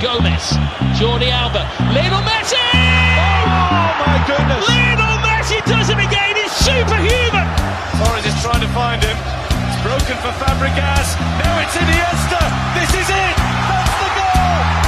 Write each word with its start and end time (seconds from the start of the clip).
Gomez, 0.00 0.54
Jordi 0.94 1.26
Alba, 1.26 1.66
Lionel 1.90 2.22
Messi! 2.22 2.54
Oh 2.54 3.90
my 3.98 4.22
goodness! 4.30 4.62
Lionel 4.70 5.18
Messi 5.26 5.58
does 5.66 5.90
it 5.90 5.98
again. 5.98 6.36
He's 6.36 6.52
superhuman. 6.54 7.46
Torres 7.98 8.24
is 8.24 8.34
trying 8.38 8.62
to 8.62 8.70
find 8.70 9.02
him. 9.02 9.18
It's 9.66 9.82
broken 9.82 10.14
for 10.22 10.30
Fabregas. 10.38 11.18
Now 11.42 11.58
it's 11.66 11.74
Iniesta. 11.74 12.38
This 12.78 12.94
is 12.94 13.10
it. 13.10 13.36
That's 13.66 13.94
the 13.98 14.10
goal. 14.14 14.87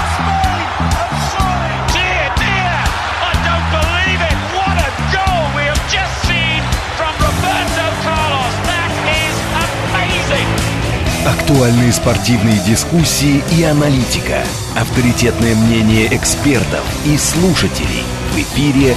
Актуальные 11.27 11.93
спортивные 11.93 12.59
дискуссии 12.61 13.43
и 13.53 13.63
аналитика. 13.63 14.43
Авторитетное 14.75 15.55
мнение 15.55 16.09
экспертов 16.17 16.81
и 17.05 17.19
слушателей. 17.19 18.05
В 18.33 18.39
эфире 18.39 18.97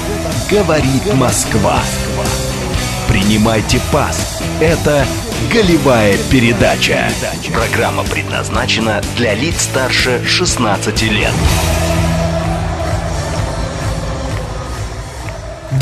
«Говорит 0.49 1.13
Москва». 1.15 1.81
Принимайте 3.09 3.81
пас. 3.91 4.41
Это 4.61 5.05
«Голевая 5.51 6.17
передача». 6.31 7.11
Программа 7.51 8.03
предназначена 8.05 9.01
для 9.17 9.33
лиц 9.33 9.63
старше 9.63 10.23
16 10.25 11.01
лет. 11.01 11.33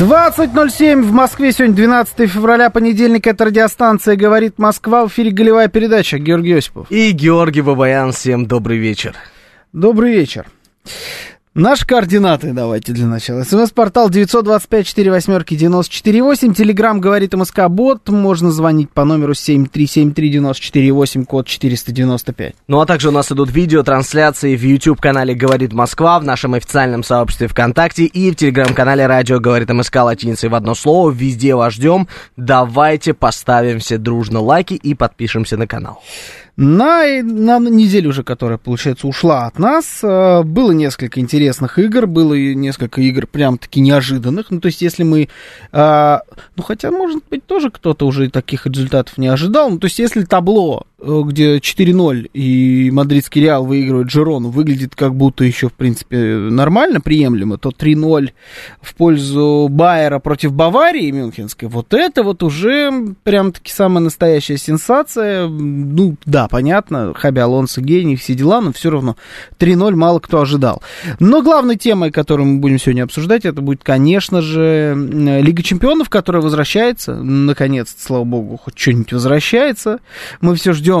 20.07 0.02 1.00
в 1.00 1.12
Москве. 1.12 1.52
Сегодня 1.52 1.76
12 1.76 2.28
февраля, 2.28 2.70
понедельник. 2.70 3.24
Это 3.28 3.44
радиостанция 3.44 4.16
«Говорит 4.16 4.58
Москва». 4.58 5.06
В 5.06 5.10
эфире 5.10 5.30
голевая 5.30 5.68
передача. 5.68 6.18
Георгий 6.18 6.54
Осипов. 6.54 6.90
И 6.90 7.12
Георгий 7.12 7.60
Бабаян, 7.60 8.10
всем 8.10 8.46
добрый 8.46 8.78
вечер. 8.78 9.14
Добрый 9.72 10.12
вечер. 10.12 10.46
Наши 11.54 11.86
координаты 11.86 12.54
давайте 12.54 12.94
для 12.94 13.06
начала. 13.06 13.42
СМС-портал 13.42 14.08
925-48-94-8. 14.08 16.54
Телеграмм 16.54 16.98
говорит 16.98 17.34
МСК 17.34 17.68
Бот. 17.68 18.08
Можно 18.08 18.50
звонить 18.50 18.88
по 18.88 19.04
номеру 19.04 19.34
7373948, 19.34 21.26
код 21.26 21.46
495. 21.46 22.54
Ну 22.68 22.80
а 22.80 22.86
также 22.86 23.10
у 23.10 23.12
нас 23.12 23.30
идут 23.32 23.52
видеотрансляции 23.52 24.56
в 24.56 24.62
YouTube-канале 24.62 25.34
«Говорит 25.34 25.74
Москва», 25.74 26.18
в 26.18 26.24
нашем 26.24 26.54
официальном 26.54 27.02
сообществе 27.02 27.48
ВКонтакте 27.48 28.06
и 28.06 28.30
в 28.30 28.36
Телеграм-канале 28.36 29.06
«Радио 29.06 29.38
говорит 29.38 29.68
МСК» 29.68 29.96
латиницей 29.96 30.48
в 30.48 30.54
одно 30.54 30.74
слово. 30.74 31.10
Везде 31.10 31.54
вас 31.54 31.74
ждем. 31.74 32.08
Давайте 32.38 33.12
поставим 33.12 33.80
все 33.80 33.98
дружно 33.98 34.40
лайки 34.40 34.72
и 34.72 34.94
подпишемся 34.94 35.58
на 35.58 35.66
канал. 35.66 36.00
На, 36.56 37.04
на 37.22 37.58
неделю 37.60 38.10
уже, 38.10 38.22
которая, 38.22 38.58
получается, 38.58 39.06
ушла 39.06 39.46
от 39.46 39.58
нас, 39.58 40.00
э, 40.02 40.42
было 40.42 40.72
несколько 40.72 41.18
интересных 41.18 41.78
игр, 41.78 42.06
было 42.06 42.34
и 42.34 42.54
несколько 42.54 43.00
игр 43.00 43.26
прям-таки 43.26 43.80
неожиданных. 43.80 44.50
Ну, 44.50 44.60
то 44.60 44.66
есть, 44.66 44.82
если 44.82 45.02
мы... 45.02 45.28
э, 45.72 46.18
ну, 46.56 46.62
хотя, 46.62 46.90
может 46.90 47.22
быть, 47.30 47.46
тоже 47.46 47.70
кто-то 47.70 48.06
уже 48.06 48.28
таких 48.28 48.66
результатов 48.66 49.16
не 49.16 49.28
ожидал. 49.28 49.70
Ну, 49.70 49.78
то 49.78 49.86
есть, 49.86 49.98
если 49.98 50.24
табло, 50.24 50.86
где 51.02 51.58
4-0 51.58 52.30
и 52.32 52.90
мадридский 52.92 53.42
Реал 53.42 53.64
выигрывает 53.64 54.08
Джерону, 54.08 54.50
выглядит 54.50 54.94
как 54.94 55.14
будто 55.14 55.42
еще, 55.42 55.68
в 55.68 55.72
принципе, 55.72 56.16
нормально, 56.16 57.00
приемлемо, 57.00 57.58
то 57.58 57.70
3-0 57.70 58.30
в 58.80 58.94
пользу 58.94 59.66
Байера 59.68 60.20
против 60.20 60.52
Баварии 60.52 61.10
мюнхенской, 61.10 61.68
вот 61.68 61.92
это 61.92 62.22
вот 62.22 62.42
уже 62.42 63.14
прям-таки 63.24 63.72
самая 63.72 64.04
настоящая 64.04 64.58
сенсация. 64.58 65.48
Ну, 65.48 66.16
да, 66.24 66.46
понятно, 66.46 67.14
Хаби 67.14 67.40
Алонсо 67.40 67.80
гений, 67.80 68.14
все 68.16 68.34
дела, 68.34 68.60
но 68.60 68.72
все 68.72 68.90
равно 68.90 69.16
3-0 69.58 69.96
мало 69.96 70.20
кто 70.20 70.40
ожидал. 70.40 70.82
Но 71.18 71.42
главной 71.42 71.76
темой, 71.76 72.12
которую 72.12 72.46
мы 72.46 72.58
будем 72.60 72.78
сегодня 72.78 73.02
обсуждать, 73.02 73.44
это 73.44 73.60
будет, 73.60 73.82
конечно 73.82 74.40
же, 74.40 74.94
Лига 74.96 75.62
Чемпионов, 75.62 76.08
которая 76.08 76.42
возвращается, 76.42 77.16
наконец 77.16 77.94
слава 77.98 78.24
богу, 78.24 78.56
хоть 78.56 78.78
что-нибудь 78.78 79.12
возвращается. 79.12 79.98
Мы 80.40 80.54
все 80.54 80.72
ждем 80.72 80.91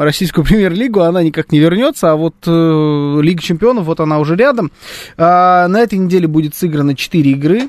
российскую 0.00 0.44
премьер-лигу, 0.46 1.00
она 1.00 1.22
никак 1.22 1.52
не 1.52 1.58
вернется, 1.58 2.12
а 2.12 2.16
вот 2.16 2.34
э, 2.46 3.20
Лига 3.22 3.42
Чемпионов, 3.42 3.84
вот 3.84 4.00
она 4.00 4.18
уже 4.18 4.36
рядом. 4.36 4.70
А, 5.16 5.68
на 5.68 5.80
этой 5.80 5.98
неделе 5.98 6.26
будет 6.26 6.54
сыграно 6.54 6.94
4 6.94 7.30
игры. 7.32 7.68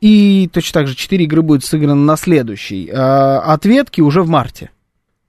И 0.00 0.48
точно 0.52 0.80
так 0.80 0.86
же 0.86 0.94
4 0.94 1.24
игры 1.24 1.42
будет 1.42 1.64
сыграно 1.64 1.96
на 1.96 2.16
следующей. 2.16 2.90
А, 2.92 3.40
ответки 3.40 4.00
уже 4.00 4.22
в 4.22 4.28
марте. 4.28 4.70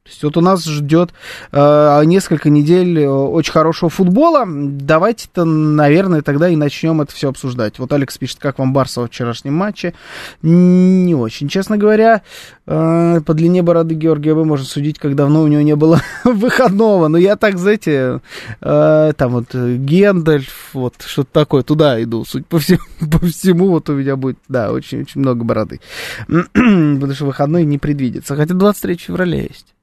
То 0.10 0.14
есть 0.14 0.24
вот 0.24 0.38
у 0.38 0.42
нас 0.42 0.66
ждет 0.66 1.12
э, 1.52 2.02
несколько 2.06 2.50
недель 2.50 3.00
э, 3.00 3.08
очень 3.08 3.52
хорошего 3.52 3.92
футбола. 3.92 4.44
Давайте-то, 4.48 5.46
наверное, 5.46 6.24
тогда 6.24 6.50
и 6.50 6.56
начнем 6.56 7.00
это 7.02 7.14
все 7.14 7.30
обсуждать. 7.30 7.78
Вот 7.78 7.94
Алекс 7.94 8.18
пишет, 8.18 8.40
как 8.40 8.58
вам 8.58 8.74
Барса 8.74 9.02
во 9.02 9.08
вчерашнем 9.08 9.54
матче. 9.54 9.94
Не 10.42 11.14
очень, 11.14 11.48
честно 11.48 11.78
говоря. 11.78 12.24
Э, 12.66 13.22
по 13.24 13.36
длине 13.36 13.62
бороды 13.62 13.94
Георгия 13.94 14.34
Б. 14.34 14.46
можно 14.46 14.66
судить, 14.66 14.98
как 14.98 15.14
давно 15.14 15.44
у 15.44 15.48
него 15.48 15.62
не 15.62 15.76
было 15.76 16.02
выходного. 16.24 17.08
Но 17.08 17.20
я 17.20 17.36
так, 17.36 17.60
знаете, 17.60 18.22
э, 18.62 19.14
там 19.16 19.32
вот 19.32 19.54
э, 19.54 19.76
Гендальф, 19.76 20.72
вот 20.74 20.96
что-то 21.06 21.30
такое, 21.32 21.62
туда 21.62 22.02
иду. 22.02 22.26
Суть 22.26 22.48
по 22.48 22.58
всему, 22.58 22.80
по 23.12 23.28
всему 23.28 23.70
вот 23.70 23.90
у 23.90 23.94
меня 23.94 24.16
будет, 24.16 24.40
да, 24.48 24.72
очень-очень 24.72 25.22
много 25.22 25.44
бороды. 25.44 25.82
Потому 26.28 27.14
что 27.14 27.26
выходной 27.26 27.64
не 27.64 27.78
предвидится. 27.78 28.36
Хотя 28.36 28.56
23 28.56 28.98
февраля 28.98 29.44
есть. 29.44 29.76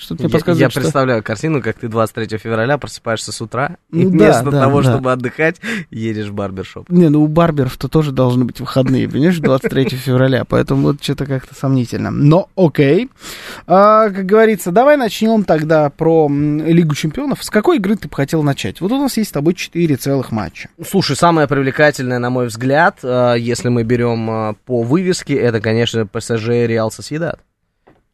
Что-то 0.00 0.22
мне 0.22 0.30
Я, 0.30 0.32
подсказывает, 0.32 0.60
я 0.60 0.70
что- 0.70 0.80
представляю 0.80 1.22
картину, 1.22 1.60
как 1.62 1.76
ты 1.78 1.88
23 1.88 2.38
февраля 2.38 2.78
просыпаешься 2.78 3.32
с 3.32 3.40
утра, 3.42 3.76
и 3.92 4.04
Ну 4.04 4.10
да, 4.10 4.16
вместо 4.24 4.50
да, 4.50 4.60
того, 4.62 4.82
да. 4.82 4.92
чтобы 4.92 5.12
отдыхать, 5.12 5.56
едешь 5.90 6.28
в 6.28 6.32
барбершоп. 6.32 6.88
Не, 6.88 7.10
ну 7.10 7.22
у 7.22 7.26
барберов-то 7.26 7.88
тоже 7.88 8.10
должны 8.10 8.46
быть 8.46 8.60
выходные, 8.60 9.08
понимаешь, 9.08 9.38
23 9.38 9.88
февраля, 9.90 10.44
поэтому 10.46 10.82
вот 10.88 11.02
что-то 11.04 11.26
как-то 11.26 11.54
сомнительно. 11.54 12.10
Но 12.10 12.48
окей. 12.56 13.10
А, 13.66 14.08
как 14.08 14.24
говорится, 14.24 14.70
давай 14.72 14.96
начнем 14.96 15.44
тогда 15.44 15.90
про 15.90 16.28
Лигу 16.30 16.94
Чемпионов. 16.94 17.44
С 17.44 17.50
какой 17.50 17.76
игры 17.76 17.96
ты 17.96 18.08
бы 18.08 18.16
хотел 18.16 18.42
начать? 18.42 18.80
Вот 18.80 18.90
у 18.92 18.98
нас 18.98 19.16
есть 19.18 19.30
с 19.30 19.32
тобой 19.32 19.52
4 19.54 19.96
целых 19.96 20.32
матча. 20.32 20.70
Слушай, 20.88 21.16
самое 21.16 21.46
привлекательное, 21.46 22.18
на 22.18 22.30
мой 22.30 22.46
взгляд, 22.46 23.00
э, 23.02 23.34
если 23.38 23.68
мы 23.68 23.82
берем 23.82 24.30
э, 24.30 24.54
по 24.64 24.82
вывеске, 24.82 25.34
это, 25.34 25.60
конечно, 25.60 26.06
ПСЖ 26.06 26.48
Реал 26.66 26.90
Сосьедад, 26.90 27.40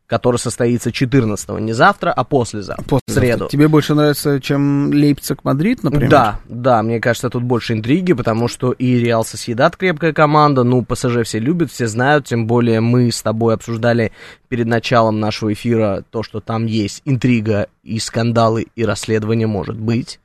который 0.06 0.36
состоится 0.36 0.92
14 0.92 1.48
не 1.60 1.72
завтра, 1.72 2.12
а 2.12 2.24
послезавтра, 2.24 2.84
в 2.84 2.88
После 2.88 3.14
среду. 3.14 3.48
Тебе 3.50 3.68
больше 3.68 3.94
нравится, 3.94 4.40
чем 4.40 4.90
Лейпциг-Мадрид, 4.92 5.80
например? 5.82 6.10
Да, 6.10 6.40
да, 6.48 6.82
мне 6.82 7.00
кажется, 7.00 7.30
тут 7.30 7.42
больше 7.42 7.72
интриги, 7.72 8.12
потому 8.12 8.48
что 8.48 8.72
и 8.72 8.98
Реал 8.98 9.24
Сосьедад 9.24 9.76
крепкая 9.76 10.12
команда, 10.12 10.62
ну, 10.62 10.84
ПСЖ 10.84 11.22
все 11.24 11.38
любят, 11.38 11.70
все 11.70 11.86
знают, 11.86 12.26
тем 12.26 12.46
более 12.46 12.80
мы 12.80 13.10
с 13.10 13.22
тобой 13.22 13.54
обсуждали 13.54 14.12
перед 14.48 14.66
началом 14.66 15.18
нашего 15.18 15.52
эфира 15.52 16.04
то, 16.10 16.22
что 16.22 16.40
там 16.40 16.66
есть 16.66 17.02
интрига 17.04 17.68
и 17.82 17.98
скандалы, 17.98 18.66
и 18.76 18.84
расследование 18.84 19.46
может 19.46 19.78
быть, 19.78 20.20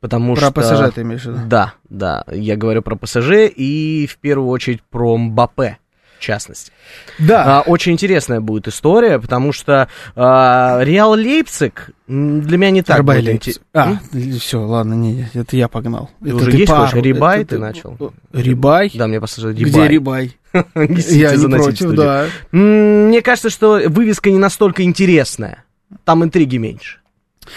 потому 0.00 0.34
Про 0.34 0.46
что... 0.46 0.52
ПСЖ 0.52 0.94
ты 0.94 1.02
имеешь 1.02 1.22
в 1.22 1.26
виду? 1.26 1.38
Да, 1.46 1.74
да, 1.88 2.24
я 2.30 2.56
говорю 2.56 2.82
про 2.82 2.96
ПСЖ 2.96 3.48
и 3.54 4.08
в 4.10 4.18
первую 4.18 4.48
очередь 4.48 4.82
про 4.82 5.16
Мбаппе, 5.16 5.78
частности. 6.24 6.72
Да. 7.18 7.58
А, 7.58 7.60
очень 7.62 7.92
интересная 7.92 8.40
будет 8.40 8.68
история, 8.68 9.18
потому 9.18 9.52
что 9.52 9.88
а, 10.16 10.80
Реал 10.82 11.12
Лейпциг 11.12 11.90
для 12.06 12.58
меня 12.58 12.70
не 12.70 12.82
так 12.82 12.98
Рибай 12.98 13.18
будет 13.18 13.28
Лейпциг. 13.28 13.62
А, 13.72 13.98
все, 14.38 14.60
ладно, 14.60 14.94
не, 14.94 15.28
это 15.34 15.56
я 15.56 15.68
погнал. 15.68 16.10
Ты 16.22 16.28
это 16.28 16.36
уже 16.36 16.50
ты 16.50 16.56
есть 16.58 16.68
пару, 16.68 16.86
хочешь? 16.86 17.04
Рибай 17.04 17.42
это 17.42 17.50
ты 17.50 17.58
начал? 17.58 18.12
Рибай? 18.32 18.90
Да, 18.94 19.06
мне 19.06 19.20
Где 19.20 19.64
Рибай. 19.64 19.88
Рибай? 19.88 20.36
Несите, 20.74 21.18
Я 21.18 21.36
не 21.36 21.48
против, 21.48 21.92
да. 21.92 22.26
Мне 22.52 23.22
кажется, 23.22 23.50
что 23.50 23.80
вывеска 23.86 24.30
не 24.30 24.38
настолько 24.38 24.82
интересная. 24.82 25.64
Там 26.04 26.24
интриги 26.24 26.56
меньше. 26.56 26.98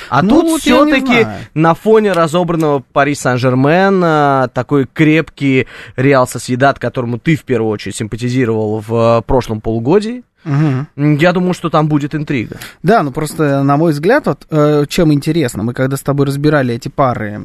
А 0.10 0.22
Ну, 0.22 0.30
тут 0.42 0.44
вот 0.50 0.62
все-таки 0.62 1.28
на 1.54 1.74
фоне 1.74 2.12
разобранного 2.12 2.84
Пари 2.94 3.16
Сан-Жермен 3.16 4.50
такой 4.54 4.88
крепкий 4.92 5.68
Реал 5.96 6.28
Соседат, 6.28 6.80
которому 6.80 7.18
ты 7.20 7.36
в 7.36 7.44
первую 7.44 7.72
очередь 7.72 7.96
симпатизировал 7.96 8.84
в 8.86 9.20
э, 9.20 9.22
прошлом 9.24 9.62
полугодии. 9.62 10.24
М, 10.46 10.88
Я 10.96 11.34
думаю, 11.34 11.54
что 11.54 11.70
там 11.70 11.88
будет 11.88 12.16
интрига. 12.16 12.58
Да, 12.84 13.04
ну 13.04 13.12
просто, 13.12 13.64
на 13.64 13.76
мой 13.78 13.92
взгляд, 13.92 14.28
вот 14.28 14.46
э, 14.50 14.86
чем 14.88 15.12
интересно, 15.12 15.64
мы 15.64 15.74
когда 15.74 15.98
с 15.98 16.02
тобой 16.02 16.26
разбирали 16.28 16.74
эти 16.76 16.88
пары, 16.88 17.42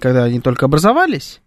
когда 0.00 0.24
они 0.24 0.40
только 0.40 0.66
образовались, 0.66 1.40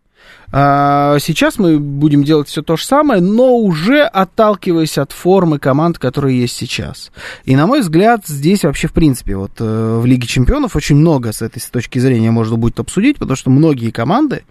сейчас 0.49 1.59
мы 1.59 1.77
будем 1.77 2.23
делать 2.23 2.47
все 2.47 2.61
то 2.61 2.77
же 2.77 2.85
самое, 2.85 3.21
но 3.21 3.57
уже 3.57 4.03
отталкиваясь 4.03 4.97
от 4.97 5.11
формы 5.11 5.59
команд, 5.59 5.99
которые 5.99 6.39
есть 6.39 6.55
сейчас. 6.55 7.11
И, 7.43 7.55
на 7.55 7.67
мой 7.67 7.81
взгляд, 7.81 8.21
здесь 8.25 8.63
вообще, 8.63 8.87
в 8.87 8.93
принципе, 8.93 9.35
вот 9.35 9.51
э, 9.59 9.99
в 10.01 10.05
Лиге 10.05 10.25
Чемпионов 10.25 10.75
очень 10.75 10.95
много 10.95 11.33
с 11.33 11.41
этой 11.41 11.59
с 11.59 11.65
точки 11.65 11.99
зрения 11.99 12.31
можно 12.31 12.55
будет 12.55 12.79
обсудить, 12.79 13.17
потому 13.17 13.35
что 13.35 13.49
многие 13.49 13.91
команды 13.91 14.43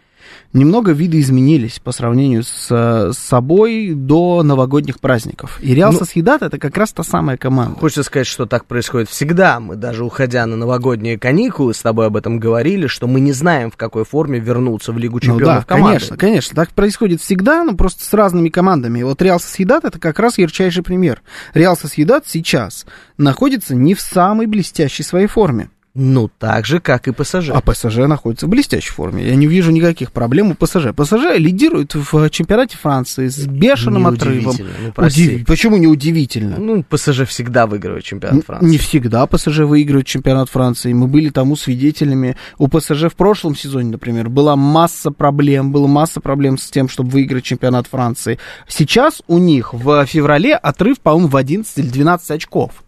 немного 0.56 0.92
виды 0.92 1.20
изменились 1.20 1.78
по 1.78 1.92
сравнению 1.92 2.42
с, 2.42 2.66
с 2.68 3.14
собой 3.18 3.92
до 3.94 4.42
новогодних 4.42 4.98
праздников. 5.00 5.58
И 5.62 5.74
Реал 5.74 5.92
Ну, 5.92 5.98
Сосъедат 5.98 6.42
это 6.42 6.58
как 6.58 6.76
раз 6.76 6.92
та 6.92 7.02
самая 7.02 7.36
команда. 7.36 7.78
Хочется 7.78 8.02
сказать, 8.02 8.26
что 8.26 8.46
так 8.46 8.64
происходит 8.64 9.08
всегда. 9.08 9.60
Мы 9.60 9.76
даже 9.76 10.04
уходя 10.04 10.46
на 10.46 10.56
новогодние 10.56 11.18
каникулы 11.18 11.74
с 11.74 11.80
тобой 11.82 12.06
об 12.06 12.16
этом 12.16 12.38
говорили, 12.40 12.86
что 12.86 13.06
мы 13.06 13.20
не 13.20 13.32
знаем, 13.32 13.70
в 13.70 13.76
какой 13.76 14.04
форме 14.04 14.38
вернуться 14.38 14.92
в 14.92 14.98
Лигу 14.98 15.16
Ну 15.16 15.20
чемпионов 15.20 15.60
да, 15.60 15.62
команды. 15.64 15.86
конечно, 15.88 16.16
конечно. 16.16 16.56
Так 16.56 16.70
происходит 16.70 17.20
всегда, 17.20 17.62
но 17.64 17.74
просто 17.76 18.04
с 18.04 18.12
разными 18.12 18.48
командами. 18.48 19.02
Вот 19.02 19.20
Реал 19.22 19.38
Сосъедат 19.38 19.84
это 19.84 19.98
как 19.98 20.18
раз 20.18 20.38
ярчайший 20.38 20.82
пример. 20.82 21.22
Реал 21.54 21.76
Сосъедат 21.76 22.24
сейчас 22.26 22.86
находится 23.18 23.74
не 23.74 23.94
в 23.94 24.00
самой 24.00 24.46
блестящей 24.46 25.02
своей 25.02 25.26
форме. 25.26 25.70
Ну, 25.98 26.28
так 26.38 26.66
же, 26.66 26.78
как 26.78 27.08
и 27.08 27.12
ПСЖ. 27.12 27.50
А 27.50 27.60
ПСЖ 27.62 27.96
находится 28.06 28.46
в 28.46 28.50
блестящей 28.50 28.90
форме. 28.92 29.26
Я 29.26 29.34
не 29.34 29.46
вижу 29.46 29.70
никаких 29.70 30.12
проблем 30.12 30.50
у 30.50 30.54
ПСЖ. 30.54 30.88
ПСЖ 30.94 31.36
лидирует 31.38 31.94
в 31.94 32.28
чемпионате 32.30 32.76
Франции 32.76 33.28
с 33.28 33.46
бешеным 33.46 34.06
отрывом. 34.06 34.54
Ну, 34.84 34.92
прости. 34.92 35.36
Удив- 35.36 35.46
Почему 35.46 35.76
не 35.78 35.86
удивительно? 35.86 36.56
Ну, 36.58 36.82
ПСЖ 36.82 37.22
всегда 37.26 37.66
выигрывает 37.66 38.04
чемпионат 38.04 38.44
Франции. 38.44 38.68
Не 38.68 38.78
всегда 38.78 39.26
ПСЖ 39.26 39.60
выигрывает 39.60 40.06
чемпионат 40.06 40.50
Франции. 40.50 40.92
Мы 40.92 41.06
были 41.06 41.30
тому 41.30 41.56
свидетелями. 41.56 42.36
У 42.58 42.68
ПСЖ 42.68 43.04
в 43.04 43.14
прошлом 43.16 43.56
сезоне, 43.56 43.90
например, 43.90 44.28
была 44.28 44.54
масса 44.54 45.10
проблем. 45.10 45.72
Была 45.72 45.88
масса 45.88 46.20
проблем 46.20 46.58
с 46.58 46.68
тем, 46.70 46.88
чтобы 46.90 47.10
выиграть 47.10 47.44
чемпионат 47.44 47.86
Франции. 47.86 48.38
Сейчас 48.68 49.22
у 49.28 49.38
них 49.38 49.72
в 49.72 50.04
феврале 50.06 50.54
отрыв, 50.56 51.00
по-моему, 51.00 51.28
в 51.28 51.36
11 51.36 51.78
или 51.78 51.88
12 51.88 52.30
очков. 52.32 52.82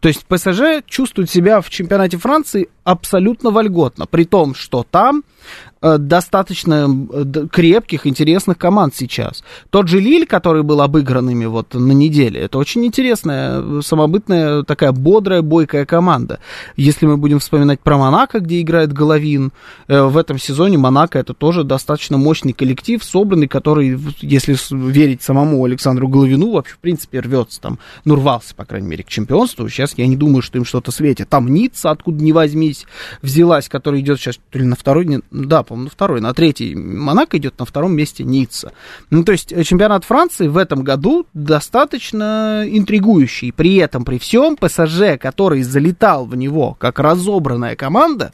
То 0.00 0.08
есть 0.08 0.24
ПСЖ 0.26 0.84
чувствует 0.86 1.30
себя 1.30 1.60
в 1.60 1.70
чемпионате 1.70 2.18
Франции 2.18 2.68
абсолютно 2.88 3.50
вольготно, 3.50 4.06
при 4.06 4.24
том, 4.24 4.54
что 4.54 4.82
там 4.90 5.22
э, 5.82 5.98
достаточно 5.98 6.88
э, 6.88 7.46
крепких, 7.52 8.06
интересных 8.06 8.56
команд 8.56 8.94
сейчас. 8.96 9.44
Тот 9.68 9.88
же 9.88 10.00
Лиль, 10.00 10.26
который 10.26 10.62
был 10.62 10.80
обыгран 10.80 11.28
ими 11.28 11.44
вот 11.44 11.74
на 11.74 11.92
неделе, 11.92 12.40
это 12.40 12.56
очень 12.56 12.86
интересная, 12.86 13.60
э, 13.60 13.80
самобытная, 13.84 14.62
такая 14.62 14.92
бодрая, 14.92 15.42
бойкая 15.42 15.84
команда. 15.84 16.40
Если 16.76 17.04
мы 17.04 17.18
будем 17.18 17.40
вспоминать 17.40 17.80
про 17.80 17.98
Монако, 17.98 18.40
где 18.40 18.62
играет 18.62 18.94
Головин, 18.94 19.52
в 19.86 20.16
этом 20.16 20.38
сезоне 20.38 20.78
Монако 20.78 21.18
это 21.18 21.34
тоже 21.34 21.64
достаточно 21.64 22.16
мощный 22.16 22.54
коллектив, 22.54 23.04
собранный, 23.04 23.48
который, 23.48 23.98
если 24.22 24.56
верить 24.70 25.22
самому 25.22 25.62
Александру 25.62 26.08
Головину, 26.08 26.52
вообще, 26.52 26.72
в 26.74 26.78
принципе, 26.78 27.20
рвется 27.20 27.60
там, 27.60 27.78
ну, 28.06 28.14
рвался, 28.14 28.54
по 28.54 28.64
крайней 28.64 28.88
мере, 28.88 29.04
к 29.04 29.08
чемпионству. 29.08 29.68
Сейчас 29.68 29.92
я 29.98 30.06
не 30.06 30.16
думаю, 30.16 30.40
что 30.40 30.56
им 30.56 30.64
что-то 30.64 30.90
светит. 30.90 31.28
Там 31.28 31.52
Ницца, 31.52 31.90
откуда 31.90 32.22
не 32.24 32.32
возьмись, 32.32 32.77
взялась, 33.22 33.68
которая 33.68 34.00
идет 34.00 34.18
сейчас 34.20 34.38
то 34.50 34.58
ли 34.58 34.64
на 34.64 34.76
второй, 34.76 35.22
да, 35.30 35.62
по-моему, 35.62 35.84
на 35.84 35.90
второй, 35.90 36.20
на 36.20 36.32
третий 36.34 36.74
Монако 36.74 37.38
идет, 37.38 37.58
на 37.58 37.64
втором 37.64 37.94
месте 37.94 38.24
Ницца. 38.24 38.72
Ну, 39.10 39.24
то 39.24 39.32
есть 39.32 39.52
э, 39.52 39.64
чемпионат 39.64 40.04
Франции 40.04 40.48
в 40.48 40.56
этом 40.56 40.82
году 40.82 41.26
достаточно 41.34 42.64
интригующий. 42.66 43.52
При 43.52 43.76
этом, 43.76 44.04
при 44.04 44.18
всем, 44.18 44.56
ПСЖ, 44.56 45.18
который 45.20 45.62
залетал 45.62 46.26
в 46.26 46.36
него 46.36 46.74
как 46.78 46.98
разобранная 46.98 47.76
команда, 47.76 48.32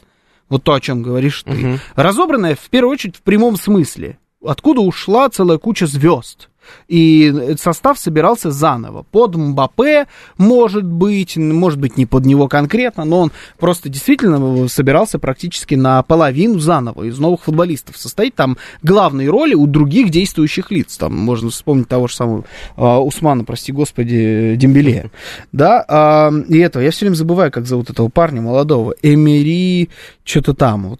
вот 0.49 0.63
то, 0.63 0.73
о 0.73 0.79
чем 0.79 1.01
говоришь 1.03 1.43
ты, 1.43 1.51
Мгм. 1.51 1.79
разобранная 1.95 2.55
в 2.55 2.69
первую 2.69 2.93
очередь 2.93 3.15
в 3.15 3.21
прямом 3.21 3.57
смысле. 3.57 4.17
Откуда 4.45 4.81
ушла 4.81 5.27
целая 5.29 5.57
куча 5.57 5.87
звезд. 5.87 6.49
И 6.87 7.55
состав 7.59 7.97
собирался 7.97 8.51
заново. 8.51 9.03
Под 9.11 9.35
Мбаппе, 9.35 10.07
может 10.37 10.85
быть, 10.85 11.37
может 11.37 11.79
быть, 11.79 11.97
не 11.97 12.05
под 12.05 12.25
него 12.25 12.47
конкретно, 12.47 13.05
но 13.05 13.21
он 13.21 13.31
просто 13.59 13.89
действительно 13.89 14.67
собирался 14.67 15.19
практически 15.19 15.75
наполовину 15.75 16.59
заново 16.59 17.03
из 17.03 17.17
новых 17.19 17.43
футболистов. 17.43 17.97
Состоит 17.97 18.35
там 18.35 18.57
главные 18.83 19.29
роли 19.29 19.53
у 19.55 19.67
других 19.67 20.09
действующих 20.09 20.71
лиц. 20.71 20.97
Там 20.97 21.15
можно 21.15 21.49
вспомнить 21.49 21.87
того 21.87 22.07
же 22.07 22.15
самого 22.15 22.45
а, 22.75 22.99
Усмана, 22.99 23.43
прости 23.43 23.71
господи, 23.71 24.55
Дембеле. 24.57 25.11
Да, 25.51 25.83
а, 25.87 26.31
и 26.47 26.57
этого, 26.59 26.83
я 26.83 26.91
все 26.91 27.05
время 27.05 27.15
забываю, 27.15 27.51
как 27.51 27.65
зовут 27.65 27.89
этого 27.89 28.09
парня 28.09 28.41
молодого. 28.41 28.95
Эмери, 29.01 29.89
что-то 30.23 30.53
там. 30.53 30.89
Вот, 30.89 30.99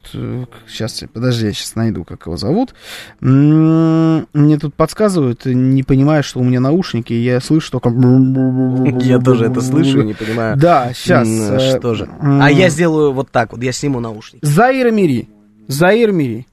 сейчас, 0.68 1.04
подожди, 1.14 1.48
я 1.48 1.54
сейчас 1.54 1.76
найду, 1.76 2.04
как 2.04 2.26
его 2.26 2.38
зовут. 2.38 2.74
М, 3.22 4.28
Мне 4.34 4.58
тут 4.60 4.76
подсказывают, 4.76 5.46
не 5.56 5.84
понимая, 5.84 6.22
что 6.22 6.40
у 6.40 6.44
меня 6.44 6.60
наушники, 6.60 7.13
и 7.13 7.24
я 7.24 7.40
слышу 7.40 7.72
только... 7.72 7.90
Я 9.06 9.19
тоже 9.19 9.46
это 9.46 9.62
слышу 9.62 10.02
и 10.02 10.06
не 10.06 10.13
понимаю. 10.13 10.57
Да, 10.57 10.92
сейчас. 10.94 11.28
м, 11.28 11.60
Что 11.60 11.94
же? 11.96 12.07
А 12.22 12.52
я 12.52 12.69
сделаю 12.69 13.12
вот 13.13 13.31
так 13.31 13.52
вот, 13.54 13.63
я 13.63 13.72
сниму 13.72 14.00
наушники. 14.00 14.46
Заир 14.46 14.92
Мири. 14.92 15.28
Заир 15.68 16.12
Мири. 16.12 16.46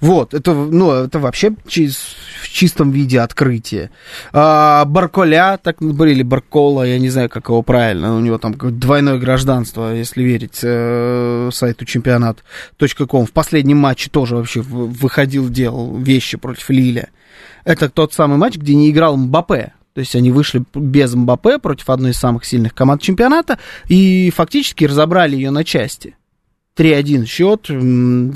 Вот, 0.00 0.34
это, 0.34 0.52
ну, 0.52 0.92
это 0.92 1.18
вообще 1.18 1.50
в 1.50 2.48
чистом 2.48 2.90
виде 2.90 3.20
открытие. 3.20 3.90
А, 4.32 4.84
Барколя, 4.84 5.58
так 5.62 5.76
говорили, 5.80 6.22
Баркола, 6.22 6.82
я 6.82 6.98
не 6.98 7.08
знаю, 7.08 7.28
как 7.28 7.48
его 7.48 7.62
правильно, 7.62 8.16
у 8.16 8.20
него 8.20 8.38
там 8.38 8.54
двойное 8.54 9.18
гражданство, 9.18 9.94
если 9.94 10.22
верить 10.22 10.60
э, 10.62 11.50
сайту 11.52 11.84
чемпионат.ком. 11.84 13.26
В 13.26 13.32
последнем 13.32 13.78
матче 13.78 14.10
тоже 14.10 14.36
вообще 14.36 14.60
выходил, 14.60 15.48
делал 15.48 15.96
вещи 15.96 16.36
против 16.36 16.70
Лиля. 16.70 17.08
Это 17.64 17.88
тот 17.88 18.12
самый 18.12 18.36
матч, 18.36 18.56
где 18.56 18.74
не 18.74 18.90
играл 18.90 19.16
Мбаппе. 19.16 19.72
То 19.94 20.00
есть 20.00 20.16
они 20.16 20.32
вышли 20.32 20.64
без 20.74 21.14
Мбаппе 21.14 21.58
против 21.58 21.88
одной 21.88 22.10
из 22.10 22.16
самых 22.16 22.44
сильных 22.44 22.74
команд 22.74 23.00
чемпионата 23.00 23.58
и 23.86 24.32
фактически 24.34 24.84
разобрали 24.84 25.36
ее 25.36 25.50
на 25.50 25.64
части. 25.64 26.16
3-1 26.76 27.26
счет, 27.26 27.66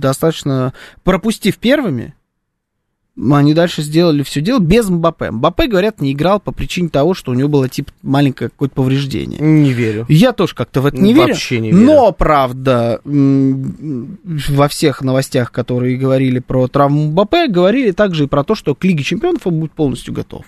достаточно 0.01 0.73
пропустив 1.05 1.59
первыми, 1.59 2.15
они 3.33 3.53
дальше 3.53 3.83
сделали 3.83 4.23
все 4.23 4.41
дело 4.41 4.61
без 4.61 4.89
Мбаппе. 4.89 5.33
Мбаппе, 5.33 5.67
говорят, 5.67 6.01
не 6.01 6.13
играл 6.13 6.39
по 6.39 6.53
причине 6.53 6.89
того, 6.89 7.15
что 7.15 7.33
у 7.33 7.35
него 7.35 7.49
было 7.49 7.69
типа 7.69 7.91
маленькое 8.03 8.49
какое-то 8.49 8.77
повреждение. 8.77 9.41
Не 9.41 9.73
верю. 9.73 10.07
Я 10.09 10.33
тоже 10.33 10.55
как-то 10.55 10.81
в 10.81 10.87
это 10.87 10.99
не 10.99 11.15
верю. 11.15 11.29
Вообще 11.29 11.59
не 11.59 11.73
верю. 11.73 11.85
Но, 11.85 12.13
правда, 12.13 13.01
во 13.05 14.69
всех 14.69 15.03
новостях, 15.03 15.51
которые 15.51 15.97
говорили 15.97 16.39
про 16.39 16.69
травму 16.69 17.07
Мбаппе, 17.07 17.49
говорили 17.49 17.91
также 17.91 18.25
и 18.25 18.29
про 18.29 18.45
то, 18.45 18.55
что 18.55 18.77
к 18.77 18.85
Лиге 18.85 19.03
Чемпионов 19.03 19.47
он 19.49 19.59
будет 19.59 19.73
полностью 19.73 20.15
готов. 20.15 20.45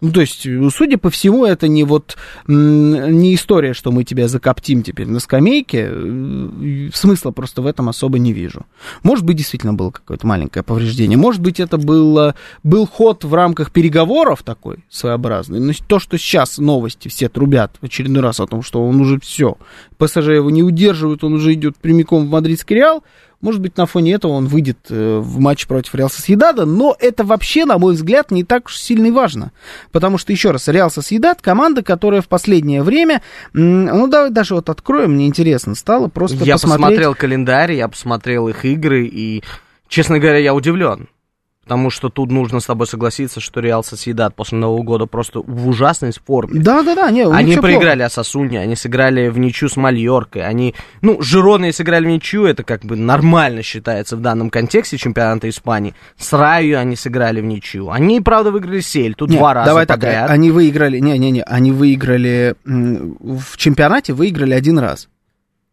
Ну, 0.00 0.12
то 0.12 0.20
есть, 0.20 0.46
судя 0.74 0.96
по 0.96 1.10
всему, 1.10 1.44
это 1.44 1.66
не 1.66 1.82
вот 1.82 2.16
не 2.46 3.34
история, 3.34 3.74
что 3.74 3.90
мы 3.90 4.04
тебя 4.04 4.28
закоптим 4.28 4.84
теперь 4.84 5.08
на 5.08 5.18
скамейке. 5.18 5.88
Э, 5.90 6.90
Смысла 6.94 7.32
просто 7.32 7.62
в 7.62 7.66
этом 7.66 7.88
особо 7.88 8.18
не 8.18 8.32
вижу. 8.32 8.64
Может 9.02 9.24
быть, 9.24 9.36
действительно 9.36 9.74
было 9.74 9.90
какое-то 9.90 10.24
маленькое 10.24 10.62
повреждение. 10.62 11.18
Может 11.18 11.40
быть, 11.40 11.58
это 11.58 11.78
было, 11.78 12.36
был 12.62 12.86
ход 12.86 13.24
в 13.24 13.34
рамках 13.34 13.72
переговоров 13.72 14.44
такой 14.44 14.84
своеобразный. 14.88 15.58
Но 15.58 15.72
то, 15.88 15.98
что 15.98 16.16
сейчас 16.16 16.58
новости 16.58 17.08
все 17.08 17.28
трубят 17.28 17.76
в 17.80 17.84
очередной 17.84 18.22
раз 18.22 18.38
о 18.38 18.46
том, 18.46 18.62
что 18.62 18.86
он 18.86 19.00
уже 19.00 19.18
все, 19.18 19.56
ПСЖ 19.96 20.28
его 20.28 20.50
не 20.50 20.62
удерживают, 20.62 21.24
он 21.24 21.34
уже 21.34 21.54
идет 21.54 21.76
прямиком 21.76 22.26
в 22.26 22.30
мадридский 22.30 22.76
Реал, 22.76 23.02
может 23.40 23.60
быть, 23.60 23.76
на 23.76 23.86
фоне 23.86 24.14
этого 24.14 24.32
он 24.32 24.46
выйдет 24.46 24.78
э, 24.90 25.18
в 25.18 25.38
матч 25.38 25.66
против 25.66 25.94
Реал 25.94 26.10
Сосъедада, 26.10 26.64
но 26.64 26.96
это 26.98 27.24
вообще, 27.24 27.64
на 27.64 27.78
мой 27.78 27.94
взгляд, 27.94 28.30
не 28.30 28.42
так 28.42 28.66
уж 28.66 28.76
сильно 28.78 29.06
и 29.06 29.10
важно. 29.10 29.52
Потому 29.92 30.18
что, 30.18 30.32
еще 30.32 30.50
раз, 30.50 30.66
Реал 30.68 30.90
Сосъедад 30.90 31.40
команда, 31.40 31.82
которая 31.82 32.20
в 32.20 32.28
последнее 32.28 32.82
время, 32.82 33.22
ну 33.52 34.08
давай 34.08 34.30
даже 34.30 34.54
вот 34.54 34.68
откроем, 34.68 35.12
мне 35.12 35.26
интересно 35.26 35.74
стало 35.76 36.08
просто 36.08 36.44
Я 36.44 36.54
посмотреть. 36.54 36.86
посмотрел 36.86 37.14
календарь, 37.14 37.72
я 37.74 37.88
посмотрел 37.88 38.48
их 38.48 38.64
игры, 38.64 39.06
и, 39.06 39.42
честно 39.88 40.18
говоря, 40.18 40.38
я 40.38 40.54
удивлен. 40.54 41.08
Потому 41.68 41.90
что 41.90 42.08
тут 42.08 42.30
нужно 42.30 42.60
с 42.60 42.64
тобой 42.64 42.86
согласиться, 42.86 43.40
что 43.40 43.60
Реал 43.60 43.84
Сосъедат 43.84 44.34
после 44.34 44.56
Нового 44.56 44.82
года 44.82 45.04
просто 45.04 45.40
в 45.40 45.68
ужасной 45.68 46.12
форме. 46.12 46.62
Да-да-да, 46.62 47.10
не, 47.10 47.26
Они 47.26 47.56
проиграли 47.56 48.00
Асасуне, 48.00 48.60
они 48.60 48.74
сыграли 48.74 49.28
в 49.28 49.38
ничью 49.38 49.68
с 49.68 49.76
Мальоркой, 49.76 50.46
они, 50.46 50.74
ну, 51.02 51.20
Жироны 51.20 51.70
сыграли 51.74 52.06
в 52.06 52.08
ничью, 52.08 52.46
это 52.46 52.62
как 52.64 52.86
бы 52.86 52.96
нормально 52.96 53.62
считается 53.62 54.16
в 54.16 54.22
данном 54.22 54.48
контексте 54.48 54.96
чемпионата 54.96 55.46
Испании. 55.50 55.94
С 56.16 56.32
Раю 56.32 56.78
они 56.78 56.96
сыграли 56.96 57.42
в 57.42 57.44
ничью. 57.44 57.90
Они, 57.90 58.22
правда, 58.22 58.50
выиграли 58.50 58.80
Сель, 58.80 59.14
тут 59.14 59.28
Не, 59.28 59.36
два 59.36 59.52
раза 59.52 59.66
давай 59.66 59.84
так, 59.84 59.98
подряд. 60.00 60.30
они 60.30 60.50
выиграли, 60.50 61.00
не-не-не, 61.00 61.42
они 61.42 61.70
выиграли, 61.70 62.54
в 62.64 63.58
чемпионате 63.58 64.14
выиграли 64.14 64.54
один 64.54 64.78
раз 64.78 65.10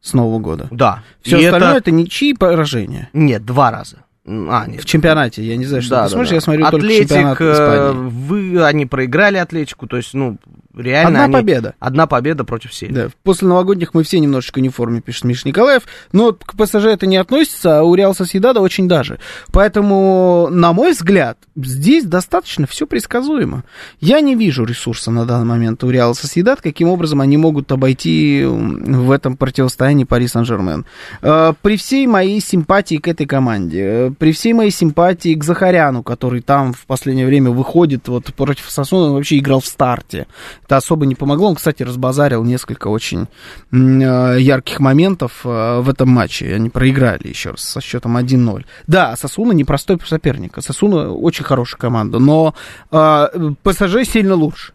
с 0.02 0.12
Нового 0.12 0.40
года. 0.40 0.68
Да. 0.72 1.04
Все 1.22 1.40
И 1.40 1.46
остальное 1.46 1.70
это... 1.70 1.78
это 1.78 1.92
ничьи 1.92 2.34
поражения. 2.34 3.10
Нет, 3.14 3.46
два 3.46 3.72
раза. 3.72 4.00
А, 4.28 4.66
нет. 4.68 4.82
В 4.82 4.86
чемпионате, 4.86 5.44
я 5.44 5.56
не 5.56 5.66
знаю, 5.66 5.84
что 5.84 5.92
Да, 5.92 5.98
ты 5.98 6.04
да, 6.06 6.10
смотришь, 6.10 6.30
да. 6.30 6.36
я 6.36 6.42
смотрю 6.42 6.66
Атлетик, 6.66 7.10
только 7.10 7.16
чемпионат 7.36 7.42
э, 7.42 7.54
Испании. 7.54 8.10
вы, 8.10 8.64
они 8.66 8.86
проиграли 8.88 9.38
Атлетику, 9.38 9.86
то 9.88 9.98
есть, 9.98 10.14
ну, 10.16 10.38
реально 10.76 11.10
Одна 11.10 11.24
они- 11.26 11.34
победа. 11.34 11.76
Одна 11.80 12.08
победа 12.08 12.44
против 12.44 12.74
Сельта. 12.74 12.94
Да, 12.96 13.10
после 13.24 13.48
новогодних 13.48 13.94
мы 13.94 14.04
все 14.04 14.20
немножечко 14.20 14.62
не 14.62 14.70
в 14.70 14.76
форме, 14.76 15.02
пишет 15.02 15.24
Миша 15.24 15.48
Николаев. 15.48 15.84
Но 16.12 16.34
к 16.34 16.56
ПСЖ 16.56 16.86
это 16.86 17.06
не 17.06 17.18
относится, 17.18 17.80
а 17.80 17.84
у 17.84 17.96
Реал 17.96 18.14
Соседада 18.16 18.62
очень 18.62 18.88
даже. 18.88 19.20
Поэтому, 19.52 20.48
на 20.52 20.74
мой 20.74 20.92
взгляд, 20.92 21.38
здесь 21.56 22.04
достаточно 22.06 22.68
все 22.68 22.86
предсказуемо. 22.86 23.64
Я 24.00 24.22
не 24.22 24.36
вижу 24.36 24.64
ресурса 24.66 25.12
на 25.12 25.26
данный 25.26 25.46
момент 25.46 25.84
у 25.84 25.90
Реал 25.90 26.14
Соседат, 26.14 26.62
каким 26.62 26.88
образом 26.90 27.22
они 27.22 27.38
могут 27.38 27.72
обойти 27.72 28.44
в 28.46 29.12
этом 29.12 29.38
противостоянии 29.38 30.04
Пари 30.04 30.28
Сан-Жермен. 30.28 30.86
Э, 31.22 31.54
При 31.62 31.78
всей 31.78 32.06
моей 32.08 32.40
симпатии 32.42 32.98
к 32.98 33.08
этой 33.08 33.26
команде, 33.26 33.82
э, 33.82 34.12
при 34.18 34.32
всей 34.34 34.54
моей 34.54 34.72
симпатии 34.72 35.34
к 35.36 35.44
Захаряну, 35.44 36.04
который 36.04 36.42
там 36.42 36.74
в 36.74 36.86
последнее 36.86 37.26
время 37.26 37.50
выходит 37.52 38.08
вот 38.08 38.34
против 38.34 38.70
Сосуна, 38.70 39.14
вообще 39.14 39.38
играл 39.40 39.62
в 39.62 39.66
старте. 39.66 40.28
Это 40.66 40.78
особо 40.78 41.06
не 41.06 41.14
помогло. 41.14 41.50
Он, 41.50 41.56
кстати, 41.56 41.84
разбазарил 41.84 42.44
несколько 42.44 42.88
очень 42.88 43.28
э, 43.72 44.38
ярких 44.40 44.80
моментов 44.80 45.42
э, 45.44 45.80
в 45.80 45.90
этом 45.90 46.10
матче. 46.10 46.56
Они 46.56 46.70
проиграли 46.70 47.28
еще 47.28 47.52
раз 47.52 47.62
со 47.62 47.82
счетом 47.82 48.18
1-0. 48.18 48.66
Да, 48.88 49.16
Сосуна 49.16 49.52
непростой 49.52 50.00
соперник. 50.06 50.58
Сосуна 50.60 51.12
очень 51.12 51.46
хорошая 51.46 51.80
команда, 51.80 52.18
но 52.18 52.56
э, 52.92 53.28
ПСЖ 53.62 54.10
сильно 54.10 54.34
лучше. 54.34 54.74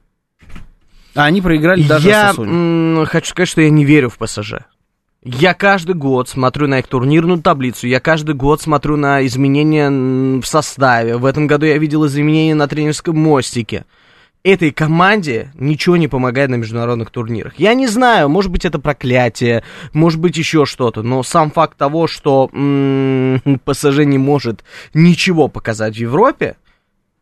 А 1.17 1.25
они 1.25 1.43
проиграли 1.43 1.83
даже 1.83 2.09
я 2.09 2.33
м, 2.39 3.05
хочу 3.07 3.31
сказать, 3.31 3.49
что 3.49 3.61
я 3.61 3.71
не 3.71 3.85
верю 3.85 4.11
в 4.11 4.19
ПСЖ. 4.19 4.55
Я 5.23 5.55
каждый 5.55 5.95
год 5.97 6.29
смотрю 6.29 6.67
на 6.67 6.79
их 6.79 6.87
турнирную 6.87 7.43
таблицу, 7.43 7.87
я 7.87 8.01
каждый 8.01 8.35
год 8.35 8.63
смотрю 8.63 8.97
на 8.97 9.27
изменения 9.27 9.91
в 10.41 10.47
составе. 10.47 11.17
В 11.17 11.27
этом 11.27 11.47
году 11.47 11.67
я 11.67 11.77
видел 11.79 12.07
изменения 12.07 12.55
на 12.55 12.69
тренерском 12.69 13.19
мостике. 13.19 13.85
Этой 14.43 14.71
команде 14.71 15.53
ничего 15.55 15.99
не 15.99 16.09
помогает 16.09 16.49
на 16.49 16.55
международных 16.55 17.11
турнирах. 17.11 17.53
Я 17.59 17.75
не 17.75 17.87
знаю, 17.87 18.31
может 18.31 18.51
быть 18.51 18.65
это 18.65 18.79
проклятие, 18.79 19.63
может 19.93 20.19
быть 20.19 20.39
еще 20.39 20.65
что-то, 20.65 21.03
но 21.03 21.23
сам 21.23 21.51
факт 21.51 21.77
того, 21.77 22.07
что 22.07 22.49
м, 22.55 23.43
ПСЖ 23.67 23.99
не 24.07 24.17
может 24.17 24.65
ничего 24.95 25.49
показать 25.49 25.95
в 25.97 25.99
Европе, 25.99 26.57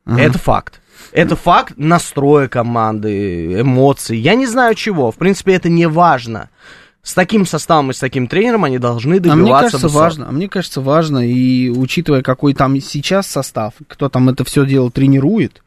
это 0.07 0.39
факт. 0.39 0.81
Это 1.13 1.37
факт 1.37 1.75
настроя 1.77 2.49
команды, 2.49 3.61
эмоций. 3.61 4.17
Я 4.19 4.35
не 4.35 4.47
знаю 4.47 4.75
чего. 4.75 5.11
В 5.11 5.17
принципе, 5.17 5.55
это 5.55 5.69
не 5.69 5.87
важно. 5.87 6.51
С 7.03 7.15
таким 7.15 7.47
составом 7.47 7.91
и 7.91 7.95
с 7.95 7.99
таким 7.99 8.27
тренером 8.27 8.65
они 8.65 8.79
должны 8.79 9.15
А 9.15 9.21
добиваться 9.21 9.43
мне 9.43 9.53
кажется, 9.53 9.87
высот. 9.87 10.01
важно. 10.01 10.29
А 10.29 10.33
мне 10.33 10.49
кажется, 10.49 10.81
важно, 10.81 11.27
и 11.27 11.69
учитывая, 11.71 12.23
какой 12.23 12.55
там 12.55 12.79
сейчас 12.81 13.27
состав, 13.27 13.75
кто 13.87 14.09
там 14.09 14.29
это 14.29 14.45
все 14.45 14.65
дело 14.67 14.91
тренирует, 14.91 15.63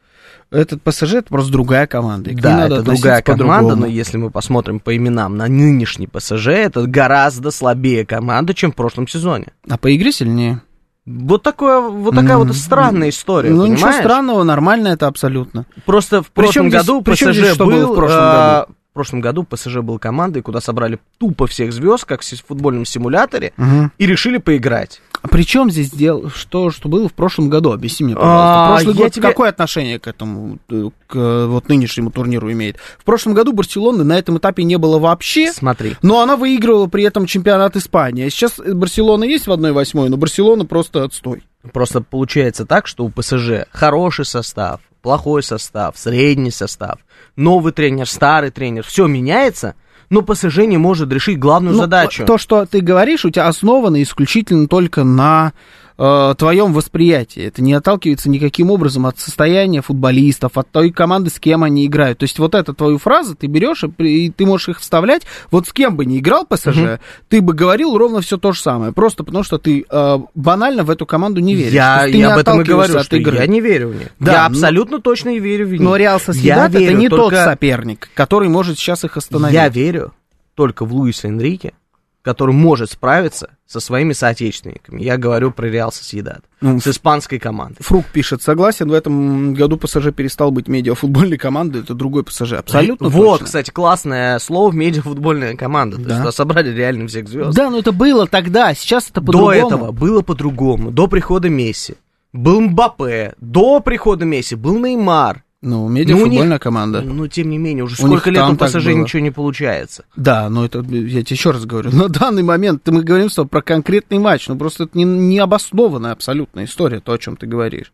этот 0.51 0.81
ПСЖ 0.83 1.15
это 1.15 1.29
просто 1.29 1.51
другая 1.51 1.87
команда. 1.87 2.29
и 2.29 2.35
Да, 2.35 2.57
надо 2.57 2.75
это 2.75 2.83
другая 2.83 3.21
команда, 3.21 3.75
но 3.75 3.85
если 3.85 4.17
мы 4.17 4.29
посмотрим 4.29 4.79
по 4.79 4.95
именам 4.95 5.37
на 5.37 5.47
нынешний 5.47 6.07
ПСЖ, 6.07 6.47
это 6.47 6.85
гораздо 6.85 7.51
слабее 7.51 8.05
команда, 8.05 8.53
чем 8.53 8.71
в 8.71 8.75
прошлом 8.75 9.07
сезоне. 9.07 9.47
А 9.69 9.77
по 9.77 9.95
игре 9.95 10.11
сильнее. 10.11 10.61
Вот, 11.05 11.41
такое, 11.41 11.79
вот 11.81 12.13
такая 12.13 12.37
вот 12.37 12.55
странная 12.55 13.09
история, 13.09 13.49
Ну, 13.49 13.65
ничего 13.65 13.87
понимаешь? 13.87 14.03
странного, 14.03 14.43
нормально 14.43 14.89
это 14.89 15.07
абсолютно. 15.07 15.65
Просто 15.85 16.21
в 16.21 16.29
прошлом 16.29 16.69
году 16.69 17.01
ПСЖ 17.01 17.31
здесь 17.31 17.57
был... 17.57 17.65
было 17.67 17.91
в 17.91 17.95
прошлом 17.95 18.19
а, 18.21 18.59
году? 18.59 18.75
В 18.91 18.93
прошлом 18.93 19.21
году 19.21 19.43
ПСЖ 19.43 19.77
был 19.77 19.99
командой, 19.99 20.41
куда 20.41 20.59
собрали 20.59 20.99
тупо 21.17 21.47
всех 21.47 21.71
звезд, 21.71 22.03
как 22.05 22.21
в 22.21 22.45
футбольном 22.45 22.85
симуляторе, 22.85 23.53
и 23.97 24.05
решили 24.05 24.37
поиграть. 24.37 25.01
А 25.21 25.27
при 25.27 25.43
чем 25.43 25.69
здесь 25.69 25.91
дело, 25.91 26.29
что, 26.31 26.71
что 26.71 26.89
было 26.89 27.07
в 27.07 27.13
прошлом 27.13 27.49
году? 27.49 27.71
Объясни 27.71 28.05
мне, 28.05 28.15
А, 28.17 28.19
пожалуйста. 28.19 28.67
Прошлый 28.85 28.95
я 28.95 29.03
год 29.05 29.13
тебе- 29.13 29.27
какое 29.27 29.49
отношение 29.49 29.99
к 29.99 30.07
этому, 30.07 30.57
э, 30.69 30.89
к 31.07 31.45
вот 31.47 31.69
нынешнему 31.69 32.09
турниру 32.09 32.51
имеет? 32.51 32.77
В 32.97 33.03
прошлом 33.03 33.33
году 33.35 33.53
Барселоны 33.53 34.03
на 34.03 34.17
этом 34.17 34.39
этапе 34.39 34.63
не 34.63 34.77
было 34.77 34.97
вообще. 34.97 35.51
Смотри. 35.53 35.95
Но 36.01 36.21
она 36.21 36.37
выигрывала 36.37 36.87
при 36.87 37.03
этом 37.03 37.27
чемпионат 37.27 37.75
Испании. 37.75 38.25
А 38.25 38.29
Сейчас 38.31 38.53
Барселона 38.57 39.23
есть 39.23 39.45
в 39.45 39.51
1-8, 39.51 40.09
но 40.09 40.17
Барселона 40.17 40.65
просто 40.65 41.03
отстой. 41.03 41.43
Просто 41.71 42.01
получается 42.01 42.65
так, 42.65 42.87
что 42.87 43.05
у 43.05 43.09
ПСЖ 43.09 43.67
хороший 43.71 44.25
состав, 44.25 44.79
плохой 45.03 45.43
состав, 45.43 45.95
средний 45.99 46.49
состав, 46.49 46.97
новый 47.35 47.71
тренер, 47.73 48.07
старый 48.09 48.49
тренер, 48.49 48.83
все 48.83 49.05
меняется, 49.05 49.75
но 50.11 50.21
ПСЖ 50.21 50.59
не 50.67 50.77
может 50.77 51.11
решить 51.11 51.39
главную 51.39 51.73
Ну, 51.73 51.81
задачу. 51.81 52.25
То, 52.25 52.37
что 52.37 52.65
ты 52.65 52.81
говоришь, 52.81 53.25
у 53.25 53.29
тебя 53.31 53.47
основано 53.47 54.03
исключительно 54.03 54.67
только 54.67 55.03
на 55.03 55.53
э, 56.01 56.35
твоем 56.37 56.73
восприятии. 56.73 57.43
Это 57.43 57.61
не 57.61 57.73
отталкивается 57.73 58.29
никаким 58.29 58.71
образом 58.71 59.05
от 59.05 59.19
состояния 59.19 59.81
футболистов, 59.81 60.57
от 60.57 60.69
той 60.71 60.91
команды, 60.91 61.29
с 61.29 61.39
кем 61.39 61.63
они 61.63 61.85
играют. 61.85 62.17
То 62.19 62.23
есть 62.23 62.39
вот 62.39 62.55
эту 62.55 62.73
твою 62.73 62.97
фразу 62.97 63.35
ты 63.35 63.45
берешь 63.47 63.83
и, 63.83 64.03
и 64.25 64.29
ты 64.31 64.45
можешь 64.45 64.69
их 64.69 64.79
вставлять. 64.79 65.23
Вот 65.51 65.67
с 65.67 65.73
кем 65.73 65.95
бы 65.95 66.05
ни 66.05 66.17
играл 66.19 66.45
ПСЖ, 66.45 66.99
ты 67.29 67.41
бы 67.41 67.53
говорил 67.53 67.95
ровно 67.97 68.21
все 68.21 68.37
то 68.37 68.51
же 68.51 68.59
самое. 68.61 68.91
Просто 68.93 69.23
потому 69.23 69.43
что 69.43 69.57
ты 69.59 69.85
э, 69.89 70.17
банально 70.33 70.83
в 70.83 70.89
эту 70.89 71.05
команду 71.05 71.39
не 71.39 71.53
веришь. 71.55 71.73
Я, 71.73 72.03
ты 72.05 72.11
я 72.11 72.17
не 72.17 72.23
об 72.23 72.39
этом 72.39 72.61
и 72.61 72.63
говорю, 72.63 72.97
от 72.97 73.05
что 73.05 73.17
игры. 73.17 73.37
я 73.37 73.45
не 73.47 73.61
верю 73.61 73.89
в 73.89 73.95
них. 73.95 74.07
Да, 74.19 74.31
я 74.31 74.39
но- 74.41 74.45
абсолютно 74.47 74.99
точно 74.99 75.29
не 75.29 75.39
верю 75.39 75.67
в 75.67 75.71
них. 75.71 75.81
Но 75.81 75.95
Реал 75.95 76.17
Я 76.19 76.19
Соседат 76.33 76.69
это 76.71 76.79
верю 76.79 76.97
не 76.97 77.09
только- 77.09 77.35
тот 77.35 77.45
соперник, 77.45 78.09
который 78.15 78.49
может 78.49 78.77
сейчас 78.79 79.03
их 79.03 79.17
остановить. 79.17 79.53
Я 79.53 79.69
верю 79.69 80.13
только 80.55 80.85
в 80.85 80.93
Луиса 80.93 81.27
Энрике, 81.27 81.73
который 82.21 82.53
может 82.53 82.91
справиться 82.91 83.49
со 83.65 83.79
своими 83.79 84.13
соотечественниками. 84.13 85.01
Я 85.01 85.17
говорю 85.17 85.51
про 85.51 85.67
Реал 85.67 85.91
Соседат. 85.91 86.43
Ну, 86.59 86.79
с 86.79 86.87
испанской 86.87 87.39
командой. 87.39 87.81
Фрук 87.81 88.05
пишет, 88.07 88.43
согласен, 88.43 88.89
в 88.89 88.93
этом 88.93 89.53
году 89.53 89.77
ПСЖ 89.77 90.11
перестал 90.15 90.51
быть 90.51 90.67
медиафутбольной 90.67 91.37
командой, 91.37 91.81
это 91.81 91.93
другой 91.93 92.23
ПСЖ, 92.23 92.53
абсолютно 92.53 93.09
Вот, 93.09 93.31
точно. 93.39 93.45
кстати, 93.45 93.71
классное 93.71 94.37
слово 94.39 94.71
в 94.71 94.75
медиафутбольная 94.75 95.55
команда. 95.55 95.97
То 95.97 96.03
Да. 96.03 96.09
есть 96.09 96.19
туда 96.21 96.31
собрали 96.31 96.69
реально 96.75 97.07
всех 97.07 97.27
звезд. 97.27 97.55
Да, 97.55 97.69
но 97.69 97.79
это 97.79 97.91
было 97.91 98.27
тогда, 98.27 98.73
сейчас 98.73 99.05
это 99.09 99.21
До 99.21 99.25
по-другому. 99.27 99.51
этого 99.67 99.91
было 99.91 100.21
по-другому. 100.21 100.91
До 100.91 101.07
прихода 101.07 101.49
Месси. 101.49 101.95
Был 102.33 102.61
Мбаппе. 102.61 103.33
До 103.41 103.79
прихода 103.79 104.25
Месси 104.25 104.55
был 104.55 104.77
Неймар. 104.79 105.43
Ну, 105.61 105.83
Ну, 105.83 105.89
медиафутбольная 105.89 106.53
них- 106.53 106.59
команда. 106.59 107.01
Ну, 107.01 107.27
тем 107.27 107.49
не 107.49 107.59
менее, 107.59 107.83
уже 107.83 107.93
У 108.03 108.07
сколько 108.07 108.31
лет 108.31 108.43
у 108.49 108.55
ПСЖ 108.55 108.87
ничего 108.87 109.21
не 109.21 109.31
получается. 109.31 110.05
Да, 110.15 110.49
но 110.49 110.65
это, 110.65 110.79
я 110.79 111.23
тебе 111.23 111.35
еще 111.35 111.51
раз 111.51 111.65
говорю, 111.65 111.91
на 111.95 112.09
данный 112.09 112.41
момент 112.41 112.87
мы 112.87 113.03
говорим 113.03 113.29
с 113.29 113.35
тобой 113.35 113.49
про 113.49 113.61
конкретный 113.61 114.17
матч, 114.17 114.47
ну 114.47 114.57
просто 114.57 114.85
это 114.85 114.97
не, 114.97 115.03
не 115.03 115.37
обоснованная 115.37 116.13
абсолютная 116.13 116.65
история, 116.65 116.99
то, 116.99 117.11
о 117.13 117.17
чем 117.19 117.37
ты 117.37 117.45
говоришь. 117.45 117.91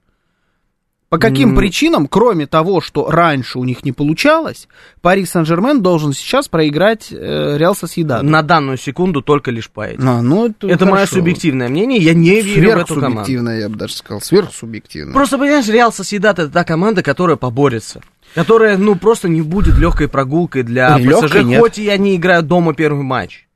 По 1.09 1.19
каким 1.19 1.51
М. 1.51 1.55
причинам, 1.55 2.07
кроме 2.07 2.47
того, 2.47 2.81
что 2.81 3.09
раньше 3.09 3.59
у 3.59 3.63
них 3.63 3.85
не 3.85 3.93
получалось, 3.93 4.67
Пари 5.01 5.25
Сен-Жермен 5.25 5.81
должен 5.81 6.11
сейчас 6.11 6.49
проиграть 6.49 7.07
э, 7.11 7.55
Реал 7.57 7.75
Сосьедад? 7.75 8.23
На 8.23 8.41
данную 8.41 8.77
секунду 8.77 9.21
только 9.21 9.49
лишь 9.51 9.69
по 9.69 9.87
этим. 9.87 10.07
А, 10.07 10.21
ну, 10.21 10.47
это 10.47 10.67
Это 10.67 10.85
мое 10.85 11.05
субъективное 11.05 11.69
мнение, 11.69 11.99
я 11.99 12.13
не 12.13 12.41
верю 12.41 12.71
в 12.75 12.77
эту 12.79 12.95
команду. 12.95 13.25
Сверхсубъективное, 13.25 13.59
я 13.61 13.69
бы 13.69 13.77
даже 13.77 13.93
сказал, 13.95 14.19
сверхсубъективное. 14.21 15.13
Просто, 15.13 15.37
понимаешь, 15.37 15.67
Реал 15.69 15.93
Соседат 15.93 16.39
это 16.39 16.49
та 16.49 16.65
команда, 16.65 17.01
которая 17.03 17.37
поборется. 17.37 18.01
Которая, 18.35 18.77
ну, 18.77 18.95
просто 18.95 19.29
не 19.29 19.41
будет 19.41 19.77
легкой 19.77 20.09
прогулкой 20.09 20.63
для 20.63 20.93
Ой, 20.97 21.07
ПСЖ, 21.07 21.35
нет. 21.43 21.61
хоть 21.61 21.79
и 21.79 21.87
они 21.87 22.17
играют 22.17 22.47
дома 22.47 22.73
первый 22.73 23.03
матч. 23.03 23.46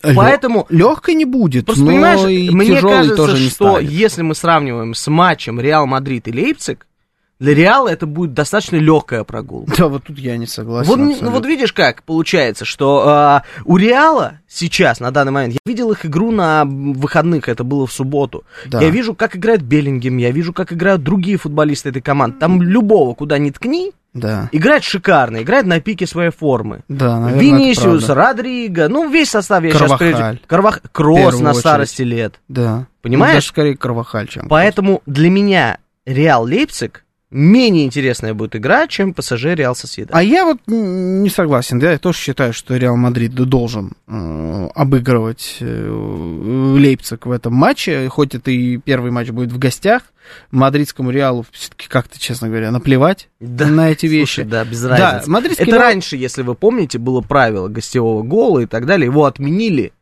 Поэтому- 0.00 0.66
легкой 0.68 1.14
не 1.14 1.24
будет, 1.24 1.66
Просто, 1.66 1.82
но 1.84 1.90
понимаешь, 1.90 2.28
и 2.28 2.50
мне 2.50 2.80
кажется, 2.80 3.16
тоже 3.16 3.42
не 3.42 3.48
что 3.48 3.72
станет. 3.72 3.90
если 3.90 4.22
мы 4.22 4.34
сравниваем 4.34 4.94
с 4.94 5.06
матчем 5.08 5.60
Реал 5.60 5.86
Мадрид 5.86 6.28
и 6.28 6.32
Лейпциг, 6.32 6.86
для 7.38 7.54
Реала 7.54 7.88
это 7.88 8.06
будет 8.06 8.32
достаточно 8.32 8.76
легкая 8.76 9.22
прогулка. 9.22 9.74
Да, 9.76 9.88
вот 9.88 10.04
тут 10.04 10.18
я 10.18 10.38
не 10.38 10.46
согласен. 10.46 10.88
Вот, 10.88 10.96
ну, 10.96 11.10
абсолютно. 11.10 11.30
вот 11.30 11.46
видишь 11.46 11.72
как 11.72 12.02
получается, 12.02 12.64
что 12.64 13.04
а, 13.06 13.42
у 13.66 13.76
Реала 13.76 14.40
сейчас, 14.48 15.00
на 15.00 15.10
данный 15.10 15.32
момент, 15.32 15.52
я 15.54 15.58
видел 15.70 15.92
их 15.92 16.06
игру 16.06 16.30
на 16.30 16.64
выходных, 16.64 17.48
это 17.50 17.62
было 17.62 17.86
в 17.86 17.92
субботу. 17.92 18.44
Да. 18.66 18.80
Я 18.80 18.88
вижу, 18.88 19.14
как 19.14 19.36
играет 19.36 19.62
Беллингем, 19.62 20.16
я 20.16 20.30
вижу, 20.30 20.54
как 20.54 20.72
играют 20.72 21.02
другие 21.02 21.36
футболисты 21.36 21.90
этой 21.90 22.00
команды. 22.00 22.38
Там 22.38 22.62
любого, 22.62 23.14
куда 23.14 23.36
ни 23.36 23.50
ткни, 23.50 23.92
Да. 24.16 24.48
играет 24.52 24.82
шикарно, 24.84 25.42
играет 25.42 25.66
на 25.66 25.80
пике 25.80 26.06
своей 26.06 26.30
формы. 26.30 26.80
Да, 26.88 27.20
наверное, 27.20 27.40
Винисиус. 27.40 28.08
Родриго, 28.08 28.88
ну 28.88 29.08
весь 29.08 29.30
состав 29.30 29.62
я 29.62 29.70
сейчас 29.70 29.92
Карвахаль. 29.92 30.40
Карвах... 30.46 30.80
Кросс 30.92 31.40
на 31.40 31.50
очередь. 31.50 31.60
старости 31.60 32.02
лет. 32.02 32.40
Да. 32.48 32.86
Понимаешь? 33.02 33.32
Ну, 33.32 33.36
даже 33.36 33.46
скорее 33.46 33.76
Карвахаль, 33.76 34.28
чем. 34.28 34.48
Поэтому 34.48 35.02
для 35.06 35.30
меня 35.30 35.78
Реал 36.04 36.44
Лейпциг 36.44 37.04
менее 37.30 37.84
интересная 37.86 38.34
будет 38.34 38.56
игра, 38.56 38.86
чем 38.86 39.12
ПСЖ 39.12 39.44
Реал 39.54 39.74
Сосьедад. 39.74 40.10
А 40.12 40.22
я 40.22 40.44
вот 40.44 40.58
не 40.66 41.28
согласен, 41.28 41.78
да, 41.78 41.92
я 41.92 41.98
тоже 41.98 42.18
считаю, 42.18 42.52
что 42.52 42.76
Реал 42.76 42.96
Мадрид 42.96 43.34
должен 43.34 43.92
э, 44.06 44.68
обыгрывать 44.74 45.56
э, 45.60 45.88
Лейпциг 46.76 47.26
в 47.26 47.30
этом 47.30 47.52
матче, 47.54 48.08
хоть 48.08 48.34
это 48.34 48.50
и 48.50 48.76
первый 48.78 49.10
матч 49.10 49.30
будет 49.30 49.52
в 49.52 49.58
гостях, 49.58 50.02
мадридскому 50.50 51.10
Реалу 51.10 51.44
все-таки 51.52 51.88
как-то, 51.88 52.18
честно 52.18 52.48
говоря, 52.48 52.70
наплевать 52.70 53.28
на 53.40 53.90
эти 53.90 54.06
вещи. 54.06 54.36
Слушай, 54.36 54.44
да, 54.48 54.64
без 54.64 54.82
Да, 54.82 54.88
разницы. 54.96 55.30
мадридский 55.30 55.62
Это 55.64 55.72
Реал- 55.76 55.82
раньше, 55.82 56.16
если 56.16 56.42
вы 56.42 56.54
помните, 56.54 56.98
было 56.98 57.20
правило 57.20 57.68
гостевого 57.68 58.22
гола 58.22 58.60
и 58.60 58.66
так 58.66 58.86
далее. 58.86 59.06
Его 59.06 59.24
отменили 59.24 59.92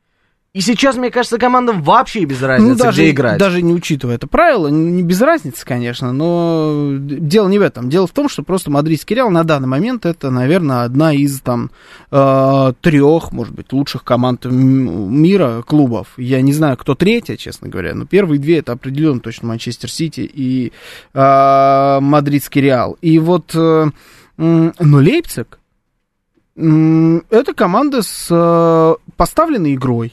И 0.54 0.61
сейчас, 0.61 0.94
мне 0.96 1.11
кажется, 1.11 1.37
командам 1.37 1.82
вообще 1.82 2.25
без 2.25 2.40
разницы, 2.40 2.70
Ну, 2.70 2.78
даже, 2.78 3.02
где 3.02 3.11
играть. 3.11 3.38
даже 3.40 3.61
не 3.61 3.73
учитывая 3.75 4.14
это 4.14 4.28
правило, 4.28 4.68
не 4.68 5.02
без 5.02 5.20
разницы, 5.20 5.66
конечно, 5.66 6.12
но 6.12 6.92
дело 6.96 7.49
не 7.49 7.58
в 7.58 7.62
этом. 7.62 7.90
Дело 7.90 8.06
в 8.06 8.12
том, 8.12 8.28
что 8.28 8.44
просто 8.44 8.70
мадридский 8.70 9.16
Реал 9.16 9.30
на 9.30 9.42
данный 9.42 9.66
момент 9.66 10.06
это, 10.06 10.30
наверное, 10.30 10.84
одна 10.84 11.12
из 11.12 11.40
там 11.40 11.73
э, 12.12 12.73
трех, 12.80 13.32
может 13.32 13.52
быть, 13.52 13.73
лучших 13.73 14.04
команд 14.04 14.44
мира 14.44 15.62
клубов. 15.66 16.12
Я 16.18 16.40
не 16.40 16.52
знаю, 16.52 16.76
кто 16.76 16.94
третья, 16.94 17.37
честно 17.37 17.68
говоря, 17.68 17.96
но 17.96 18.06
первые 18.06 18.38
две 18.38 18.58
это 18.58 18.70
определенно 18.70 19.18
точно 19.18 19.49
Манчестер 19.49 19.90
Сити 19.90 20.20
и 20.20 20.70
э, 21.14 21.99
мадридский 22.00 22.61
Реал. 22.61 22.96
И 23.00 23.18
вот, 23.18 23.50
э, 23.56 23.90
но 24.37 24.73
Лейпциг 24.78 25.58
это 26.56 27.54
команда 27.56 28.02
с 28.02 28.28
э, 28.30 28.94
поставленной 29.16 29.75
игрой. 29.75 30.12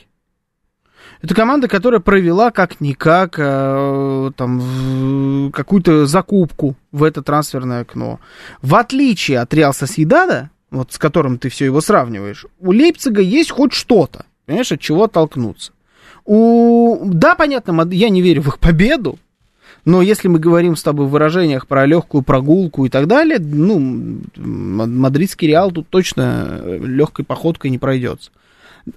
Это 1.22 1.36
команда, 1.36 1.68
которая 1.68 2.00
провела 2.00 2.50
как-никак 2.50 3.36
э, 3.38 4.32
там 4.36 5.52
какую-то 5.54 6.08
закупку 6.08 6.76
в 6.92 7.04
это 7.04 7.22
трансферное 7.22 7.82
окно. 7.82 8.20
В 8.62 8.76
отличие 8.76 9.40
от 9.40 9.54
Реал 9.54 9.74
Соседада, 9.74 10.50
вот 10.72 10.94
с 10.94 10.98
которым 10.98 11.38
ты 11.38 11.50
все 11.50 11.66
его 11.66 11.80
сравниваешь, 11.80 12.48
у 12.60 12.72
Лейпцига 12.72 13.22
есть 13.22 13.52
хоть 13.52 13.74
что-то, 13.74 14.26
понимаешь, 14.48 14.72
от 14.72 14.80
чего 14.80 15.04
оттолкнуться. 15.04 15.74
У... 16.26 17.02
Да, 17.06 17.36
понятно, 17.36 17.88
я 17.92 18.10
не 18.10 18.22
верю 18.22 18.42
в 18.42 18.48
их 18.48 18.60
победу, 18.60 19.20
но 19.86 20.02
если 20.02 20.28
мы 20.28 20.40
говорим 20.40 20.76
с 20.76 20.84
тобой 20.84 21.06
в 21.06 21.10
выражениях 21.10 21.68
про 21.68 21.86
легкую 21.86 22.24
прогулку 22.24 22.86
и 22.86 22.90
так 22.90 23.08
далее, 23.08 23.38
ну, 23.40 24.22
мадридский 24.38 25.48
Реал 25.48 25.72
тут 25.72 25.88
точно 25.90 26.62
легкой 26.66 27.26
походкой 27.26 27.70
не 27.70 27.78
пройдется. 27.78 28.32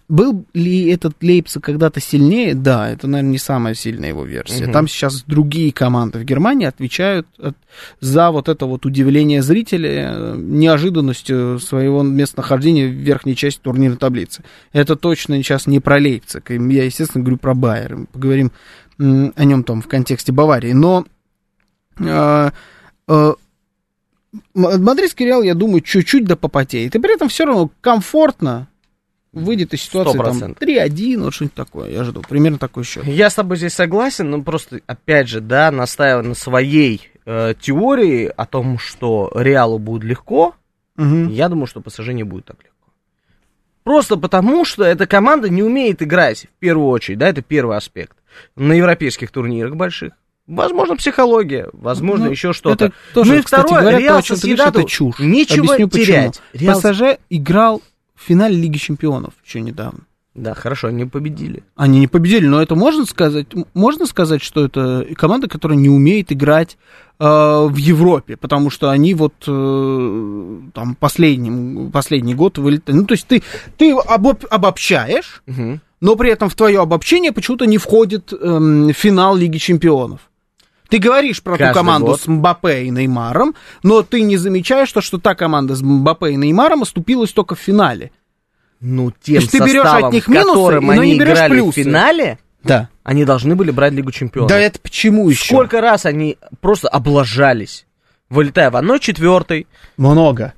Был 0.08 0.44
ли 0.54 0.86
этот 0.88 1.22
Лейпциг 1.22 1.62
когда-то 1.62 2.00
сильнее? 2.00 2.54
Да, 2.54 2.88
это, 2.90 3.06
наверное, 3.06 3.32
не 3.32 3.38
самая 3.38 3.74
сильная 3.74 4.08
его 4.08 4.24
версия. 4.24 4.64
Мгм. 4.64 4.72
Там 4.72 4.88
сейчас 4.88 5.22
другие 5.26 5.72
команды 5.72 6.18
в 6.20 6.24
Германии 6.24 6.66
отвечают 6.66 7.26
от- 7.38 7.56
за 8.00 8.30
вот 8.30 8.48
это 8.48 8.64
вот 8.66 8.86
удивление 8.86 9.42
зрителя 9.42 9.90
э, 10.14 10.34
неожиданностью 10.38 11.58
своего 11.58 12.02
местонахождения 12.02 12.88
в 12.88 12.92
верхней 12.92 13.36
части 13.36 13.60
турнирной 13.60 13.98
таблицы. 13.98 14.42
Это 14.72 14.96
точно 14.96 15.36
сейчас 15.42 15.66
не 15.66 15.80
про 15.80 15.98
Лейпциг. 15.98 16.48
Я, 16.50 16.84
естественно, 16.84 17.22
говорю 17.22 17.36
про 17.38 17.54
Байер. 17.54 17.96
Мы 17.96 18.06
поговорим 18.06 18.52
о 18.98 19.44
нем 19.44 19.64
там 19.64 19.82
в 19.82 19.88
контексте 19.88 20.32
Баварии. 20.32 20.72
Но 20.72 21.04
э, 21.98 22.50
э, 23.08 23.34
Мадридский 24.54 25.26
Реал, 25.26 25.42
я 25.42 25.54
думаю, 25.54 25.80
чуть-чуть 25.80 26.24
да 26.24 26.36
попотеет. 26.36 26.94
И 26.94 26.98
при 26.98 27.14
этом 27.14 27.28
все 27.28 27.44
равно 27.44 27.70
комфортно 27.80 28.68
выйдет 29.34 29.74
из 29.74 29.82
ситуации 29.82 30.18
там 30.18 30.36
100%. 30.54 30.58
3-1, 30.58 31.22
вот 31.22 31.34
что-нибудь 31.34 31.54
такое. 31.54 31.90
Я 31.90 32.04
жду. 32.04 32.22
Примерно 32.28 32.58
такой 32.58 32.84
счет. 32.84 33.04
Я 33.04 33.30
с 33.30 33.34
тобой 33.34 33.56
здесь 33.56 33.74
согласен, 33.74 34.30
но 34.30 34.42
просто, 34.42 34.80
опять 34.86 35.28
же, 35.28 35.40
да, 35.40 35.70
настаиваю 35.70 36.24
на 36.28 36.34
своей 36.34 37.10
э, 37.26 37.54
теории 37.60 38.30
о 38.36 38.46
том, 38.46 38.78
что 38.78 39.30
Реалу 39.34 39.78
будет 39.78 40.04
легко, 40.04 40.54
Мгм. 40.96 41.28
я 41.30 41.48
думаю, 41.48 41.66
что 41.66 41.80
ПСЖ 41.80 42.08
не 42.08 42.22
будет 42.22 42.44
так 42.46 42.56
легко. 42.62 42.70
Просто 43.82 44.16
потому, 44.16 44.64
что 44.64 44.84
эта 44.84 45.06
команда 45.06 45.48
не 45.50 45.62
умеет 45.62 46.02
играть, 46.02 46.44
в 46.56 46.58
первую 46.60 46.88
очередь, 46.88 47.18
да, 47.18 47.28
это 47.28 47.42
первый 47.42 47.76
аспект. 47.76 48.16
На 48.56 48.72
европейских 48.72 49.30
турнирах 49.30 49.74
больших. 49.74 50.12
Возможно, 50.46 50.96
психология, 50.96 51.68
возможно, 51.72 52.26
Ну, 52.26 52.30
еще 52.30 52.52
что-то. 52.52 52.86
Это 52.86 52.94
тоже, 53.14 53.32
ну 53.32 53.38
и 53.38 53.42
кстати 53.42 53.62
второе, 53.62 53.80
говоря, 53.80 53.98
Реал 53.98 54.14
то, 54.16 54.18
о 54.18 54.22
чем 54.22 54.36
ты 54.36 54.40
говоришь, 54.42 54.58
Сосьедаду 54.58 54.80
это 54.80 54.88
чушь. 54.90 55.18
нечего 55.18 55.64
Объясню 55.74 55.88
терять. 55.88 56.42
Реал- 56.52 56.80
ПСЖ 56.80 57.02
играл 57.30 57.82
в 58.18 58.22
финале 58.22 58.56
Лиги 58.56 58.78
Чемпионов 58.78 59.34
еще 59.44 59.60
недавно. 59.60 60.00
Да, 60.34 60.54
хорошо, 60.54 60.88
они 60.88 61.04
победили. 61.04 61.62
Они 61.76 62.00
не 62.00 62.08
победили, 62.08 62.46
но 62.48 62.60
это 62.60 62.74
можно 62.74 63.06
сказать, 63.06 63.46
можно 63.72 64.04
сказать, 64.06 64.42
что 64.42 64.64
это 64.64 65.06
команда, 65.14 65.46
которая 65.48 65.78
не 65.78 65.88
умеет 65.88 66.32
играть 66.32 66.76
э, 67.20 67.24
в 67.24 67.76
Европе, 67.76 68.36
потому 68.36 68.68
что 68.68 68.90
они 68.90 69.14
вот 69.14 69.34
э, 69.46 70.60
там 70.74 70.96
последний, 70.96 71.88
последний 71.90 72.34
год 72.34 72.58
вылетали. 72.58 72.96
Ну, 72.96 73.04
то 73.06 73.12
есть 73.12 73.28
ты, 73.28 73.44
ты 73.78 73.92
обоб- 73.92 74.46
обобщаешь, 74.48 75.42
Мгм. 75.46 75.80
но 76.00 76.16
при 76.16 76.32
этом 76.32 76.48
в 76.48 76.56
твое 76.56 76.80
обобщение 76.80 77.30
почему-то 77.30 77.66
не 77.66 77.78
входит 77.78 78.32
эм, 78.32 78.92
финал 78.92 79.36
Лиги 79.36 79.58
Чемпионов. 79.58 80.20
Ты 80.88 80.98
говоришь 80.98 81.42
про 81.42 81.52
ту 81.54 81.58
Каждый 81.60 81.74
команду 81.74 82.06
год. 82.08 82.20
с 82.20 82.26
Мбаппе 82.26 82.84
и 82.84 82.90
Неймаром, 82.90 83.54
но 83.82 84.02
ты 84.02 84.22
не 84.22 84.36
замечаешь 84.36 84.92
то, 84.92 85.00
что 85.00 85.18
та 85.18 85.34
команда 85.34 85.74
с 85.74 85.82
Мбаппе 85.82 86.30
и 86.32 86.36
Неймаром 86.36 86.82
оступилась 86.82 87.32
только 87.32 87.54
в 87.54 87.58
финале. 87.58 88.12
Ну, 88.80 89.10
тем 89.22 89.36
есть 89.36 89.50
ты 89.50 89.58
берешь 89.60 89.82
составом, 89.82 90.04
от 90.06 90.12
них 90.12 90.28
минусы, 90.28 90.80
но 90.80 91.02
не 91.04 91.18
берешь 91.18 91.36
играли 91.38 91.50
плюсы. 91.52 91.70
в 91.80 91.84
финале, 91.84 92.38
Да. 92.62 92.90
они 93.02 93.24
должны 93.24 93.56
были 93.56 93.70
брать 93.70 93.94
Лигу 93.94 94.12
Чемпионов. 94.12 94.50
Да 94.50 94.58
это 94.58 94.78
почему 94.78 95.28
еще? 95.30 95.54
Сколько 95.54 95.80
раз 95.80 96.04
они 96.04 96.36
просто 96.60 96.88
облажались, 96.88 97.86
вылетая 98.28 98.70
в 98.70 98.76
1-4, 98.76 99.66
Много. 99.96 100.52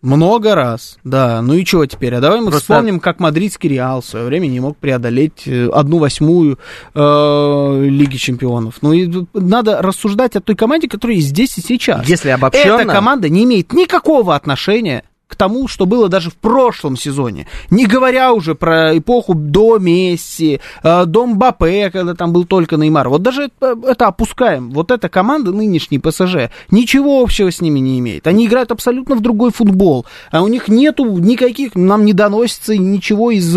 Много 0.00 0.54
раз, 0.54 0.96
да. 1.02 1.42
Ну 1.42 1.54
и 1.54 1.64
чего 1.64 1.84
теперь? 1.86 2.14
А 2.14 2.20
давай 2.20 2.38
мы 2.38 2.50
Просто- 2.50 2.74
вспомним, 2.74 3.00
как 3.00 3.18
мадридский 3.18 3.68
Реал 3.68 4.00
в 4.00 4.04
свое 4.04 4.26
время 4.26 4.46
не 4.46 4.60
мог 4.60 4.76
преодолеть 4.76 5.42
э, 5.46 5.68
одну 5.68 5.98
восьмую 5.98 6.58
э, 6.94 7.80
Лиги 7.88 8.16
Чемпионов. 8.16 8.76
Ну 8.80 8.92
и 8.92 9.10
надо 9.34 9.82
рассуждать 9.82 10.36
о 10.36 10.40
той 10.40 10.54
команде, 10.54 10.88
которая 10.88 11.18
здесь 11.18 11.58
и 11.58 11.62
сейчас. 11.62 12.08
если 12.08 12.30
обобщенно... 12.30 12.82
Эта 12.82 12.92
команда 12.92 13.28
не 13.28 13.42
имеет 13.42 13.72
никакого 13.72 14.36
отношения 14.36 15.02
к 15.28 15.36
тому, 15.36 15.68
что 15.68 15.84
было 15.86 16.08
даже 16.08 16.30
в 16.30 16.36
прошлом 16.36 16.96
сезоне. 16.96 17.46
Не 17.70 17.86
говоря 17.86 18.32
уже 18.32 18.54
про 18.54 18.96
эпоху 18.96 19.34
до 19.34 19.78
Месси, 19.78 20.60
э, 20.82 21.04
до 21.04 21.26
Мбаппе, 21.26 21.90
когда 21.90 22.14
там 22.14 22.32
был 22.32 22.44
только 22.44 22.76
Неймар. 22.76 23.10
Вот 23.10 23.22
даже 23.22 23.44
это, 23.44 23.78
это 23.86 24.06
опускаем. 24.06 24.70
Вот 24.70 24.90
эта 24.90 25.10
команда, 25.10 25.52
нынешний 25.52 25.98
ПСЖ, 25.98 26.50
ничего 26.70 27.22
общего 27.22 27.52
с 27.52 27.60
ними 27.60 27.78
не 27.78 27.98
имеет. 27.98 28.26
Они 28.26 28.46
играют 28.46 28.72
абсолютно 28.72 29.16
в 29.16 29.20
другой 29.20 29.52
футбол. 29.52 30.06
А 30.30 30.42
у 30.42 30.48
них 30.48 30.68
нету 30.68 31.04
никаких, 31.04 31.74
нам 31.74 32.06
не 32.06 32.14
доносится 32.14 32.76
ничего 32.76 33.30
из 33.30 33.54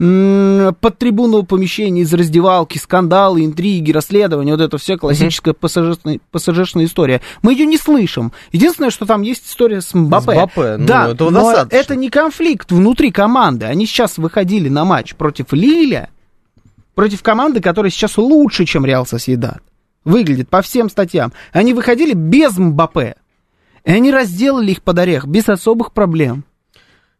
м, 0.00 0.74
подтрибунного 0.80 1.42
помещения, 1.42 2.02
из 2.02 2.12
раздевалки, 2.12 2.78
скандалы, 2.78 3.44
интриги, 3.44 3.92
расследования. 3.92 4.52
Вот 4.52 4.60
это 4.60 4.76
вся 4.76 4.96
классическая 4.96 5.52
ПСЖшная, 5.52 6.18
ПСЖшная 6.32 6.86
история. 6.86 7.20
Мы 7.42 7.52
ее 7.52 7.66
не 7.66 7.78
слышим. 7.78 8.32
Единственное, 8.50 8.90
что 8.90 9.06
там 9.06 9.22
есть 9.22 9.46
история 9.46 9.80
с 9.80 9.94
Мбаппе. 9.94 10.32
С 10.32 10.34
Мбаппе, 10.34 10.76
ну, 10.78 10.86
этого 11.14 11.30
но 11.30 11.44
достаточно. 11.44 11.76
это 11.76 11.96
не 11.96 12.10
конфликт 12.10 12.70
внутри 12.72 13.10
команды. 13.10 13.66
Они 13.66 13.86
сейчас 13.86 14.18
выходили 14.18 14.68
на 14.68 14.84
матч 14.84 15.14
против 15.14 15.52
Лиля, 15.52 16.10
против 16.94 17.22
команды, 17.22 17.60
которая 17.60 17.90
сейчас 17.90 18.18
лучше, 18.18 18.64
чем 18.64 18.84
Реал 18.84 19.06
Соседат. 19.06 19.62
Выглядит 20.04 20.48
по 20.48 20.62
всем 20.62 20.90
статьям. 20.90 21.32
Они 21.52 21.74
выходили 21.74 22.12
без 22.12 22.56
Мбаппе. 22.58 23.16
И 23.84 23.90
они 23.90 24.10
разделали 24.12 24.72
их 24.72 24.82
под 24.82 24.98
орех 24.98 25.26
без 25.26 25.48
особых 25.48 25.92
проблем. 25.92 26.44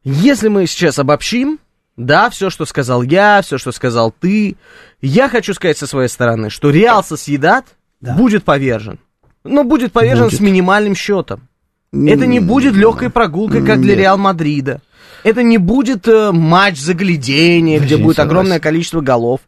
Если 0.04 0.48
мы 0.48 0.66
сейчас 0.66 0.98
обобщим, 0.98 1.58
да, 1.96 2.28
все, 2.30 2.50
что 2.50 2.64
сказал 2.64 3.02
я, 3.02 3.40
все, 3.42 3.58
что 3.58 3.70
сказал 3.72 4.12
ты, 4.18 4.56
я 5.00 5.28
хочу 5.28 5.54
сказать 5.54 5.78
со 5.78 5.86
своей 5.86 6.08
стороны, 6.08 6.50
что 6.50 6.70
Реал 6.70 7.04
Сосъедат 7.04 7.66
Да. 8.00 8.14
будет 8.14 8.44
повержен. 8.44 8.98
Но 9.44 9.64
будет 9.64 9.92
повержен 9.92 10.26
Будет. 10.26 10.38
с 10.38 10.40
минимальным 10.40 10.94
счетом. 10.94 11.48
Это 11.92 12.26
не 12.26 12.40
будет 12.40 12.74
легкой 12.74 13.10
прогулкой, 13.10 13.64
как 13.64 13.80
для. 13.80 13.94
Реал 13.94 14.18
Мадрида. 14.18 14.80
Это 15.24 15.42
не 15.42 15.58
будет 15.58 16.08
э, 16.08 16.32
матч 16.32 16.78
заглядения, 16.78 17.78
где 17.78 17.96
будет 17.96 18.18
огромное 18.18 18.60
количество 18.60 19.00
голов. 19.00 19.40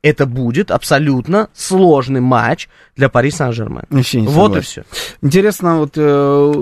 Это 0.00 0.26
будет 0.26 0.70
абсолютно 0.70 1.48
сложный 1.54 2.20
матч 2.20 2.68
для 2.94 3.08
Пари 3.08 3.32
Сан-Жермен. 3.32 3.82
Вот 4.30 4.56
и 4.58 4.60
все. 4.60 4.84
Интересно, 5.22 5.78
вот 5.78 5.94
э, 5.96 6.52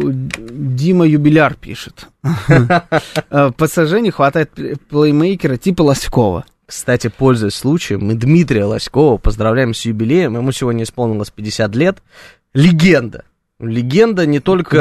Дима 0.51 1.07
Юбиляр 1.07 1.55
пишет. 1.55 2.09
Э, 3.29 3.51
ПСЖ 3.57 4.01
не 4.01 4.11
хватает 4.11 4.53
пл- 4.57 4.79
плеймейкера 4.89 5.57
типа 5.59 5.83
Лоськова. 5.83 6.45
Кстати, 6.65 7.09
пользуясь 7.15 7.55
случаем, 7.55 8.07
мы 8.07 8.15
Дмитрия 8.15 8.65
Лоськова 8.65 9.19
поздравляем 9.19 9.75
с 9.75 9.83
юбилеем. 9.85 10.37
Ему 10.37 10.51
сегодня 10.53 10.85
исполнилось 10.85 11.31
50 11.31 11.75
лет. 11.77 11.99
Легенда. 12.55 13.25
Легенда 13.59 14.27
не 14.27 14.39
вы 14.39 14.43
только 14.43 14.77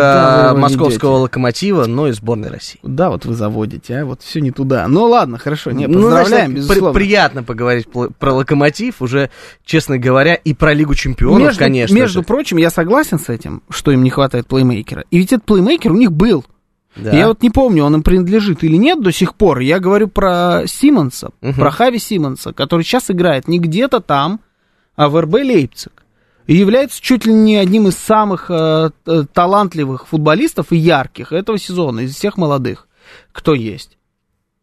его 0.49 0.57
московского 0.59 1.15
локомотива, 1.19 1.85
но 1.85 2.09
и 2.09 2.11
сборной 2.11 2.49
России. 2.49 2.79
Да, 2.83 3.09
вот 3.09 3.23
вы 3.25 3.33
заводите, 3.33 3.99
а 3.99 4.05
вот 4.05 4.21
все 4.21 4.41
не 4.41 4.51
туда. 4.51 4.85
Ну 4.89 5.05
ладно, 5.05 5.37
хорошо, 5.37 5.71
не, 5.71 5.87
Ну, 5.87 6.01
поздравляем, 6.01 6.51
значит, 6.51 6.55
безусловно. 6.67 6.91
при- 6.93 7.05
приятно 7.05 7.43
поговорить 7.43 7.87
про 8.19 8.33
локомотив, 8.33 9.01
уже, 9.01 9.29
честно 9.63 9.97
говоря, 9.97 10.35
и 10.35 10.53
про 10.53 10.73
Лигу 10.73 10.93
Чемпионов, 10.93 11.39
между, 11.39 11.59
конечно. 11.59 11.95
между 11.95 12.19
же. 12.19 12.25
прочим, 12.25 12.57
я 12.57 12.69
согласен 12.69 13.17
с 13.17 13.29
этим, 13.29 13.63
что 13.69 13.91
им 13.91 14.03
не 14.03 14.09
хватает 14.09 14.45
плеймейкера. 14.47 15.05
И 15.09 15.19
ведь 15.19 15.31
этот 15.31 15.45
плеймейкер 15.45 15.93
у 15.93 15.97
них 15.97 16.11
был. 16.11 16.43
Да. 16.97 17.11
Я 17.15 17.27
вот 17.29 17.41
не 17.43 17.49
помню, 17.49 17.83
он 17.85 17.95
им 17.95 18.03
принадлежит 18.03 18.61
или 18.65 18.75
нет 18.75 19.01
до 19.01 19.13
сих 19.13 19.35
пор. 19.35 19.59
Я 19.59 19.79
говорю 19.79 20.09
про 20.09 20.63
Симмонса, 20.65 21.29
Мгм. 21.41 21.53
про 21.55 21.71
Хави 21.71 21.97
Симмонса, 21.99 22.51
который 22.51 22.83
сейчас 22.83 23.09
играет 23.09 23.47
не 23.47 23.59
где-то 23.59 24.01
там, 24.01 24.41
а 24.97 25.07
в 25.07 25.19
РБ 25.21 25.33
Лейпциг. 25.35 25.91
И 26.47 26.55
является 26.55 27.01
чуть 27.01 27.25
ли 27.25 27.33
не 27.33 27.57
одним 27.57 27.87
из 27.87 27.95
самых 27.95 28.49
э, 28.49 28.91
э, 29.05 29.23
талантливых 29.33 30.07
футболистов 30.07 30.71
и 30.71 30.77
ярких 30.77 31.31
этого 31.31 31.57
сезона, 31.57 32.01
из 32.01 32.15
всех 32.15 32.37
молодых, 32.37 32.87
кто 33.31 33.53
есть. 33.53 33.97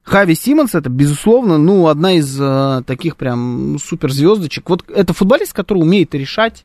Хави 0.05 0.35
Симмонс 0.35 0.75
это, 0.75 0.91
безусловно, 0.91 1.59
ну, 1.59 1.89
одна 1.89 2.13
из 2.13 2.37
э, 2.41 2.83
таких 2.87 3.17
прям 3.17 3.79
суперзвездочек. 3.79 4.69
Вот 4.69 4.85
это 4.89 5.13
футболист, 5.13 5.53
который 5.53 5.79
умеет 5.79 6.15
решать 6.15 6.65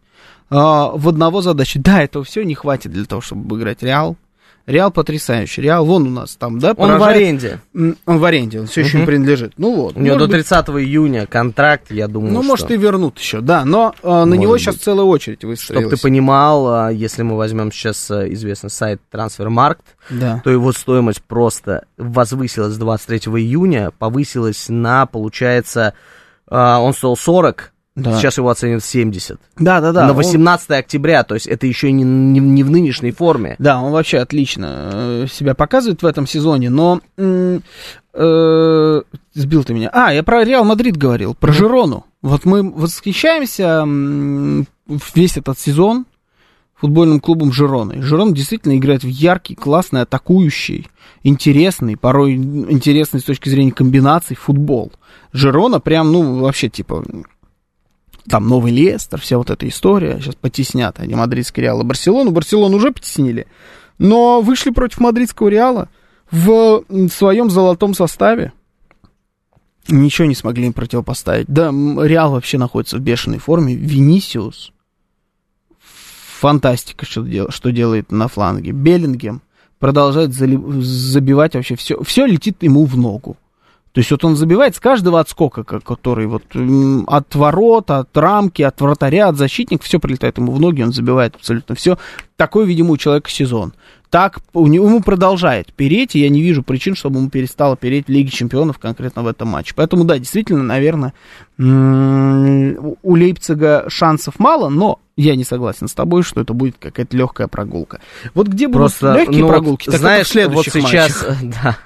э, 0.50 0.56
в 0.56 1.08
одного 1.08 1.42
задачи. 1.42 1.80
Да, 1.80 2.02
этого 2.02 2.24
все 2.24 2.44
не 2.44 2.56
хватит 2.56 2.92
для 2.92 3.06
того, 3.06 3.22
чтобы 3.22 3.42
обыграть 3.42 3.84
Реал. 3.84 4.18
Реал 4.68 4.92
потрясающий. 4.92 5.62
Реал 5.62 5.86
вон 5.86 6.08
у 6.08 6.10
нас 6.10 6.36
там, 6.36 6.60
да, 6.60 6.72
Он 6.72 6.74
в 6.76 6.78
поражает- 6.78 7.16
аренде. 7.16 7.60
Он 7.74 8.20
в 8.20 8.26
аренде, 8.26 8.60
он 8.60 8.68
все 8.68 8.82
еще 8.82 9.00
не 9.00 9.06
принадлежит. 9.06 9.54
Ну 9.58 9.74
вот. 9.74 9.96
У 9.96 10.02
него 10.02 10.18
до 10.18 10.26
быть, 10.26 10.34
30 10.34 10.68
июня 10.82 11.26
контракт, 11.26 11.90
я 11.90 12.10
думаю, 12.10 12.34
Ну, 12.34 12.42
что... 12.42 12.48
может, 12.50 12.72
и 12.72 12.76
вернут 12.78 13.18
еще, 13.18 13.40
да. 13.40 13.64
Но 13.64 13.96
э, 14.04 14.08
на 14.08 14.26
Может 14.26 14.40
него 14.42 14.52
быть. 14.52 14.62
сейчас 14.62 14.76
целая 14.76 15.06
очередь 15.06 15.38
Чтобы 15.40 15.52
выстроилась. 15.52 15.90
ты 15.90 16.02
понимал, 16.02 16.68
а, 16.68 16.90
если 16.92 17.24
мы 17.24 17.38
возьмем 17.38 17.72
сейчас 17.72 18.12
а, 18.12 18.28
известный 18.34 18.70
сайт 18.70 19.00
Трансфермаркт, 19.10 19.86
Да. 20.10 20.42
то 20.44 20.50
его 20.50 20.74
стоимость 20.74 21.24
просто 21.24 21.86
возвысилась 21.98 22.74
с 22.74 22.78
23 22.78 23.20
июня, 23.40 23.92
повысилась 23.98 24.66
на, 24.68 25.06
получается, 25.06 25.94
а, 26.50 26.80
он 26.82 26.94
стоил 26.94 27.16
40, 27.16 27.72
Да. 27.98 28.20
сейчас 28.20 28.38
его 28.38 28.50
оценят 28.50 28.84
в 28.84 28.86
70. 28.86 29.40
Да, 29.58 29.82
да, 29.82 29.92
да. 29.92 30.06
на 30.06 30.12
он- 30.12 30.18
18 30.18 30.70
октября, 30.72 31.24
то 31.24 31.34
есть 31.34 31.48
это 31.48 31.66
еще 31.66 31.92
не, 31.92 32.04
не, 32.04 32.40
не 32.40 32.64
в 32.64 32.70
нынешней 32.70 33.12
форме. 33.12 33.56
Да, 33.58 33.82
он 33.82 33.92
вообще 33.92 34.20
отлично 34.20 34.90
э, 34.94 35.26
себя 35.32 35.56
показывает 35.56 36.04
в 36.04 36.06
этом 36.06 36.28
сезоне, 36.28 36.70
но 36.70 37.02
э, 37.18 39.02
сбил 39.34 39.64
ты 39.64 39.74
меня. 39.74 39.90
А, 39.92 40.14
я 40.14 40.22
про 40.22 40.44
Реал 40.44 40.64
Мадрид 40.64 40.96
говорил, 40.96 41.34
про 41.34 41.52
Жирону. 41.52 42.06
Вот 42.22 42.46
мы 42.46 42.70
восхищаемся 42.70 43.84
весь 45.16 45.38
этот 45.38 45.58
сезон 45.58 46.06
футбольным 46.76 47.20
клубом 47.20 47.52
Жироны. 47.52 48.04
Жирона 48.04 48.34
действительно 48.36 48.78
играет 48.78 49.04
в 49.04 49.08
яркий, 49.08 49.56
классный, 49.56 50.02
атакующий, 50.02 50.88
интересный, 51.24 51.98
порой 51.98 52.36
интересный 52.36 53.22
с 53.22 53.24
точки 53.24 53.50
зрения 53.50 53.72
комбинаций 53.72 54.36
футбол. 54.36 54.92
Жирона 55.34 55.80
прям, 55.80 56.12
ну, 56.12 56.42
вообще, 56.42 56.70
типа, 56.70 57.04
там 58.30 58.48
новый 58.48 58.72
Лестер, 58.72 59.20
вся 59.22 59.38
вот 59.38 59.50
эта 59.50 59.68
история. 59.68 60.20
Сейчас 60.20 60.36
потеснят 60.36 61.00
они 61.00 61.16
мадридский 61.16 61.64
Реал 61.64 61.82
и 61.82 61.84
Барселону. 61.84 62.32
Барселону 62.32 62.78
уже 62.78 62.92
потеснили. 62.92 63.48
Но 63.98 64.42
вышли 64.42 64.70
против 64.70 65.00
мадридского 65.00 65.48
Реала 65.48 65.90
в 66.30 66.84
своем 67.12 67.50
золотом 67.50 67.94
составе. 67.94 68.54
Ничего 69.88 70.28
не 70.28 70.36
смогли 70.36 70.66
им 70.66 70.74
противопоставить. 70.74 71.48
Да, 71.48 71.70
Реал 71.72 72.32
вообще 72.32 72.58
находится 72.58 72.98
в 72.98 73.00
бешеной 73.00 73.40
форме. 73.40 73.76
Винисиус. 73.76 74.72
Фантастика, 76.40 77.06
что, 77.06 77.24
дел- 77.24 77.50
что 77.50 77.72
делает 77.72 78.12
на 78.12 78.28
фланге. 78.28 78.72
Беллингем 78.72 79.42
продолжает 79.80 80.34
забивать 80.34 81.56
вообще 81.56 81.76
все. 81.76 82.04
Все 82.04 82.26
летит 82.26 82.62
ему 82.62 82.86
в 82.86 82.98
ногу. 82.98 83.38
То 83.98 84.02
есть 84.02 84.12
вот 84.12 84.24
он 84.26 84.36
забивает 84.36 84.76
с 84.76 84.80
каждого 84.80 85.20
отскока, 85.20 85.64
ко- 85.64 85.80
который 85.80 86.28
вот 86.28 86.44
от 87.08 87.34
ворот, 87.34 87.90
от 87.90 88.16
рамки, 88.16 88.62
от 88.62 88.80
вратаря, 88.80 89.30
от 89.30 89.38
защитника, 89.38 89.84
все 89.84 90.00
прилетает 90.00 90.38
ему 90.38 90.52
в 90.52 90.60
ноги, 90.60 90.84
он 90.84 90.94
забивает 90.94 91.34
абсолютно 91.34 91.74
все. 91.74 91.98
Такой, 92.36 92.68
видимо, 92.68 92.92
у 92.92 92.98
человека 92.98 93.32
сезон. 93.32 93.74
Так 94.12 94.38
у 94.54 94.68
него, 94.68 94.86
ему 94.86 95.02
продолжает 95.02 95.74
переть, 95.74 96.16
и 96.16 96.20
я 96.20 96.30
не 96.30 96.44
вижу 96.44 96.62
причин, 96.62 96.94
чтобы 96.94 97.18
ему 97.18 97.32
перестало 97.32 97.76
переть 97.76 98.06
в 98.06 98.10
Лиге 98.12 98.30
Чемпионов 98.30 98.78
конкретно 98.78 99.24
в 99.24 99.28
этом 99.28 99.48
матче. 99.48 99.74
Поэтому, 99.76 100.04
да, 100.04 100.20
действительно, 100.20 100.62
наверное, 100.62 101.16
у- 101.60 103.16
Лейпцига 103.16 103.86
шансов 103.88 104.40
мало, 104.40 104.70
но 104.70 105.00
я 105.16 105.36
не 105.36 105.44
согласен 105.44 105.88
с 105.88 105.94
тобой, 105.94 106.22
что 106.22 106.42
это 106.42 106.54
будет 106.54 106.76
какая-то 106.80 107.18
легкая 107.18 107.48
прогулка. 107.48 108.00
Вот 108.36 108.48
где 108.48 108.68
будут 108.68 108.94
Просто, 108.94 109.16
легкие 109.16 109.40
ну, 109.40 109.48
вот, 109.48 109.54
прогулки, 109.54 109.90
это 109.90 109.98
знаешь, 109.98 110.34
вот 110.36 110.66
сейчас, 110.66 111.26
матчах. 111.28 111.38
да, 111.64 111.78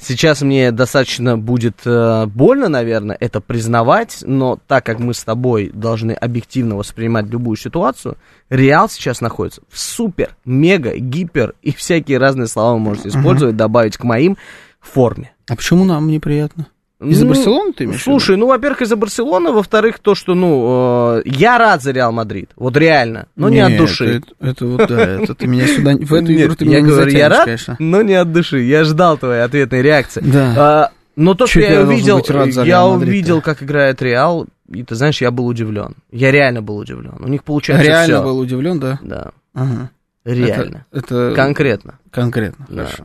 сейчас 0.00 0.42
мне 0.42 0.72
достаточно 0.72 1.38
будет 1.38 1.76
э, 1.84 2.26
больно, 2.26 2.68
наверное, 2.68 3.16
это 3.18 3.40
признавать, 3.40 4.24
но 4.26 4.58
так 4.66 4.84
как 4.84 4.98
мы 4.98 5.14
с 5.14 5.22
тобой 5.22 5.70
должны 5.72 6.12
объективно 6.12 6.76
воспринимать 6.76 7.26
любую 7.26 7.56
ситуацию, 7.56 8.16
Реал 8.48 8.88
сейчас 8.88 9.20
находится 9.20 9.62
в 9.68 9.78
супер, 9.78 10.34
мега, 10.44 10.96
гипер 10.96 11.54
и 11.62 11.72
всякие 11.72 12.18
разные 12.18 12.48
слова 12.48 12.72
вы 12.72 12.80
можете 12.80 13.10
использовать, 13.10 13.54
добавить 13.54 13.96
к 13.96 14.02
моим 14.02 14.36
форме. 14.80 15.32
А 15.48 15.54
почему 15.54 15.84
нам 15.84 16.08
неприятно? 16.08 16.66
Из-за 17.02 17.24
Ну, 17.24 17.30
Барселоны 17.32 17.72
ты 17.72 17.84
имеешь? 17.84 18.02
Слушай, 18.02 18.36
ну, 18.36 18.46
во-первых, 18.46 18.82
из-за 18.82 18.96
Барселоны, 18.96 19.52
во-вторых, 19.52 19.98
то, 20.00 20.14
что, 20.14 20.34
ну, 20.34 21.18
э, 21.18 21.22
я 21.24 21.56
рад 21.56 21.82
за 21.82 21.92
Реал 21.92 22.12
Мадрид, 22.12 22.50
вот 22.56 22.76
реально, 22.76 23.26
но 23.36 23.48
не 23.48 23.60
от 23.60 23.70
Нет, 23.70 23.78
души. 23.78 24.18
Это, 24.18 24.26
это 24.50 24.66
вот, 24.66 24.86
да, 24.88 25.00
это 25.22 25.34
ты 25.34 25.46
меня 25.46 25.66
сюда... 25.66 25.92
В 25.98 26.12
эту 26.12 26.30
Нет, 26.32 26.46
игру 26.46 26.54
ты 26.56 26.64
меня 26.66 26.80
не 26.82 26.86
говорю, 26.88 27.10
я 27.10 27.28
рад, 27.30 27.48
но 27.78 28.02
не 28.02 28.14
от 28.14 28.30
души. 28.32 28.60
Я 28.60 28.84
ждал 28.84 29.16
твоей 29.16 29.42
ответной 29.42 29.80
реакции. 29.80 30.20
Да. 30.22 30.54
А, 30.58 30.90
но 31.16 31.34
то, 31.34 31.46
что 31.46 31.60
я 31.60 31.82
увидел, 31.82 32.22
я 32.64 32.86
увидел, 32.86 33.40
как 33.40 33.62
играет 33.62 34.02
Реал, 34.02 34.46
и 34.68 34.82
ты 34.84 34.94
знаешь, 34.94 35.20
я 35.22 35.30
был 35.30 35.46
удивлен. 35.46 35.94
Я 36.12 36.30
реально 36.30 36.60
был 36.60 36.76
удивлен. 36.76 37.16
У 37.18 37.28
них 37.28 37.44
получается 37.44 37.86
Реально 37.86 38.16
всё. 38.16 38.22
был 38.22 38.38
удивлен, 38.38 38.78
да? 38.78 38.98
Да, 39.02 39.30
Ага. 39.54 39.90
реально. 40.24 40.86
Это, 40.92 41.28
это 41.28 41.34
Конкретно. 41.34 41.98
конкретно, 42.10 42.66
Да. 42.68 42.84
хорошо. 42.84 43.04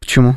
Почему? 0.00 0.36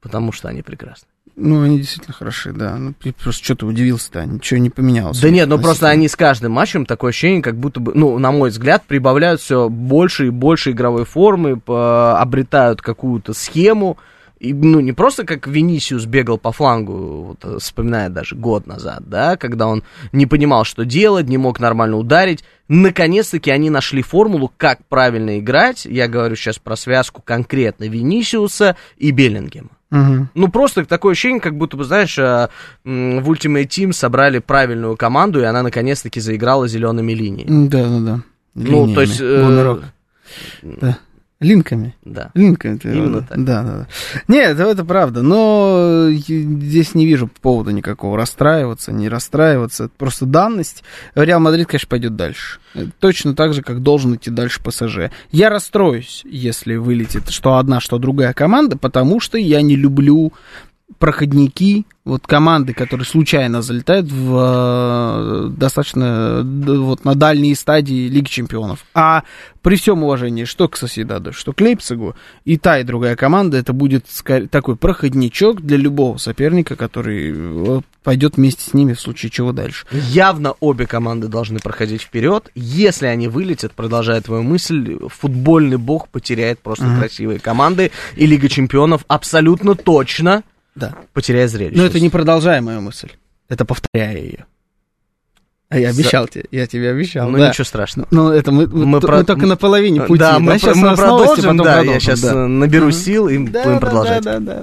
Потому 0.00 0.32
что 0.32 0.48
они 0.48 0.62
прекрасны. 0.62 1.08
Ну, 1.36 1.62
они 1.62 1.78
действительно 1.78 2.14
хороши, 2.14 2.52
да. 2.52 2.76
Ну, 2.76 2.94
просто 3.22 3.44
что 3.44 3.56
ты 3.56 3.66
удивился-то, 3.66 4.24
ничего 4.24 4.58
не 4.58 4.70
поменялось. 4.70 5.20
Да 5.20 5.28
нет, 5.28 5.48
ну 5.48 5.58
просто 5.58 5.88
они 5.88 6.08
с 6.08 6.16
каждым 6.16 6.52
матчем 6.52 6.86
такое 6.86 7.10
ощущение, 7.10 7.42
как 7.42 7.56
будто 7.56 7.78
бы, 7.78 7.92
ну, 7.94 8.18
на 8.18 8.32
мой 8.32 8.48
взгляд, 8.48 8.84
прибавляют 8.86 9.42
все 9.42 9.68
больше 9.68 10.28
и 10.28 10.30
больше 10.30 10.70
игровой 10.70 11.04
формы, 11.04 11.60
обретают 11.66 12.80
какую-то 12.80 13.34
схему. 13.34 13.98
И, 14.38 14.52
ну, 14.52 14.80
не 14.80 14.92
просто 14.92 15.24
как 15.24 15.46
Венисиус 15.46 16.04
бегал 16.04 16.36
по 16.36 16.52
флангу, 16.52 17.22
вот, 17.22 17.38
э, 17.42 17.58
вспоминая 17.58 18.10
даже 18.10 18.36
год 18.36 18.66
назад, 18.66 19.08
да, 19.08 19.38
когда 19.38 19.66
он 19.66 19.82
не 20.12 20.26
понимал, 20.26 20.64
что 20.64 20.84
делать, 20.84 21.26
не 21.26 21.38
мог 21.38 21.58
нормально 21.58 21.96
ударить. 21.96 22.44
Наконец-таки 22.68 23.50
они 23.50 23.70
нашли 23.70 24.02
формулу, 24.02 24.52
как 24.56 24.84
правильно 24.88 25.38
играть. 25.38 25.86
Я 25.86 26.06
говорю 26.06 26.36
сейчас 26.36 26.58
про 26.58 26.76
связку 26.76 27.22
конкретно 27.22 27.84
Венисиуса 27.84 28.76
и 28.98 29.10
Беллингема. 29.10 29.70
Мгм. 29.96 30.28
Ну, 30.34 30.48
просто 30.48 30.84
такое 30.84 31.12
ощущение, 31.12 31.40
как 31.40 31.56
будто 31.56 31.76
бы, 31.76 31.84
знаешь, 31.84 32.18
м, 32.18 32.48
в 32.84 33.30
Ultimate 33.30 33.66
Team 33.68 33.92
собрали 33.92 34.38
правильную 34.38 34.96
команду, 34.96 35.40
и 35.40 35.44
она 35.44 35.62
наконец-таки 35.62 36.20
заиграла 36.20 36.68
зелеными 36.68 37.12
линиями. 37.12 37.68
Да, 37.68 37.82
да, 37.88 37.98
да. 38.00 38.20
Ну, 38.54 38.94
то 38.94 39.00
есть... 39.02 39.20
э. 39.20 39.80
Да. 40.62 40.98
Линками. 41.38 41.94
Да. 42.02 42.30
Линками. 42.34 42.78
ты- 42.78 42.88
Именно 42.96 43.20
да, 43.20 43.26
так. 43.26 43.44
Да, 43.44 43.62
да, 43.62 43.76
да. 43.78 43.86
Нет, 44.26 44.58
это 44.58 44.84
правда, 44.86 45.20
но 45.22 46.06
э, 46.08 46.12
здесь 46.12 46.94
не 46.94 47.04
вижу 47.04 47.28
повода 47.28 47.72
никакого 47.72 48.16
расстраиваться, 48.16 48.90
не 48.90 49.08
расстраиваться. 49.10 49.84
Это 49.84 49.92
просто 49.98 50.24
данность. 50.24 50.82
Реал 51.14 51.40
Мадрид, 51.40 51.66
конечно, 51.66 51.88
пойдет 51.88 52.16
дальше. 52.16 52.58
Точно 53.00 53.34
так 53.34 53.52
же, 53.52 53.60
как 53.62 53.82
должен 53.82 54.14
идти 54.16 54.30
дальше 54.30 54.62
ПСЖ. 54.62 55.10
Я 55.30 55.50
расстроюсь, 55.50 56.22
если 56.24 56.76
вылетит 56.76 57.28
что 57.28 57.56
одна, 57.56 57.80
что 57.80 57.98
другая 57.98 58.32
команда, 58.32 58.78
потому 58.78 59.20
что 59.20 59.36
я 59.36 59.60
не 59.60 59.76
люблю 59.76 60.32
проходники, 60.98 61.84
вот 62.04 62.26
команды, 62.26 62.72
которые 62.72 63.04
случайно 63.04 63.60
залетают 63.60 64.10
в 64.10 65.48
э, 65.48 65.48
достаточно 65.50 66.42
вот 66.44 67.04
на 67.04 67.16
дальние 67.16 67.56
стадии 67.56 68.08
Лиги 68.08 68.28
Чемпионов. 68.28 68.84
А 68.94 69.24
при 69.62 69.76
всем 69.76 70.04
уважении, 70.04 70.44
что 70.44 70.68
к 70.68 70.76
Соседаду, 70.76 71.32
что 71.32 71.52
к 71.52 71.60
Лейпцигу, 71.60 72.14
и 72.44 72.56
та, 72.56 72.78
и 72.78 72.84
другая 72.84 73.16
команда, 73.16 73.56
это 73.56 73.72
будет 73.72 74.06
такой 74.50 74.76
проходничок 74.76 75.60
для 75.60 75.76
любого 75.76 76.16
соперника, 76.18 76.76
который 76.76 77.34
э, 77.34 77.80
пойдет 78.04 78.36
вместе 78.36 78.70
с 78.70 78.72
ними 78.72 78.92
в 78.92 79.00
случае 79.00 79.30
чего 79.30 79.50
дальше. 79.50 79.84
Явно 79.90 80.54
обе 80.60 80.86
команды 80.86 81.26
должны 81.26 81.58
проходить 81.58 82.02
вперед. 82.02 82.48
Если 82.54 83.06
они 83.06 83.26
вылетят, 83.26 83.72
продолжая 83.72 84.20
твою 84.20 84.44
мысль, 84.44 84.98
футбольный 85.08 85.76
бог 85.76 86.08
потеряет 86.08 86.60
просто 86.60 86.86
красивые 86.96 87.40
команды, 87.40 87.90
и 88.14 88.26
Лига 88.26 88.48
Чемпионов 88.48 89.04
абсолютно 89.08 89.74
точно 89.74 90.44
Да. 90.76 90.94
потеряет 91.12 91.50
зрелище. 91.50 91.76
Но 91.80 91.86
это 91.86 91.98
не 91.98 92.10
продолжая 92.10 92.60
мою 92.60 92.80
мысль, 92.80 93.10
это 93.48 93.64
повторяя 93.64 94.16
ее. 94.16 94.46
А 95.68 95.78
я 95.78 95.88
обещал 95.90 96.28
тебе, 96.28 96.44
я 96.52 96.68
тебе 96.68 96.90
обещал. 96.90 97.28
Ну, 97.28 97.38
да. 97.38 97.48
ничего 97.48 97.64
страшного. 97.64 98.06
Ну, 98.12 98.30
это 98.30 98.52
мы, 98.52 98.68
мы, 98.68 98.86
Мы 98.86 99.00
про- 99.00 99.16
мы 99.18 99.24
только 99.24 99.46
на 99.46 99.56
половине 99.56 100.02
пути. 100.02 100.20
да, 100.20 100.38
мы, 100.38 100.38
у 100.38 100.44
мы 100.44 100.52
нас 100.52 100.62
новости, 100.64 101.02
продолжим, 101.02 101.44
потом 101.44 101.56
да, 101.56 101.70
я 101.70 101.76
продолжим, 101.78 102.00
сейчас 102.00 102.20
да. 102.20 102.34
наберу 102.46 102.90
сил 102.92 103.28
и 103.28 103.38
Да, 103.38 103.64
будем 103.64 103.74
да, 103.74 103.80
продолжать. 103.80 104.22
Да, 104.22 104.38
да, 104.38 104.62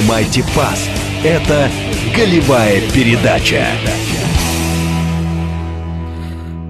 Принимайте 0.00 0.40
фаст. 0.40 0.90
Это 1.22 1.68
голевая 2.16 2.80
передача. 2.94 3.66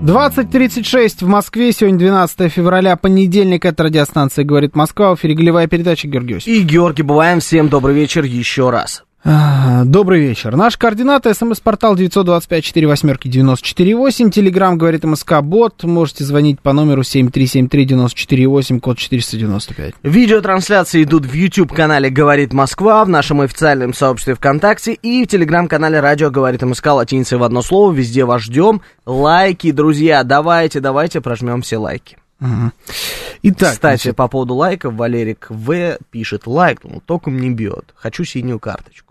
20.36 0.02 1.24
в 1.24 1.28
Москве, 1.28 1.70
сегодня 1.70 1.98
12 2.00 2.52
февраля, 2.52 2.96
понедельник, 2.96 3.64
это 3.64 3.84
радиостанция 3.84 4.44
«Говорит 4.44 4.74
Москва», 4.74 5.14
в 5.14 5.18
эфире 5.18 5.34
Голевая 5.34 5.68
передача 5.68 6.08
Георгиевич. 6.08 6.48
И, 6.48 6.62
Георгий, 6.62 7.04
бываем. 7.04 7.38
Всем 7.38 7.68
добрый 7.68 7.94
вечер 7.94 8.24
еще 8.24 8.70
раз. 8.70 9.04
Добрый 9.22 10.20
вечер. 10.20 10.56
Наш 10.56 10.78
координат 10.78 11.26
смс-портал 11.26 11.94
925-48-94-8. 11.94 14.30
Телеграмм 14.30 14.78
говорит 14.78 15.04
МСК 15.04 15.42
Бот. 15.42 15.85
Можете 15.85 16.24
звонить 16.24 16.59
по 16.61 16.72
номеру 16.72 17.02
7373-94-8, 17.02 18.80
код 18.80 18.96
495. 18.96 19.94
Видеотрансляции 20.02 21.02
идут 21.02 21.26
в 21.26 21.35
YouTube-канале 21.35 22.09
«Говорит 22.09 22.54
Москва», 22.54 23.04
в 23.04 23.11
нашем 23.11 23.42
официальном 23.42 23.92
сообществе 23.92 24.35
ВКонтакте 24.37 24.94
и 24.94 25.24
в 25.24 25.28
Телеграм-канале 25.28 26.00
«Радио 26.00 26.30
говорит 26.30 26.62
МСК» 26.62 26.87
латиницей 26.87 27.37
в 27.37 27.42
одно 27.42 27.61
слово. 27.61 27.92
Везде 27.92 28.24
вас 28.24 28.40
ждем. 28.42 28.80
Лайки, 29.04 29.70
друзья, 29.70 30.24
давайте, 30.24 30.80
давайте 30.80 31.20
прожмем 31.20 31.61
все 31.61 31.76
лайки. 31.76 32.16
Мгм. 32.38 32.72
Итак, 33.42 33.72
Кстати, 33.72 34.02
значит, 34.02 34.16
по 34.16 34.28
поводу 34.28 34.54
лайков, 34.54 34.94
Валерик 34.94 35.48
В. 35.50 35.98
пишет, 36.11 36.46
лайкнул, 36.46 37.02
током 37.04 37.38
не 37.38 37.50
бьет. 37.50 37.92
Хочу 37.94 38.24
синюю 38.24 38.59
карточку. 38.59 39.10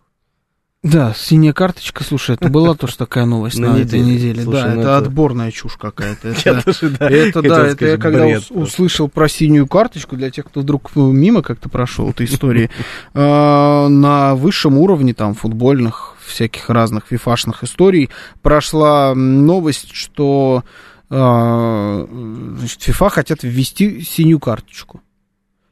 Да, 0.82 1.13
синяя 1.13 1.52
карточка, 1.52 2.04
слушай, 2.06 2.36
это 2.36 2.48
была 2.50 2.74
тоже 2.74 2.96
такая 2.98 3.26
новость 3.26 3.58
На 3.60 3.74
на 3.74 3.78
этой 3.80 4.00
неделе. 4.00 4.44
Слушай, 4.44 4.62
Да, 4.63 4.68
ну 4.76 4.82
это 4.82 4.89
это- 4.92 4.98
отборная 4.98 5.52
чушь 5.52 5.76
какая-то. 5.76 6.30
Я 6.46 6.52
Это- 6.54 6.63
тоже, 6.63 6.89
да, 6.98 7.10
Это 7.10 7.26
хотел 7.42 7.56
да, 7.56 7.68
это 7.68 7.86
я 7.86 7.98
когда 7.98 8.20
бред 8.20 8.39
ус- 8.39 8.48
просто. 8.48 8.63
услышал 8.63 9.10
про 9.10 9.28
синюю 9.28 9.68
карточку, 9.68 10.15
для 10.15 10.32
тех, 10.32 10.46
кто 10.46 10.62
вдруг 10.62 10.92
э, 10.96 11.00
мимо 11.00 11.42
как-то 11.42 11.68
прошел 11.68 12.10
этой 12.12 12.26
истории, 12.28 12.70
э, 13.13 13.88
на 13.89 14.36
высшем 14.36 14.78
уровне 14.78 15.13
там 15.13 15.34
футбольных 15.34 16.15
всяких 16.26 16.70
разных 16.70 17.08
фифашных 17.10 17.63
историй 17.63 18.10
прошла 18.42 19.13
новость, 19.15 19.89
что 19.94 20.63
э, 21.10 22.08
значит, 22.58 22.82
ФИФА 22.84 23.10
хотят 23.10 23.44
ввести 23.44 24.02
синюю 24.02 24.39
карточку. 24.39 25.02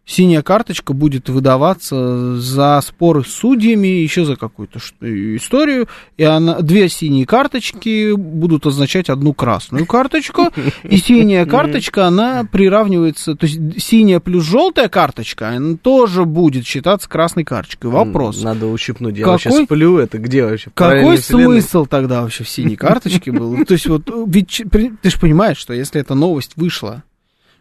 Синяя 0.10 0.42
карточка 0.42 0.94
будет 0.94 1.28
выдаваться 1.28 2.40
за 2.40 2.80
споры 2.82 3.26
с 3.26 3.28
судьями, 3.28 3.88
еще 3.88 4.24
за 4.24 4.38
какую-то 4.38 4.80
историю. 5.02 5.90
И 6.16 6.24
она, 6.24 6.62
две 6.62 6.88
синие 6.88 7.26
карточки 7.26 8.14
будут 8.14 8.66
означать 8.66 9.10
одну 9.10 9.34
красную 9.34 9.86
карточку. 9.86 10.48
И 10.84 10.96
синяя 10.96 11.46
карточка, 11.46 12.08
она 12.08 12.48
приравнивается... 12.50 13.36
То 13.36 13.48
есть 13.48 13.84
синяя 13.84 14.22
плюс 14.22 14.46
желтая 14.46 14.88
карточка, 14.88 15.50
она 15.50 15.76
тоже 15.76 16.24
будет 16.24 16.66
считаться 16.66 17.10
красной 17.10 17.44
карточкой. 17.44 17.92
Вопрос. 17.92 18.42
Надо 18.42 18.68
ущипнуть. 18.68 19.18
Я 19.18 19.26
Какой- 19.26 19.34
вообще 19.34 19.66
сплю, 19.66 19.98
это 19.98 20.20
где 20.20 20.46
вообще? 20.46 20.72
Какой 20.74 21.18
смысл 21.18 21.86
тогда 21.86 22.22
вообще 22.22 22.46
в 22.46 22.50
синей 22.50 22.78
карточке 22.78 23.34
был? 23.34 23.66
То 23.66 23.74
есть 23.74 23.88
вот, 23.88 24.10
ведь 24.28 24.64
ты 24.72 25.10
же 25.10 25.20
понимаешь, 25.20 25.58
что 25.58 25.74
если 25.74 26.00
эта 26.00 26.16
новость 26.16 26.54
вышла 26.56 27.04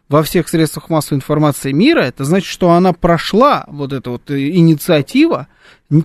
во 0.09 0.23
всех 0.23 0.49
средствах 0.49 0.88
массовой 0.88 1.19
информации 1.19 1.73
мира, 1.73 2.01
это 2.01 2.25
значит, 2.25 2.49
что 2.49 2.71
она 2.71 2.92
прошла, 2.92 3.64
вот 3.69 3.92
эта 3.92 4.11
вот 4.11 4.31
э, 4.31 4.51
инициатива, 4.51 5.49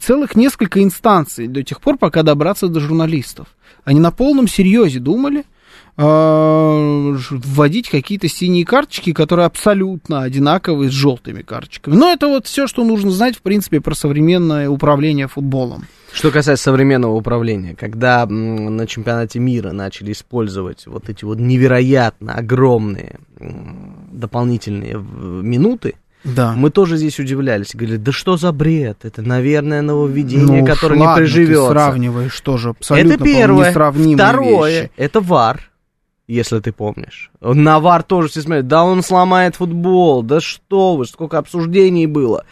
целых 0.02 0.36
несколько 0.36 0.84
инстанций 0.84 1.48
до 1.48 1.64
тех 1.64 1.82
пор, 1.82 1.98
пока 1.98 2.24
добраться 2.24 2.68
до 2.68 2.80
журналистов. 2.80 3.48
Они 3.84 4.00
на 4.00 4.12
полном 4.12 4.48
серьезе 4.48 5.00
думали 5.00 5.44
ж- 5.98 7.32
вводить 7.32 7.90
какие-то 7.90 8.28
синие 8.28 8.66
карточки, 8.66 9.14
которые 9.14 9.46
абсолютно 9.46 10.22
одинаковые 10.22 10.90
с 10.90 10.94
желтыми 10.94 11.42
карточками. 11.42 11.96
Но 11.96 12.12
это 12.12 12.28
вот 12.28 12.48
все, 12.48 12.68
что 12.68 12.84
нужно 12.84 13.12
знать, 13.12 13.38
в 13.38 13.42
принципе, 13.42 13.82
про 13.82 13.94
современное 13.94 14.70
управление 14.70 15.28
футболом. 15.28 15.86
Что 16.14 16.30
касается 16.32 16.64
современного 16.66 17.14
управления, 17.14 17.76
когда 17.76 18.26
на 18.26 18.86
чемпионате 18.88 19.40
мира 19.40 19.72
начали 19.72 20.12
использовать 20.12 20.86
вот 20.86 21.10
эти 21.10 21.24
вот 21.26 21.40
невероятно 21.40 22.34
огромные 22.34 23.20
дополнительные 24.12 24.96
минуты, 24.98 25.96
Да. 26.24 26.54
мы 26.56 26.70
тоже 26.70 26.98
здесь 26.98 27.20
удивлялись. 27.20 27.74
Говорили, 27.74 27.98
да 27.98 28.12
что 28.12 28.38
за 28.38 28.52
бред? 28.52 29.06
Это, 29.06 29.22
наверное, 29.22 29.82
нововведение, 29.82 30.62
Ну 30.62 30.66
которое 30.66 31.00
не 31.00 31.16
приживется. 31.16 31.64
Ты 31.68 31.72
сравниваешь 31.72 32.40
тоже 32.42 32.70
абсолютно 32.70 33.14
это 33.14 33.24
первое. 33.24 33.72
Второе, 33.72 34.82
вещи. 34.82 34.92
это 34.98 35.22
ВАР, 35.22 35.72
если 36.28 36.60
ты 36.60 36.72
помнишь. 36.72 37.32
На 37.42 37.80
ВАР 37.80 38.04
тоже 38.04 38.28
все 38.28 38.42
смотрят, 38.42 38.68
да 38.68 38.84
он 38.84 39.02
сломает 39.02 39.56
футбол, 39.56 40.22
да 40.24 40.40
что 40.42 40.96
вы, 40.96 41.06
сколько 41.06 41.38
обсуждений 41.38 42.06
было. 42.06 42.46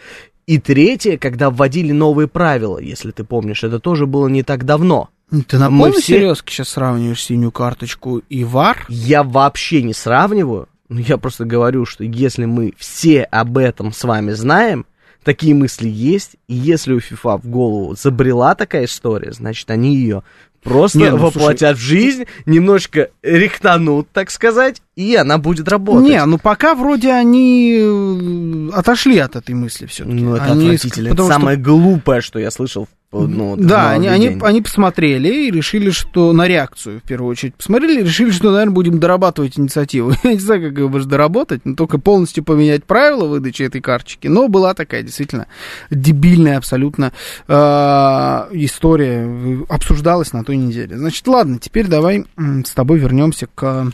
И 0.50 0.58
третье, 0.58 1.16
когда 1.16 1.48
вводили 1.48 1.92
новые 1.92 2.26
правила, 2.26 2.78
если 2.78 3.12
ты 3.12 3.22
помнишь, 3.22 3.62
это 3.62 3.78
тоже 3.78 4.06
было 4.06 4.26
не 4.26 4.42
так 4.42 4.64
давно. 4.64 5.08
Ты 5.46 5.58
на 5.60 5.68
полной 5.68 5.92
все- 5.92 6.14
серьезке 6.16 6.52
сейчас 6.52 6.70
сравниваешь 6.70 7.22
синюю 7.22 7.52
карточку 7.52 8.20
и 8.28 8.42
ВАР? 8.42 8.86
Я 8.88 9.22
вообще 9.22 9.80
не 9.84 9.94
сравниваю, 9.94 10.68
но 10.88 10.98
я 10.98 11.18
просто 11.18 11.44
говорю, 11.44 11.86
что 11.86 12.02
если 12.02 12.46
мы 12.46 12.74
все 12.76 13.22
об 13.22 13.58
этом 13.58 13.92
с 13.92 14.02
вами 14.02 14.32
знаем, 14.32 14.86
такие 15.22 15.54
мысли 15.54 15.88
есть, 15.88 16.32
и 16.48 16.54
если 16.56 16.94
у 16.94 16.98
FIFA 16.98 17.40
в 17.40 17.46
голову 17.48 17.94
забрела 17.94 18.56
такая 18.56 18.86
история, 18.86 19.30
значит, 19.30 19.70
они 19.70 19.94
ее 19.94 20.24
просто 20.62 20.98
Не, 20.98 21.10
ну, 21.10 21.16
воплотят 21.18 21.76
в 21.76 21.80
жизнь, 21.80 22.24
немножко 22.46 23.10
рихтанут, 23.22 24.08
так 24.12 24.30
сказать, 24.30 24.82
и 24.96 25.14
она 25.16 25.38
будет 25.38 25.68
работать. 25.68 26.08
Не, 26.10 26.24
ну 26.26 26.38
пока 26.38 26.74
вроде 26.74 27.10
они 27.12 27.76
э, 27.80 28.70
отошли 28.74 29.18
от 29.18 29.36
этой 29.36 29.54
мысли 29.54 29.86
все-таки. 29.86 30.16
Ну, 30.16 30.34
это 30.34 30.44
Они 30.44 30.64
отвратительно. 30.66 31.10
потому 31.10 31.28
это 31.28 31.34
что- 31.34 31.40
самое 31.40 31.56
глупое, 31.58 32.20
что 32.20 32.38
я 32.38 32.50
слышал. 32.50 32.88
Ну, 33.12 33.56
Да, 33.56 33.90
они, 33.90 34.06
они, 34.06 34.38
они 34.40 34.62
посмотрели 34.62 35.46
и 35.46 35.50
решили, 35.50 35.90
что 35.90 36.32
на 36.32 36.46
реакцию, 36.46 37.00
в 37.00 37.02
первую 37.02 37.32
очередь, 37.32 37.56
посмотрели 37.56 38.00
и 38.00 38.04
решили, 38.04 38.30
что, 38.30 38.52
наверное, 38.52 38.72
будем 38.72 39.00
дорабатывать 39.00 39.58
инициативу. 39.58 40.12
Я 40.22 40.34
не 40.34 40.38
знаю, 40.38 40.62
как 40.62 40.78
ее 40.78 40.88
можно 40.88 41.10
доработать, 41.10 41.62
но 41.64 41.74
только 41.74 41.98
полностью 41.98 42.44
поменять 42.44 42.84
правила 42.84 43.26
выдачи 43.26 43.64
этой 43.64 43.80
карточки. 43.80 44.28
Но 44.28 44.46
была 44.46 44.74
такая 44.74 45.02
действительно 45.02 45.48
дебильная 45.90 46.58
абсолютно 46.58 47.12
э, 47.48 47.52
история, 47.52 49.64
обсуждалась 49.68 50.32
на 50.32 50.44
той 50.44 50.56
неделе. 50.56 50.96
Значит, 50.96 51.26
ладно, 51.26 51.58
теперь 51.58 51.88
давай 51.88 52.26
с 52.36 52.70
тобой 52.70 53.00
вернемся 53.00 53.48
к 53.52 53.90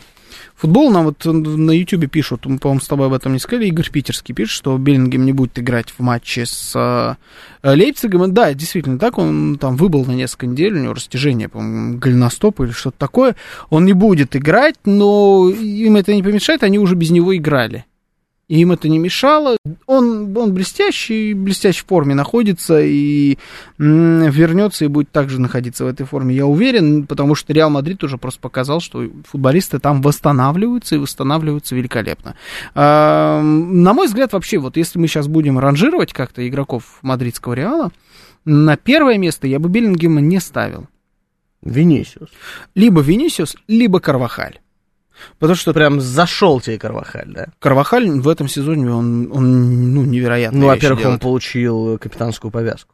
футболу. 0.55 0.89
Нам 0.89 1.05
вот 1.05 1.25
на 1.25 1.71
Ютубе 1.71 2.07
пишут, 2.07 2.45
мы, 2.45 2.57
по-моему, 2.57 2.81
с 2.81 2.87
тобой 2.87 3.07
об 3.07 3.13
этом 3.13 3.33
не 3.33 3.39
сказали, 3.39 3.67
Игорь 3.67 3.89
Питерский 3.89 4.33
пишет, 4.33 4.53
что 4.53 4.77
Беллингем 4.77 5.25
не 5.25 5.33
будет 5.33 5.57
играть 5.59 5.89
в 5.89 5.99
матче 6.01 6.45
с 6.45 6.73
э, 6.75 7.15
Лейпцигом. 7.63 8.33
Да, 8.33 8.53
действительно 8.53 8.99
так, 8.99 9.17
он 9.17 9.57
там 9.59 9.75
выбыл 9.75 10.05
на 10.05 10.11
несколько 10.11 10.47
недель, 10.47 10.75
у 10.75 10.79
него 10.79 10.93
растяжение, 10.93 11.49
по-моему, 11.49 11.97
голеностопа 11.97 12.63
или 12.63 12.71
что-то 12.71 12.97
такое. 12.97 13.35
Он 13.69 13.85
не 13.85 13.93
будет 13.93 14.35
играть, 14.35 14.75
но 14.85 15.49
им 15.49 15.95
это 15.95 16.13
не 16.13 16.23
помешает, 16.23 16.63
они 16.63 16.79
уже 16.79 16.95
без 16.95 17.11
него 17.11 17.35
играли. 17.35 17.85
И 18.47 18.61
им 18.61 18.71
это 18.71 18.87
не 18.87 18.97
мешало. 18.97 19.57
Он, 19.87 20.35
он 20.37 20.53
блестящий, 20.53 21.33
блестящей 21.33 21.83
форме 21.85 22.15
находится 22.15 22.79
и 22.79 23.37
вернется 23.77 24.85
и 24.85 24.87
будет 24.87 25.11
также 25.11 25.41
находиться 25.41 25.83
в 25.83 25.87
этой 25.87 26.05
форме, 26.05 26.33
я 26.33 26.45
уверен, 26.45 27.07
потому 27.07 27.35
что 27.35 27.51
Реал 27.51 27.69
Мадрид 27.69 28.03
уже 28.05 28.17
просто 28.17 28.39
показал, 28.39 28.79
что 28.79 29.05
футболисты 29.25 29.79
там 29.79 30.01
восстанавливаются 30.01 30.95
и 30.95 30.97
восстанавливаются 30.97 31.75
великолепно. 31.75 32.35
А, 32.73 33.41
на 33.41 33.93
мой 33.93 34.07
взгляд, 34.07 34.31
вообще, 34.31 34.59
вот 34.59 34.77
если 34.77 34.97
мы 34.97 35.07
сейчас 35.07 35.27
будем 35.27 35.59
ранжировать 35.59 36.13
как-то 36.13 36.47
игроков 36.47 36.99
мадридского 37.01 37.53
Реала, 37.53 37.91
на 38.45 38.77
первое 38.77 39.17
место 39.17 39.45
я 39.47 39.59
бы 39.59 39.67
Беллингема 39.67 40.21
не 40.21 40.39
ставил. 40.39 40.87
Винисиус. 41.61 42.29
Либо 42.75 43.01
Винисиус, 43.01 43.57
либо 43.67 43.99
Карвахаль. 43.99 44.59
Потому 45.39 45.55
что 45.55 45.73
Прям 45.73 46.01
зашел 46.01 46.59
тебе 46.59 46.77
Карвахаль, 46.79 47.31
да? 47.31 47.47
Карвахаль 47.59 48.09
в 48.09 48.27
этом 48.27 48.47
сезоне, 48.47 48.91
он, 48.91 49.31
он 49.31 49.93
ну, 49.93 50.03
невероятно. 50.03 50.59
Ну, 50.59 50.65
во-первых, 50.67 51.05
он 51.05 51.19
получил 51.19 51.97
капитанскую 51.97 52.51
повязку. 52.51 52.93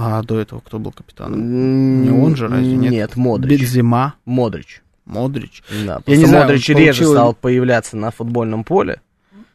А 0.00 0.22
до 0.22 0.38
этого 0.38 0.60
кто 0.60 0.78
был 0.78 0.92
капитаном? 0.92 2.02
Не 2.04 2.10
он 2.10 2.36
же, 2.36 2.46
разве 2.46 2.76
нет? 2.76 2.92
Нет, 2.92 3.16
Модрич. 3.16 3.60
Бензима, 3.60 4.14
Модрич. 4.24 4.82
Модрич. 5.04 5.62
Да, 5.86 6.00
Я 6.06 6.16
не 6.16 6.26
знаю, 6.26 6.44
Модрич 6.44 6.68
реже 6.68 7.00
получил- 7.00 7.10
стал 7.12 7.34
появляться 7.34 7.96
на 7.96 8.12
футбольном 8.12 8.62
поле. 8.62 9.00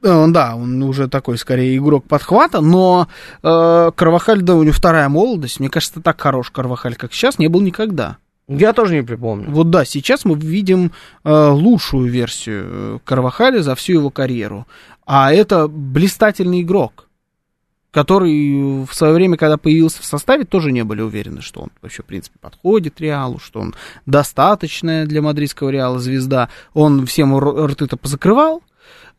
Э, 0.02 0.12
он, 0.12 0.34
Да, 0.34 0.56
он 0.56 0.84
уже 0.84 1.08
такой, 1.08 1.38
скорее, 1.38 1.78
игрок 1.78 2.06
подхвата, 2.06 2.60
но 2.60 3.08
э, 3.42 3.92
Карвахаль, 3.96 4.42
да, 4.42 4.56
у 4.56 4.64
него 4.64 4.74
вторая 4.74 5.08
молодость. 5.08 5.62
Мне 5.62 5.70
кажется, 5.70 6.02
так 6.02 6.20
хорош 6.20 6.50
Карвахаль, 6.50 6.96
как 6.96 7.14
сейчас, 7.14 7.40
не 7.40 7.48
был 7.48 7.62
никогда. 7.62 8.18
Я 8.48 8.74
тоже 8.74 8.96
не 8.96 9.04
припомню. 9.04 9.50
Вот 9.50 9.70
да, 9.70 9.86
сейчас 9.86 10.26
мы 10.26 10.36
видим 10.36 10.92
э, 11.24 11.48
лучшую 11.50 12.10
версию 12.10 12.66
э, 12.66 13.00
Карвахаля 13.06 13.62
за 13.62 13.76
всю 13.76 13.94
его 13.94 14.10
карьеру. 14.10 14.68
А 15.06 15.34
это 15.34 15.68
блистательный 15.68 16.62
игрок, 16.62 17.08
который 17.92 18.86
в 18.86 18.94
свое 18.94 19.14
время, 19.14 19.38
когда 19.38 19.58
появился 19.58 20.02
в 20.02 20.06
составе, 20.06 20.44
тоже 20.44 20.72
не 20.72 20.84
были 20.84 21.02
уверены, 21.02 21.42
что 21.42 21.62
он 21.62 21.70
вообще, 21.82 22.04
в 22.04 22.06
принципе, 22.06 22.38
подходит 22.40 23.00
Реалу, 23.00 23.40
что 23.40 23.62
он 23.62 23.76
достаточная 24.06 25.06
для 25.06 25.22
мадридского 25.22 25.70
Реала 25.70 26.00
звезда. 26.00 26.50
Он 26.74 27.06
всем 27.06 27.38
рты-то 27.38 27.96
позакрывал, 27.96 28.62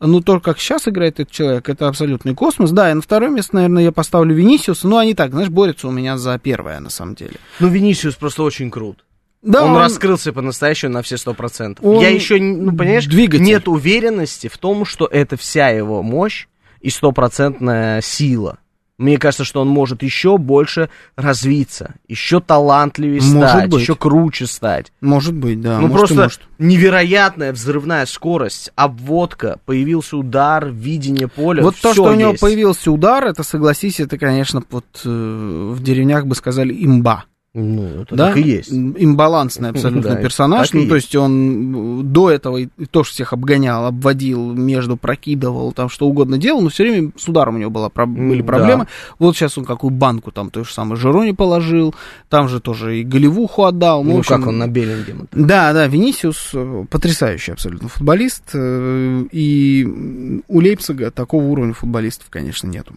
но 0.01 0.21
то, 0.21 0.41
как 0.41 0.59
сейчас 0.59 0.89
играет 0.89 1.21
этот 1.21 1.33
человек, 1.33 1.69
это 1.69 1.89
абсолютный 1.89 2.35
космос. 2.35 2.73
Да, 2.73 2.91
и 2.91 2.95
на 2.95 3.01
второе 3.01 3.31
место, 3.31 3.55
наверное, 3.55 3.85
я 3.85 3.93
поставлю 3.93 4.35
Винисиуса, 4.35 4.89
но 4.89 4.99
они 4.99 5.15
так, 5.15 5.31
знаешь, 5.31 5.49
борются 5.49 5.89
у 5.89 5.91
меня 5.91 6.19
за 6.19 6.39
первое, 6.39 6.81
на 6.81 6.91
самом 6.91 7.15
деле. 7.15 7.35
Ну, 7.61 7.69
Винисиус 7.69 8.17
просто 8.17 8.43
очень 8.43 8.71
крут. 8.71 9.04
Да, 9.45 9.65
он, 9.65 9.77
раскрылся 9.77 10.33
по-настоящему 10.33 10.93
на 10.93 11.03
все 11.03 11.17
сто 11.17 11.35
процентов. 11.35 11.85
Он 11.85 12.01
Я 12.01 12.09
еще, 12.09 12.41
ну, 12.41 12.77
понимаешь, 12.77 13.07
двигатель. 13.07 13.45
нет 13.45 13.69
уверенности 13.69 14.49
в 14.49 14.57
том, 14.59 14.85
что 14.85 15.07
это 15.07 15.37
вся 15.37 15.69
его 15.69 16.03
мощь 16.03 16.47
и 16.81 16.91
стопроцентная 16.91 18.01
сила. 18.01 18.59
Мне 18.97 19.19
кажется, 19.19 19.45
что 19.45 19.61
он 19.61 19.69
может 19.69 20.05
еще 20.05 20.39
больше 20.39 20.89
развиться, 21.17 21.95
еще 22.07 22.41
талантливее 22.41 23.21
Может 23.23 23.51
стать, 23.51 23.69
быть. 23.71 23.81
еще 23.81 23.97
круче 23.97 24.47
стать. 24.47 24.93
Может 25.01 25.35
быть, 25.35 25.61
да. 25.61 25.81
ну 25.81 25.89
может 25.89 25.99
просто 25.99 26.15
может. 26.15 26.41
невероятная 26.59 27.53
взрывная 27.53 28.07
скорость, 28.07 28.71
обводка, 28.77 29.59
появился 29.67 30.17
удар, 30.17 30.69
видение 30.71 31.27
поля. 31.27 31.65
Вот 31.65 31.75
то, 31.77 31.93
что 31.93 32.05
у 32.05 32.15
него 32.15 32.31
есть. 32.31 32.41
появился 32.41 32.93
удар, 32.93 33.25
это, 33.25 33.43
согласись, 33.43 33.99
это, 33.99 34.17
конечно, 34.17 34.63
вот 34.71 34.87
э, 35.05 35.09
в 35.09 35.83
деревнях 35.83 36.27
бы 36.27 36.37
сказали 36.37 36.73
имба. 36.73 37.25
Ну, 37.55 38.03
это 38.03 38.17
да? 38.17 38.27
так 38.29 38.37
и 38.39 38.43
есть. 38.43 38.73
Имбалансный 38.73 39.71
абсолютно 39.71 40.11
Да, 40.15 40.17
персонаж. 40.17 40.73
Ну, 40.73 40.89
то 40.89 40.97
есть 40.97 41.15
он 41.15 42.13
до 42.13 42.31
этого 42.31 42.57
и 42.59 42.69
тоже 42.91 43.11
всех 43.11 43.33
обгонял, 43.33 43.87
обводил, 43.87 44.53
между 44.53 44.97
прокидывал, 44.97 45.73
там 45.73 45.89
что 45.89 46.09
угодно 46.09 46.37
делал, 46.37 46.61
но 46.63 46.69
все 46.69 46.83
время 46.83 47.13
с 47.17 47.29
ударом 47.29 47.55
у 47.55 47.59
него 47.59 47.71
была, 47.71 47.91
были 47.91 48.43
проблемы. 48.43 48.85
да. 48.85 48.91
Вот 49.21 49.37
сейчас 49.37 49.57
он 49.57 49.65
какую 49.65 49.93
банку 49.93 50.33
там 50.33 50.51
той 50.51 50.65
же 50.65 50.73
самой 50.73 50.97
Жироне 50.97 51.33
положил, 51.33 51.95
там 52.29 52.49
же 52.49 52.61
тоже 52.61 52.99
и 53.01 53.05
голевуху 53.05 53.65
отдал. 53.65 54.03
Ну, 54.03 54.15
Ну, 54.15 54.19
общем, 54.19 54.37
как 54.37 54.49
он 54.49 54.59
на 54.59 54.67
Беллингема. 54.67 55.27
Да, 55.31 55.73
да, 55.73 55.87
Венисиус 55.87 56.51
э, 56.55 56.85
потрясающий 56.91 57.53
абсолютно 57.53 57.89
футболист, 57.89 58.51
э, 58.53 59.25
и 59.31 60.43
у 60.49 60.61
Лейпцига 60.61 61.13
такого 61.13 61.45
уровня 61.45 61.73
футболистов, 61.73 62.27
конечно, 62.31 62.67
нету. 62.67 62.95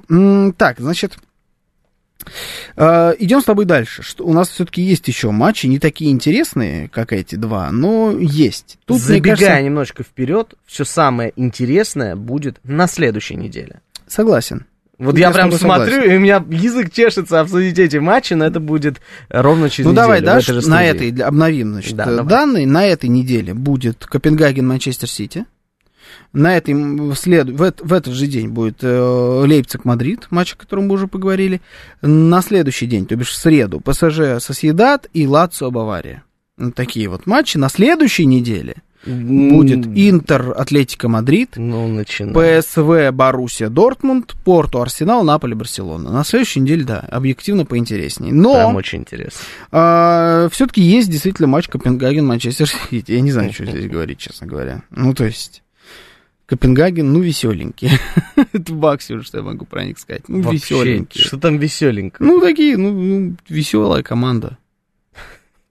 Так, 0.57 0.79
значит, 0.79 1.17
идем 2.75 3.41
с 3.41 3.45
тобой 3.45 3.65
дальше. 3.65 4.03
Что, 4.03 4.25
у 4.25 4.33
нас 4.33 4.49
все-таки 4.49 4.81
есть 4.81 5.07
еще 5.07 5.31
матчи, 5.31 5.67
не 5.67 5.79
такие 5.79 6.11
интересные, 6.11 6.89
как 6.89 7.13
эти 7.13 7.35
два, 7.35 7.71
но 7.71 8.11
есть. 8.17 8.77
Тут, 8.85 8.99
Забегая 9.01 9.35
кажется, 9.37 9.61
немножечко 9.61 10.03
вперед, 10.03 10.53
все 10.65 10.83
самое 10.85 11.33
интересное 11.35 12.15
будет 12.15 12.57
на 12.63 12.87
следующей 12.87 13.35
неделе. 13.35 13.81
согласен. 14.07 14.65
Вот 14.99 15.11
Тут 15.11 15.19
я 15.19 15.29
прям 15.29 15.51
смотрю, 15.51 15.91
согласен. 15.91 16.11
и 16.11 16.15
у 16.15 16.19
меня 16.19 16.43
язык 16.49 16.91
чешется 16.91 17.39
обсудить 17.39 17.77
эти 17.77 17.97
матчи, 17.97 18.33
но 18.33 18.45
это 18.45 18.59
будет 18.59 18.99
ровно 19.29 19.69
через 19.69 19.85
Ну 19.85 19.91
неделю. 19.91 20.03
давай, 20.03 20.21
в 20.21 20.23
да, 20.23 20.39
этой 20.39 20.67
на 20.67 20.83
этой 20.83 21.09
обновим, 21.21 21.71
значит, 21.73 21.95
Да, 21.95 22.03
э, 22.05 22.15
давай. 22.15 22.25
данные. 22.27 22.65
На 22.65 22.83
этой 22.87 23.07
неделе 23.07 23.53
будет 23.53 24.07
Копенгаген, 24.07 24.67
Манчестер 24.67 25.07
Сити. 25.07 25.45
На 26.33 26.57
этой, 26.57 26.75
след... 27.15 27.49
в, 27.49 27.73
в 27.79 27.93
этот 27.93 28.13
же 28.13 28.27
день 28.27 28.49
будет 28.49 28.79
э, 28.81 29.43
Лейпциг, 29.45 29.85
Мадрид, 29.85 30.27
матч, 30.29 30.53
о 30.53 30.57
котором 30.57 30.87
мы 30.87 30.95
уже 30.95 31.07
поговорили. 31.07 31.61
На 32.01 32.41
следующий 32.41 32.85
день, 32.85 33.05
то 33.05 33.15
бишь 33.15 33.29
в 33.29 33.35
среду, 33.35 33.79
ПСЖ, 33.79 34.39
Сосьедад 34.39 35.07
и 35.13 35.25
Лацио, 35.27 35.71
Бавария. 35.71 36.23
Вот 36.57 36.75
такие 36.75 37.07
вот 37.07 37.27
матчи. 37.27 37.57
На 37.57 37.69
следующей 37.69 38.25
неделе 38.25 38.77
будет 39.05 39.85
Интер, 39.87 40.53
Атлетико, 40.57 41.07
Мадрид. 41.07 41.51
Ну, 41.55 41.87
начинаем. 41.87 42.61
ПСВ, 42.61 43.15
Боруссия, 43.15 43.69
Дортмунд, 43.69 44.35
Порту, 44.43 44.81
Арсенал, 44.81 45.23
Наполи, 45.23 45.55
Барселона. 45.55 46.11
На 46.11 46.23
следующей 46.23 46.59
неделе, 46.59 46.83
да, 46.83 46.99
объективно 46.99 47.65
поинтереснее. 47.65 48.33
Но 48.33 48.53
Прям 48.53 48.75
очень 48.75 48.99
интересно. 48.99 50.49
все-таки 50.51 50.81
есть 50.81 51.09
действительно 51.09 51.47
матч 51.47 51.69
Копенгаген-Манчестер 51.69 52.67
Сити. 52.89 53.11
Я 53.11 53.21
не 53.21 53.31
знаю, 53.31 53.53
что 53.53 53.65
здесь 53.65 53.89
говорить, 53.89 54.19
честно 54.19 54.47
говоря. 54.47 54.83
Ну, 54.89 55.13
то 55.13 55.25
есть, 55.25 55.63
Копенгаген, 56.47 57.11
ну, 57.11 57.19
веселенький. 57.19 57.91
Это 58.53 58.73
уже, 58.73 59.21
что 59.23 59.37
я 59.37 59.43
могу 59.43 59.65
про 59.65 59.83
них 59.83 59.99
сказать. 59.99 60.23
Ну, 60.29 60.41
Вообще, 60.41 60.75
веселенький. 60.75 61.21
Что 61.21 61.37
там 61.37 61.57
веселенько? 61.57 62.23
Ну, 62.23 62.39
такие, 62.39 62.77
ну, 62.77 63.35
веселая 63.49 64.01
команда. 64.01 64.57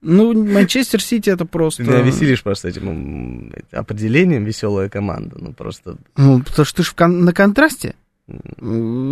Ну, 0.02 0.34
Манчестер 0.44 1.02
Сити 1.02 1.30
это 1.30 1.46
просто... 1.46 1.82
Ты 1.82 1.90
меня 1.90 2.02
веселишь 2.02 2.42
просто 2.42 2.68
этим 2.68 3.52
определением 3.72 4.44
веселая 4.44 4.90
команда. 4.90 5.36
Ну, 5.40 5.54
просто... 5.54 5.96
Ну, 6.16 6.42
потому 6.42 6.66
что 6.66 6.76
ты 6.76 6.82
же 6.84 7.08
на 7.08 7.32
контрасте 7.32 7.94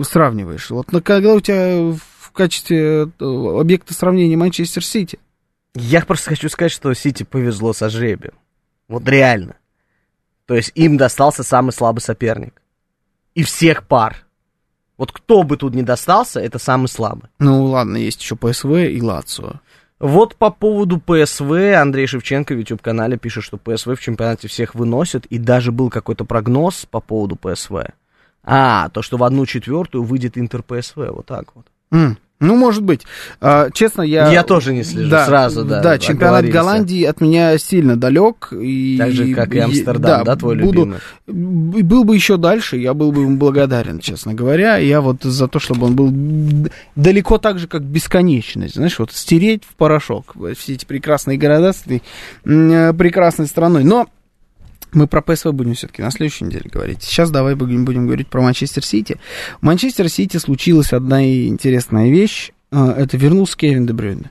сравниваешь. 0.05 0.68
Вот 0.70 0.92
на- 0.92 1.00
когда 1.00 1.33
у 1.33 1.40
тебя 1.40 1.96
в 1.96 2.31
качестве 2.33 3.09
э, 3.18 3.59
объекта 3.59 3.94
сравнения 3.94 4.37
Манчестер 4.37 4.85
Сити. 4.85 5.18
Я 5.74 6.05
просто 6.05 6.31
хочу 6.31 6.48
сказать, 6.48 6.72
что 6.72 6.92
Сити 6.92 7.22
повезло 7.22 7.72
со 7.72 7.88
жребием. 7.88 8.35
Вот 8.87 9.09
реально. 9.09 9.57
То 10.46 10.54
есть 10.54 10.72
им 10.74 10.96
достался 10.96 11.42
самый 11.42 11.72
слабый 11.72 12.00
соперник. 12.00 12.61
И 13.35 13.42
всех 13.42 13.87
пар. 13.87 14.24
Вот 14.96 15.11
кто 15.11 15.42
бы 15.42 15.57
тут 15.57 15.74
не 15.74 15.83
достался, 15.83 16.40
это 16.40 16.59
самый 16.59 16.87
слабый. 16.87 17.30
Ну, 17.38 17.64
ладно, 17.64 17.96
есть 17.96 18.22
еще 18.22 18.37
ПСВ 18.37 18.70
и 18.70 19.02
Лацио. 19.02 19.61
Вот 19.98 20.37
по 20.37 20.50
поводу 20.50 21.00
ПСВ 21.00 21.74
Андрей 21.74 22.07
Шевченко 22.07 22.54
в 22.54 22.59
YouTube-канале 22.59 23.16
пишет, 23.16 23.44
что 23.44 23.57
ПСВ 23.57 23.94
в 23.94 24.00
чемпионате 24.00 24.48
всех 24.48 24.74
выносит, 24.74 25.26
и 25.26 25.38
даже 25.38 25.72
был 25.72 25.88
какой-то 25.90 26.24
прогноз 26.24 26.87
по 26.88 27.00
поводу 27.00 27.37
ПСВ. 27.37 27.87
А, 28.42 28.88
то, 28.90 29.02
что 29.02 29.16
в 29.16 29.24
одну 29.24 29.46
четвертую 29.46 30.04
выйдет 30.04 30.37
Интер 30.37 30.62
ПСВ, 30.62 30.96
вот 30.96 31.26
так 31.26 31.54
вот. 31.54 31.66
М, 31.90 32.18
Ну, 32.44 32.57
может 32.57 32.83
быть. 32.83 33.02
А, 33.40 33.70
честно, 33.72 34.02
я... 34.02 34.30
Я 34.30 34.42
тоже 34.42 34.74
не 34.74 34.85
слежу, 34.85 35.11
сразу, 35.11 35.64
да, 35.64 35.80
Да, 35.80 35.98
чемпионат. 35.98 36.44
Голландии 36.46 37.04
от 37.04 37.20
меня 37.20 37.57
сильно 37.59 37.96
далек. 37.96 38.52
И, 38.52 38.96
Так 38.98 39.12
же, 39.12 39.35
как 39.35 39.54
и 39.54 39.59
Амстердам, 39.59 40.24
да, 40.24 40.37
твой 40.37 40.57
буду- 40.57 40.85
любимый? 41.26 41.78
И 41.78 41.83
был 41.83 42.04
бы 42.04 42.14
еще 42.14 42.37
дальше, 42.37 42.76
я 42.76 42.94
был 42.94 43.12
бы 43.12 43.22
ему 43.22 43.37
благодарен, 43.37 43.98
честно 43.98 44.35
говоря. 44.35 44.76
Я 44.76 45.00
вот 45.00 45.22
за 45.22 45.48
то, 45.48 45.59
чтобы 45.59 45.87
он 45.87 45.94
был 45.96 46.12
далеко 46.96 47.38
так 47.38 47.59
же, 47.59 47.66
как 47.66 47.83
бесконечность. 47.83 48.74
Знаешь, 48.74 48.98
вот 48.98 49.12
стереть 49.12 49.64
в 49.64 49.74
порошок 49.76 50.35
все 50.57 50.74
эти 50.74 50.85
прекрасные 50.85 51.38
города 51.38 51.72
с 51.72 51.83
этой 51.87 52.02
прекрасной 52.44 53.46
страной. 53.46 53.85
Но 53.85 54.07
мы 54.94 55.07
про 55.07 55.22
ПСВ 55.22 55.52
будем 55.52 55.74
все-таки 55.74 56.02
на 56.02 56.11
следующей 56.11 56.44
неделе 56.44 56.70
говорить. 56.70 57.02
Сейчас 57.02 57.30
давай 57.30 57.54
будем, 57.54 57.85
будем 57.85 58.07
говорить 58.07 58.28
про 58.28 58.42
Манчестер 58.42 58.85
Сити. 58.85 59.18
В 59.61 59.64
Манчестер 59.64 60.09
Сити 60.09 60.37
случилась 60.37 60.92
одна 60.92 61.24
интересная 61.24 62.11
вещь. 62.11 62.52
А, 62.70 62.92
Это 62.92 63.16
вернулся 63.16 63.57
Кевин 63.57 63.87
Де 63.87 63.92
Брюйне. 63.92 64.30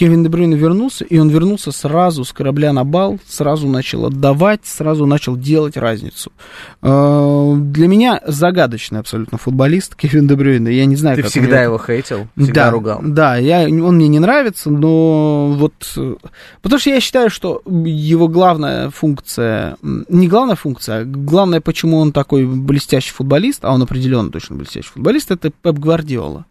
Кевин 0.00 0.22
Де 0.22 0.30
Брюйне 0.30 0.56
вернулся, 0.56 1.04
и 1.04 1.18
он 1.18 1.28
вернулся 1.28 1.72
сразу 1.72 2.24
с 2.24 2.32
корабля 2.32 2.72
на 2.72 2.84
бал, 2.84 3.18
сразу 3.28 3.68
начал 3.68 4.06
отдавать, 4.06 4.62
сразу 4.64 5.04
начал 5.04 5.36
делать 5.36 5.76
разницу. 5.76 6.32
Э, 6.80 7.52
Для 7.54 7.86
меня 7.86 8.18
загадочный 8.26 9.00
абсолютно 9.00 9.36
футболист 9.36 9.94
Кевин 9.96 10.26
Де 10.26 10.36
Брюйне. 10.36 10.72
Я 10.72 10.86
не 10.86 10.96
знаю, 10.96 11.16
Ты 11.16 11.22
как 11.24 11.30
всегда 11.30 11.62
его 11.62 11.76
хейтил, 11.76 12.28
всегда 12.34 12.64
да, 12.64 12.70
ругал. 12.70 13.00
Да, 13.02 13.36
я, 13.36 13.64
он 13.64 13.96
мне 13.96 14.08
не 14.08 14.20
нравится, 14.20 14.70
но 14.70 15.52
вот... 15.52 15.74
э, 15.98 16.14
Потому 16.62 16.80
что 16.80 16.88
я 16.88 17.00
считаю, 17.00 17.28
что 17.28 17.60
его 17.66 18.26
главная 18.26 18.88
функция... 18.88 19.76
Не 19.82 20.28
главная 20.28 20.56
функция, 20.56 21.02
а 21.02 21.04
главное, 21.04 21.60
почему 21.60 21.98
он 21.98 22.12
такой 22.12 22.46
блестящий 22.46 23.12
футболист, 23.12 23.66
а 23.66 23.74
он 23.74 23.82
определенно 23.82 24.30
точно 24.30 24.56
блестящий 24.56 24.88
футболист, 24.88 25.30
это 25.30 25.50
Пеп 25.50 25.78
Гвардиола. 25.78 26.46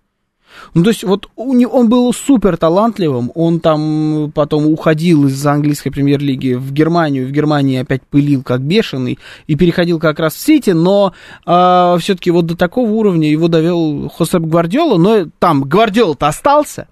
Ну, 0.73 0.83
то 0.83 0.89
есть, 0.89 1.03
вот 1.03 1.27
он 1.35 1.89
был 1.89 2.13
супер 2.13 2.57
талантливым, 2.57 3.31
он 3.35 3.59
там 3.59 4.31
потом 4.33 4.67
уходил 4.67 5.27
из 5.27 5.45
английской 5.45 5.89
премьер-лиги 5.89 6.53
в 6.53 6.71
Германию, 6.71 7.27
в 7.27 7.31
Германии 7.31 7.79
опять 7.79 8.03
пылил 8.03 8.43
как 8.43 8.61
бешеный 8.61 9.19
и 9.47 9.55
переходил 9.55 9.99
как 9.99 10.19
раз 10.19 10.33
в 10.33 10.39
Сити, 10.39 10.71
но 10.71 11.13
все-таки 11.43 12.31
вот 12.31 12.45
до 12.45 12.57
такого 12.57 12.89
уровня 12.89 13.29
его 13.29 13.47
довел 13.47 14.09
Хосеп 14.09 14.43
Гвардиола, 14.43 14.97
но 14.97 15.27
там 15.39 15.63
Гвардиола-то 15.63 16.27
остался, 16.27 16.87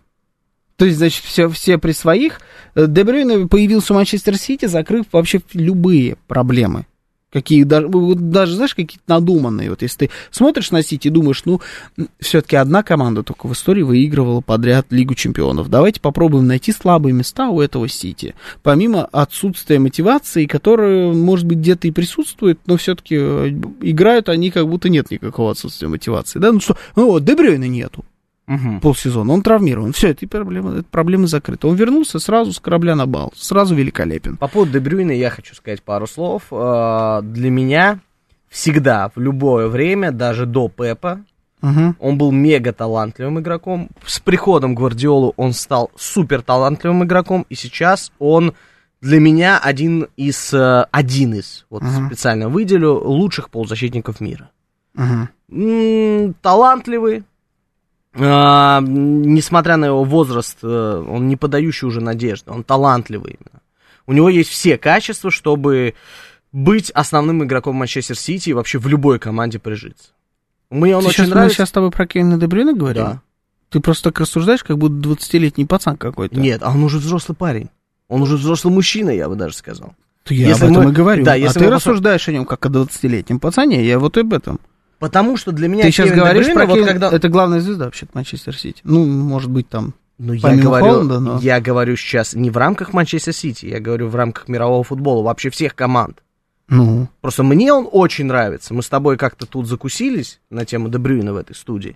то 0.77 0.85
есть, 0.85 0.97
значит, 0.97 1.23
все, 1.25 1.49
все 1.49 1.77
при 1.77 1.91
своих. 1.91 2.39
Э, 2.75 2.85
Де 2.87 3.03
Брюйне 3.03 3.47
появился 3.47 3.93
в 3.93 3.95
Манчестер 3.95 4.37
Сити, 4.37 4.67
закрыв 4.67 5.07
вообще 5.11 5.41
любые 5.53 6.17
проблемы. 6.27 6.85
Какие 7.31 7.63
даже, 7.63 7.87
вот 7.87 8.29
даже, 8.29 8.55
знаешь, 8.55 8.73
какие-то 8.73 9.03
надуманные. 9.07 9.69
Вот 9.69 9.81
если 9.81 10.07
ты 10.07 10.09
смотришь 10.31 10.71
на 10.71 10.81
Сити 10.81 11.07
и 11.07 11.11
думаешь, 11.11 11.43
ну, 11.43 11.59
все-таки 12.21 12.55
одна 12.55 12.83
команда 12.83 13.21
только 13.21 13.47
в 13.47 13.53
истории 13.53 13.81
выигрывала 13.81 14.39
подряд 14.39 14.87
Лигу 14.91 15.13
Чемпионов. 15.13 15.69
Давайте 15.69 15.99
попробуем 15.99 16.47
найти 16.47 16.71
слабые 16.71 17.11
места 17.11 17.49
у 17.49 17.59
этого 17.59 17.89
Сити. 17.89 18.33
Помимо 18.63 19.03
отсутствия 19.05 19.77
мотивации, 19.77 20.45
которая, 20.45 21.11
может 21.11 21.45
быть, 21.45 21.57
где-то 21.57 21.89
и 21.89 21.91
присутствует, 21.91 22.59
но 22.65 22.77
все-таки 22.77 23.15
играют 23.15 24.29
они, 24.29 24.49
как 24.49 24.67
будто 24.69 24.87
нет 24.87 25.11
никакого 25.11 25.51
отсутствия 25.51 25.89
мотивации. 25.89 26.39
Да, 26.39 26.53
ну 26.53 26.61
что, 26.61 26.77
ну 26.95 27.07
вот, 27.07 27.25
Де 27.25 27.35
Брюйне 27.35 27.67
нету 27.67 28.05
Мгм. 28.47 28.79
полсезона, 28.79 29.33
он 29.33 29.41
травмирован. 29.41 29.91
Все, 29.91 30.09
эти 30.11 30.23
проблемы, 30.25 30.75
эта 30.79 30.83
проблема 30.89 31.27
закрыта. 31.27 31.67
Он 31.67 31.75
вернулся 31.75 32.17
сразу 32.19 32.53
с 32.53 32.59
корабля 32.59 32.95
на 32.95 33.05
бал, 33.05 33.33
сразу 33.35 33.75
великолепен. 33.75 34.37
По 34.37 34.47
поводу 34.47 34.71
Дебрюйна 34.71 35.11
я 35.11 35.29
хочу 35.29 35.53
сказать 35.53 35.83
пару 35.83 36.07
слов. 36.07 36.43
Э, 36.51 37.19
Для 37.23 37.49
меня 37.49 37.99
всегда, 38.49 39.11
в 39.13 39.19
любое 39.19 39.67
время, 39.67 40.11
даже 40.13 40.45
до 40.45 40.69
Пепа, 40.69 41.19
Мгм. 41.61 41.97
он 41.99 42.17
был 42.17 42.31
мега 42.31 42.71
талантливым 42.71 43.39
игроком. 43.39 43.89
С 44.05 44.19
приходом 44.19 44.75
Гвардиолу 44.75 45.33
он 45.37 45.51
стал 45.53 45.91
супер 45.97 46.41
талантливым 46.41 47.03
игроком, 47.03 47.45
и 47.49 47.55
сейчас 47.55 48.11
он 48.19 48.53
для 49.01 49.19
меня 49.19 49.59
один 49.59 50.07
из, 50.15 50.53
э, 50.53 50.85
один 50.91 51.33
из, 51.33 51.65
вот 51.69 51.83
Ага. 51.83 52.07
специально 52.07 52.47
выделю, 52.47 52.93
лучших 52.93 53.49
полузащитников 53.49 54.21
мира. 54.21 54.51
Мгм. 54.93 55.29
М, 55.51 56.33
талантливый, 56.41 57.23
а, 58.19 58.81
несмотря 58.81 59.77
на 59.77 59.85
его 59.85 60.03
возраст, 60.03 60.57
э, 60.63 61.05
он 61.07 61.27
не 61.27 61.35
подающий 61.35 61.87
уже 61.87 62.01
надежды, 62.01 62.51
он 62.51 62.63
талантливый 62.63 63.33
именно. 63.39 63.61
У 64.05 64.13
него 64.13 64.29
есть 64.29 64.49
все 64.49 64.77
качества, 64.77 65.31
чтобы 65.31 65.93
быть 66.51 66.89
основным 66.91 67.43
игроком 67.43 67.75
Манчестер 67.75 68.17
Сити 68.17 68.49
и 68.49 68.53
вообще 68.53 68.79
в 68.79 68.87
любой 68.87 69.19
команде 69.19 69.59
прижиться. 69.59 70.09
Мне 70.69 70.95
он 70.95 71.01
Ты 71.03 71.07
очень 71.09 71.15
сейчас, 71.17 71.27
мы 71.29 71.33
нравится. 71.35 71.55
сейчас 71.57 71.69
с 71.69 71.71
тобой 71.73 71.91
про 71.91 72.07
Кевина 72.07 72.37
Дебрюна 72.37 72.73
говорим? 72.73 73.03
Да. 73.03 73.21
Ты 73.69 73.79
просто 73.81 74.11
так 74.11 74.19
рассуждаешь, 74.21 74.63
как 74.63 74.77
будто 74.77 74.95
20-летний 75.09 75.65
пацан 75.65 75.97
какой-то. 75.97 76.39
Нет, 76.39 76.61
а 76.63 76.71
он 76.71 76.83
уже 76.83 76.97
взрослый 76.99 77.35
парень. 77.35 77.69
Он 78.07 78.21
уже 78.21 78.37
взрослый 78.37 78.73
мужчина, 78.73 79.09
я 79.09 79.27
бы 79.27 79.35
даже 79.35 79.55
сказал. 79.55 79.93
Я 80.29 80.49
Если 80.49 80.65
об 80.65 80.71
этом 80.71 80.83
мы- 80.85 80.89
и 80.91 80.93
говорю. 80.93 81.23
да, 81.25 81.33
а 81.33 81.35
если 81.37 81.59
ты 81.59 81.65
мы 81.65 81.71
посмо- 81.71 81.75
рассуждаешь 81.75 82.27
о 82.27 82.31
нем 82.31 82.45
как 82.45 82.65
о 82.65 82.69
20-летнем 82.69 83.39
пацане, 83.39 83.85
я 83.85 83.99
вот 83.99 84.17
об 84.17 84.33
этом. 84.33 84.59
Потому 84.99 85.37
что 85.37 85.51
для 85.51 85.67
меня 85.67 85.83
ты 85.83 85.91
сейчас 85.91 86.07
Кевин 86.07 86.19
говоришь 86.19 86.47
Де 86.47 86.53
про 86.53 86.65
вот 86.65 86.75
Кевин- 86.77 86.87
когда... 86.87 87.11
Это 87.11 87.29
главная 87.29 87.59
звезда 87.59 87.85
вообще 87.85 88.07
Манчестер 88.13 88.57
Сити. 88.57 88.81
Ну, 88.83 89.05
может 89.05 89.49
быть, 89.51 89.69
там... 89.69 89.93
Ну, 90.17 90.33
я 90.33 90.55
говорю, 90.55 90.85
Холланда, 90.85 91.19
но- 91.19 91.39
я 91.39 91.59
говорю 91.61 91.95
сейчас 91.95 92.33
не 92.33 92.49
в 92.49 92.57
рамках 92.57 92.93
Манчестер 92.93 93.33
Сити, 93.33 93.67
я 93.67 93.79
говорю 93.79 94.07
в 94.07 94.15
рамках 94.15 94.47
мирового 94.47 94.83
футбола, 94.83 95.21
вообще 95.21 95.51
всех 95.51 95.75
команд. 95.75 96.23
Ну, 96.69 97.07
Просто 97.21 97.43
мне 97.43 97.71
он 97.71 97.87
очень 97.91 98.25
нравится. 98.25 98.73
Мы 98.73 98.81
с 98.81 98.89
тобой 98.89 99.15
как-то 99.17 99.45
тут 99.45 99.67
закусились 99.67 100.39
на 100.49 100.65
тему 100.65 100.89
Дебрюйна 100.89 101.31
в 101.33 101.37
этой 101.37 101.55
студии. 101.55 101.95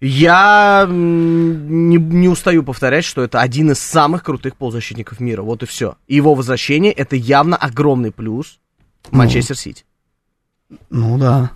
Я 0.00 0.86
не, 0.88 1.96
не 1.96 2.28
устаю 2.28 2.62
повторять, 2.62 3.04
что 3.04 3.22
это 3.22 3.40
один 3.40 3.70
из 3.70 3.78
самых 3.78 4.22
крутых 4.22 4.54
полузащитников 4.56 5.18
мира. 5.20 5.42
Вот 5.42 5.62
и 5.62 5.66
все. 5.66 5.96
И 6.06 6.14
его 6.16 6.34
возвращение 6.34 6.92
это 6.92 7.16
явно 7.16 7.56
огромный 7.56 8.12
плюс 8.12 8.58
Ну. 9.10 9.18
Манчестер 9.18 9.56
Сити. 9.56 9.84
ну 10.90 11.18
да. 11.18 11.50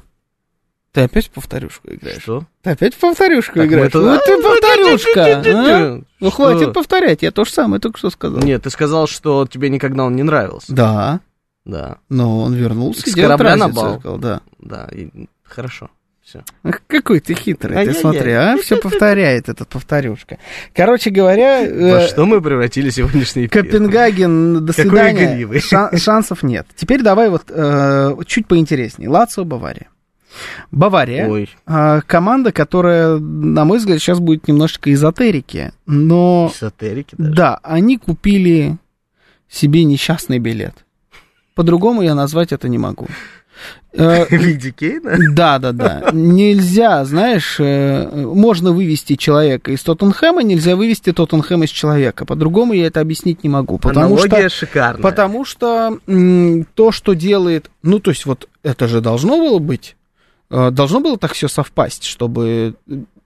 Ты 0.93 1.03
опять 1.03 1.26
в 1.26 1.30
повторюшку 1.30 1.88
играешь? 1.93 2.20
Что? 2.22 2.45
Ты 2.62 2.70
опять 2.70 2.95
в 2.95 2.99
повторюшку 2.99 3.55
Так 3.55 3.66
играешь? 3.66 3.93
тут- 3.93 4.03
Ну 4.05 4.18
ты 4.26 4.32
А, 4.32 4.43
повторюшка! 4.43 5.43
а? 5.47 6.01
Ну 6.18 6.30
хватит 6.30 6.72
повторять, 6.72 7.22
я 7.22 7.30
то 7.30 7.45
же 7.45 7.53
самое 7.53 7.80
только 7.80 7.99
что 7.99 8.11
сказал. 8.11 8.41
Нет, 8.41 8.62
ты 8.64 8.70
сказал, 8.70 9.07
что 9.07 9.47
тебе 9.47 9.68
никогда 9.70 10.05
он 10.05 10.16
не 10.16 10.22
нравился. 10.24 10.72
Да, 10.74 11.20
Да, 11.64 11.99
но 12.09 12.41
он 12.41 12.55
вернулся, 12.55 13.09
С 13.09 13.14
корабля 13.14 13.55
на 13.57 13.68
бал. 13.68 13.93
я 13.95 13.99
сказал, 14.01 14.18
да. 14.18 14.41
да, 14.59 14.88
и- 14.93 15.09
хорошо. 15.45 15.91
Все. 16.24 16.43
Ах, 16.64 16.80
какой 16.86 17.20
ты 17.20 17.34
хитрый, 17.34 17.72
ты 17.74 17.78
Ай-яй-яй. 17.80 18.01
смотри, 18.01 18.32
а, 18.32 18.57
все 18.57 18.76
повторяет 18.76 19.49
этот 19.49 19.68
повторюшка. 19.68 20.38
Короче 20.74 21.11
говоря, 21.11 21.61
Во 21.61 22.01
э, 22.03 22.09
что 22.09 22.24
мы 22.24 22.41
превратили 22.41 22.91
сегодняшний 22.91 23.47
эфир? 23.47 23.62
Копенгаген, 23.62 24.64
до 24.64 24.72
Какой 24.72 24.84
свидания. 24.91 25.47
Шан- 25.61 25.97
шансов 25.99 26.43
нет. 26.43 26.66
Теперь 26.76 27.03
давай 27.03 27.30
вот 27.30 27.45
э, 27.49 28.14
чуть 28.26 28.47
поинтереснее. 28.47 29.09
Лацио, 29.11 29.45
Бавария. 29.45 29.88
Бавария. 30.70 31.28
Ой, 31.28 31.50
а, 31.66 32.00
команда, 32.02 32.52
которая, 32.52 33.18
на 33.18 33.64
мой 33.64 33.78
взгляд, 33.78 33.98
сейчас 33.98 34.20
будет 34.20 34.48
немножечко 34.48 34.92
эзотерики, 34.92 35.72
но 35.86 36.52
эзотерики 36.54 37.14
даже. 37.18 37.32
да, 37.34 37.60
они 37.62 37.98
купили 37.98 38.76
себе 39.48 39.84
несчастный 39.84 40.38
билет. 40.38 40.74
По-другому 41.54 42.02
я 42.02 42.14
назвать 42.14 42.52
это 42.52 42.68
не 42.68 42.78
могу. 42.78 43.08
Э, 43.92 44.24
В 44.30 44.30
виде 44.30 44.70
Кейна? 44.70 45.16
Да, 45.32 45.58
да, 45.58 45.72
да. 45.72 46.10
Нельзя, 46.12 47.04
знаешь, 47.04 47.56
э, 47.58 48.08
можно 48.14 48.72
вывести 48.72 49.16
человека 49.16 49.72
из 49.72 49.82
Тоттенхэма, 49.82 50.42
нельзя 50.42 50.76
вывести 50.76 51.12
Тоттенхэм 51.12 51.64
из 51.64 51.70
человека. 51.70 52.24
По-другому 52.24 52.72
я 52.72 52.86
это 52.86 53.00
объяснить 53.00 53.42
не 53.42 53.50
могу. 53.50 53.78
Потому 53.78 54.14
Аналогия 54.14 54.48
что, 54.48 54.66
шикарная. 54.66 55.02
потому 55.02 55.44
что 55.44 55.98
то, 56.74 56.92
что 56.92 57.14
делает... 57.14 57.70
Ну, 57.82 57.98
то 57.98 58.10
есть 58.10 58.26
вот 58.26 58.48
это 58.62 58.88
же 58.88 59.00
должно 59.00 59.36
было 59.38 59.58
быть, 59.58 59.96
э, 59.96 59.99
должно 60.51 61.01
было 61.01 61.16
так 61.16 61.32
все 61.32 61.48
совпасть, 61.48 62.05
чтобы 62.05 62.74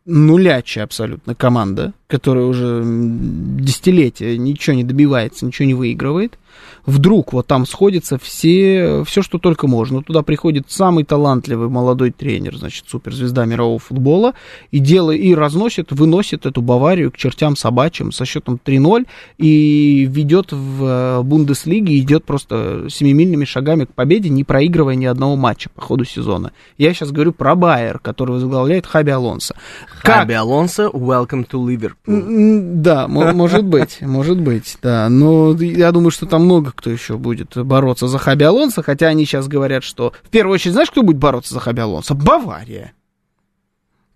нулячая 0.04 0.84
абсолютно 0.84 1.34
команда, 1.34 1.92
которая 2.06 2.44
уже 2.44 2.82
десятилетия 2.84 4.36
ничего 4.36 4.76
не 4.76 4.84
добивается, 4.84 5.46
ничего 5.46 5.66
не 5.66 5.74
выигрывает, 5.74 6.38
вдруг 6.86 7.32
вот 7.32 7.46
там 7.46 7.66
сходится 7.66 8.18
все, 8.18 9.04
все, 9.06 9.22
что 9.22 9.38
только 9.38 9.66
можно. 9.66 10.02
Туда 10.02 10.22
приходит 10.22 10.70
самый 10.70 11.04
талантливый 11.04 11.68
молодой 11.68 12.10
тренер, 12.10 12.56
значит, 12.56 12.84
суперзвезда 12.88 13.44
мирового 13.44 13.78
футбола, 13.78 14.34
и 14.70 14.78
делает, 14.78 15.20
и 15.20 15.34
разносит, 15.34 15.92
выносит 15.92 16.46
эту 16.46 16.62
Баварию 16.62 17.10
к 17.10 17.16
чертям 17.16 17.56
собачьим 17.56 18.12
со 18.12 18.24
счетом 18.24 18.58
3-0 18.62 19.06
и 19.38 20.06
ведет 20.10 20.52
в 20.52 20.84
э, 20.84 21.22
Бундеслиге, 21.22 21.98
идет 21.98 22.24
просто 22.24 22.86
семимильными 22.90 23.44
шагами 23.44 23.84
к 23.84 23.94
победе, 23.94 24.28
не 24.28 24.44
проигрывая 24.44 24.94
ни 24.94 25.06
одного 25.06 25.36
матча 25.36 25.70
по 25.70 25.80
ходу 25.80 26.04
сезона. 26.04 26.52
Я 26.78 26.92
сейчас 26.92 27.10
говорю 27.10 27.32
про 27.32 27.54
Байер, 27.54 27.98
который 27.98 28.32
возглавляет 28.32 28.86
Хаби 28.86 29.10
Алонсо. 29.10 29.54
Как? 30.02 30.16
Хаби 30.16 30.34
Алонсо, 30.34 30.90
welcome 30.92 31.48
to 31.48 31.64
Liverpool. 31.64 31.94
Да, 32.06 33.08
мо- 33.08 33.32
может 33.34 33.64
быть, 33.64 34.00
может 34.02 34.40
быть, 34.40 34.76
да. 34.82 35.08
Но 35.08 35.54
я 35.54 35.90
думаю, 35.92 36.10
что 36.10 36.26
там 36.26 36.44
много 36.44 36.72
кто 36.72 36.90
еще 36.90 37.16
будет 37.16 37.56
бороться 37.56 38.08
за 38.08 38.18
Хаби 38.18 38.44
Алонсо, 38.44 38.82
хотя 38.82 39.06
они 39.08 39.24
сейчас 39.24 39.48
говорят, 39.48 39.84
что... 39.84 40.12
В 40.22 40.28
первую 40.30 40.54
очередь, 40.54 40.74
знаешь, 40.74 40.90
кто 40.90 41.02
будет 41.02 41.18
бороться 41.18 41.54
за 41.54 41.60
Хаби 41.60 41.80
Алонсо? 41.80 42.14
Бавария. 42.14 42.92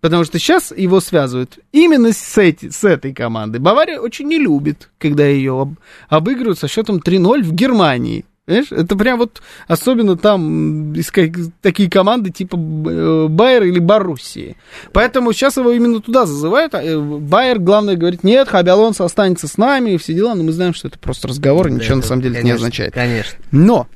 Потому 0.00 0.24
что 0.24 0.38
сейчас 0.38 0.72
его 0.76 1.00
связывают 1.00 1.58
именно 1.72 2.12
с, 2.12 2.38
эти, 2.38 2.70
с 2.70 2.84
этой 2.84 3.12
командой. 3.12 3.58
Бавария 3.58 3.98
очень 3.98 4.28
не 4.28 4.38
любит, 4.38 4.90
когда 4.98 5.26
ее 5.26 5.60
об- 5.60 5.78
обыгрывают 6.08 6.58
со 6.58 6.68
счетом 6.68 6.98
3-0 6.98 7.42
в 7.42 7.52
Германии. 7.52 8.24
Знаешь, 8.48 8.72
это 8.72 8.96
прям 8.96 9.18
вот, 9.18 9.42
особенно 9.66 10.16
там, 10.16 10.98
искать 10.98 11.32
такие 11.60 11.90
команды 11.90 12.30
типа 12.30 12.56
э, 12.56 13.26
Байер 13.28 13.64
или 13.64 13.78
Боруссии. 13.78 14.56
Поэтому 14.94 15.34
сейчас 15.34 15.58
его 15.58 15.70
именно 15.70 16.00
туда 16.00 16.24
зазывают. 16.24 16.74
а, 16.74 16.82
э, 16.82 16.98
Байер, 16.98 17.58
главное, 17.58 17.96
говорит, 17.96 18.24
нет, 18.24 18.48
Хаби 18.48 18.70
Алонсо 18.70 19.04
останется 19.04 19.48
с 19.48 19.58
нами, 19.58 19.90
и 19.90 19.96
все 19.98 20.14
дела, 20.14 20.34
но 20.34 20.44
мы 20.44 20.52
знаем, 20.52 20.72
что 20.72 20.88
это 20.88 20.98
просто 20.98 21.28
разговор, 21.28 21.68
и 21.68 21.72
ничего 21.72 21.96
на 21.96 22.02
самом 22.02 22.22
деле 22.22 22.36
это 22.36 22.44
не 22.44 22.50
Конечно, 22.52 22.66
означает. 22.66 22.94
Конечно. 22.94 23.38
Но 23.52 23.86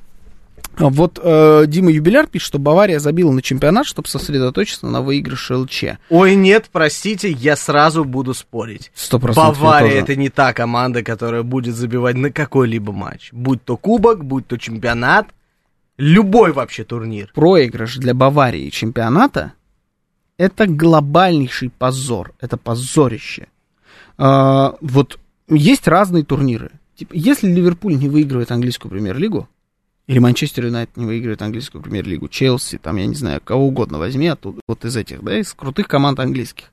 вот 0.78 1.20
э, 1.22 1.64
Дима 1.66 1.90
Юбиляр 1.90 2.26
пишет, 2.26 2.46
что 2.46 2.58
Бавария 2.58 2.98
забила 2.98 3.30
на 3.32 3.42
чемпионат, 3.42 3.86
чтобы 3.86 4.08
сосредоточиться 4.08 4.86
на 4.86 5.02
выигрыше 5.02 5.56
ЛЧ. 5.56 5.84
Ой, 6.10 6.34
нет, 6.34 6.68
простите, 6.72 7.30
я 7.30 7.56
сразу 7.56 8.04
буду 8.04 8.34
спорить. 8.34 8.90
Сто 8.94 9.18
процентов 9.18 9.56
я 9.56 9.62
Бавария 9.62 9.90
тоже. 9.90 10.02
это 10.02 10.16
не 10.16 10.28
та 10.28 10.52
команда, 10.52 11.02
которая 11.02 11.42
будет 11.42 11.74
забивать 11.74 12.16
на 12.16 12.30
какой-либо 12.30 12.92
матч. 12.92 13.30
Будь 13.32 13.64
то 13.64 13.76
кубок, 13.76 14.24
будь 14.24 14.46
то 14.46 14.56
чемпионат, 14.56 15.28
любой 15.98 16.52
вообще 16.52 16.84
турнир. 16.84 17.30
проигрыш 17.34 17.96
для 17.96 18.14
Баварии 18.14 18.70
чемпионата 18.70 19.52
это 20.42 20.66
глобальнейший 20.66 21.70
позор, 21.70 22.32
это 22.40 22.56
позорище. 22.56 23.46
А, 24.18 24.74
вот 24.80 25.18
есть 25.48 25.86
разные 25.86 26.24
турниры. 26.24 26.72
Типа, 26.96 27.12
если 27.14 27.48
Ливерпуль 27.48 27.96
не 27.96 28.08
выигрывает 28.08 28.50
английскую 28.50 28.90
премьер-лигу, 28.90 29.48
или 30.06 30.18
Манчестер 30.18 30.66
Юнайтед 30.66 30.96
не 30.96 31.06
выигрывает 31.06 31.42
английскую 31.42 31.82
премьер-лигу, 31.82 32.28
Челси, 32.28 32.78
там, 32.78 32.96
я 32.96 33.06
не 33.06 33.14
знаю, 33.14 33.40
кого 33.42 33.66
угодно 33.66 33.98
возьми 33.98 34.26
оттуда, 34.28 34.60
вот 34.66 34.84
из 34.84 34.96
этих, 34.96 35.22
да, 35.22 35.38
из 35.38 35.52
крутых 35.54 35.88
команд 35.88 36.18
английских, 36.18 36.72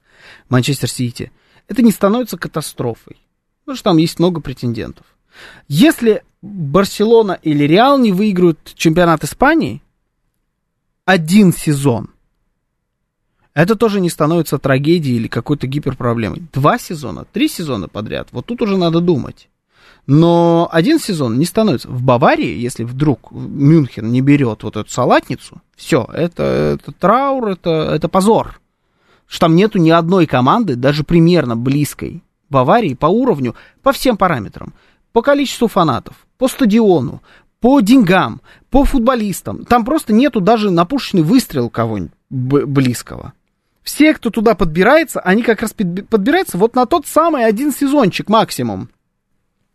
Манчестер 0.50 0.90
Сити, 0.90 1.32
это 1.68 1.82
не 1.82 1.92
становится 1.92 2.38
катастрофой. 2.38 3.18
Потому 3.62 3.76
что 3.76 3.84
там 3.84 3.98
есть 3.98 4.18
много 4.20 4.42
претендентов. 4.42 5.06
Если 5.68 6.24
Барселона 6.42 7.34
или 7.44 7.66
Реал 7.66 8.00
не 8.00 8.12
выиграют 8.12 8.60
чемпионат 8.76 9.24
Испании 9.24 9.84
один 11.06 11.54
сезон, 11.54 12.10
это 13.54 13.76
тоже 13.76 14.00
не 14.00 14.10
становится 14.10 14.58
трагедией 14.58 15.18
или 15.18 15.28
какой-то 15.28 15.68
гиперпроблемой. 15.68 16.44
Два 16.54 16.80
сезона, 16.80 17.26
три 17.26 17.48
сезона 17.48 17.88
подряд, 17.88 18.30
вот 18.32 18.46
тут 18.48 18.62
уже 18.62 18.78
надо 18.78 19.02
думать. 19.02 19.50
Но 20.12 20.68
один 20.72 21.00
сезон 21.00 21.38
не 21.38 21.46
становится. 21.46 21.88
В 21.88 22.02
Баварии, 22.02 22.58
если 22.58 22.84
вдруг 22.84 23.32
Мюнхен 23.32 24.12
не 24.12 24.22
берет 24.22 24.64
вот 24.64 24.76
эту 24.76 24.90
салатницу, 24.90 25.62
все, 25.76 26.10
это, 26.12 26.80
это 26.82 26.92
траур, 26.92 27.50
это, 27.50 27.92
это 27.94 28.10
позор. 28.10 28.60
Что 29.28 29.42
там 29.42 29.56
нету 29.56 29.78
ни 29.78 29.92
одной 29.92 30.26
команды, 30.26 30.76
даже 30.76 31.04
примерно 31.04 31.56
близкой 31.56 32.24
Баварии 32.50 32.96
по 32.96 33.06
уровню, 33.06 33.54
по 33.84 33.92
всем 33.92 34.18
параметрам. 34.18 34.74
По 35.14 35.22
количеству 35.22 35.68
фанатов, 35.68 36.16
по 36.40 36.48
стадиону, 36.48 37.22
по 37.60 37.80
деньгам, 37.80 38.42
по 38.72 38.86
футболистам. 38.86 39.64
Там 39.64 39.86
просто 39.86 40.12
нету 40.12 40.42
даже 40.42 40.72
на 40.72 40.86
пушечный 40.86 41.22
выстрел 41.22 41.70
кого-нибудь 41.70 42.12
близкого. 42.32 43.34
Все, 43.84 44.16
кто 44.16 44.32
туда 44.32 44.56
подбирается, 44.56 45.20
они 45.20 45.44
как 45.44 45.62
раз 45.62 45.72
подби- 45.72 46.02
подбираются 46.02 46.58
вот 46.58 46.74
на 46.74 46.88
тот 46.88 47.06
самый 47.06 47.46
один 47.46 47.72
сезончик 47.72 48.28
максимум. 48.28 48.90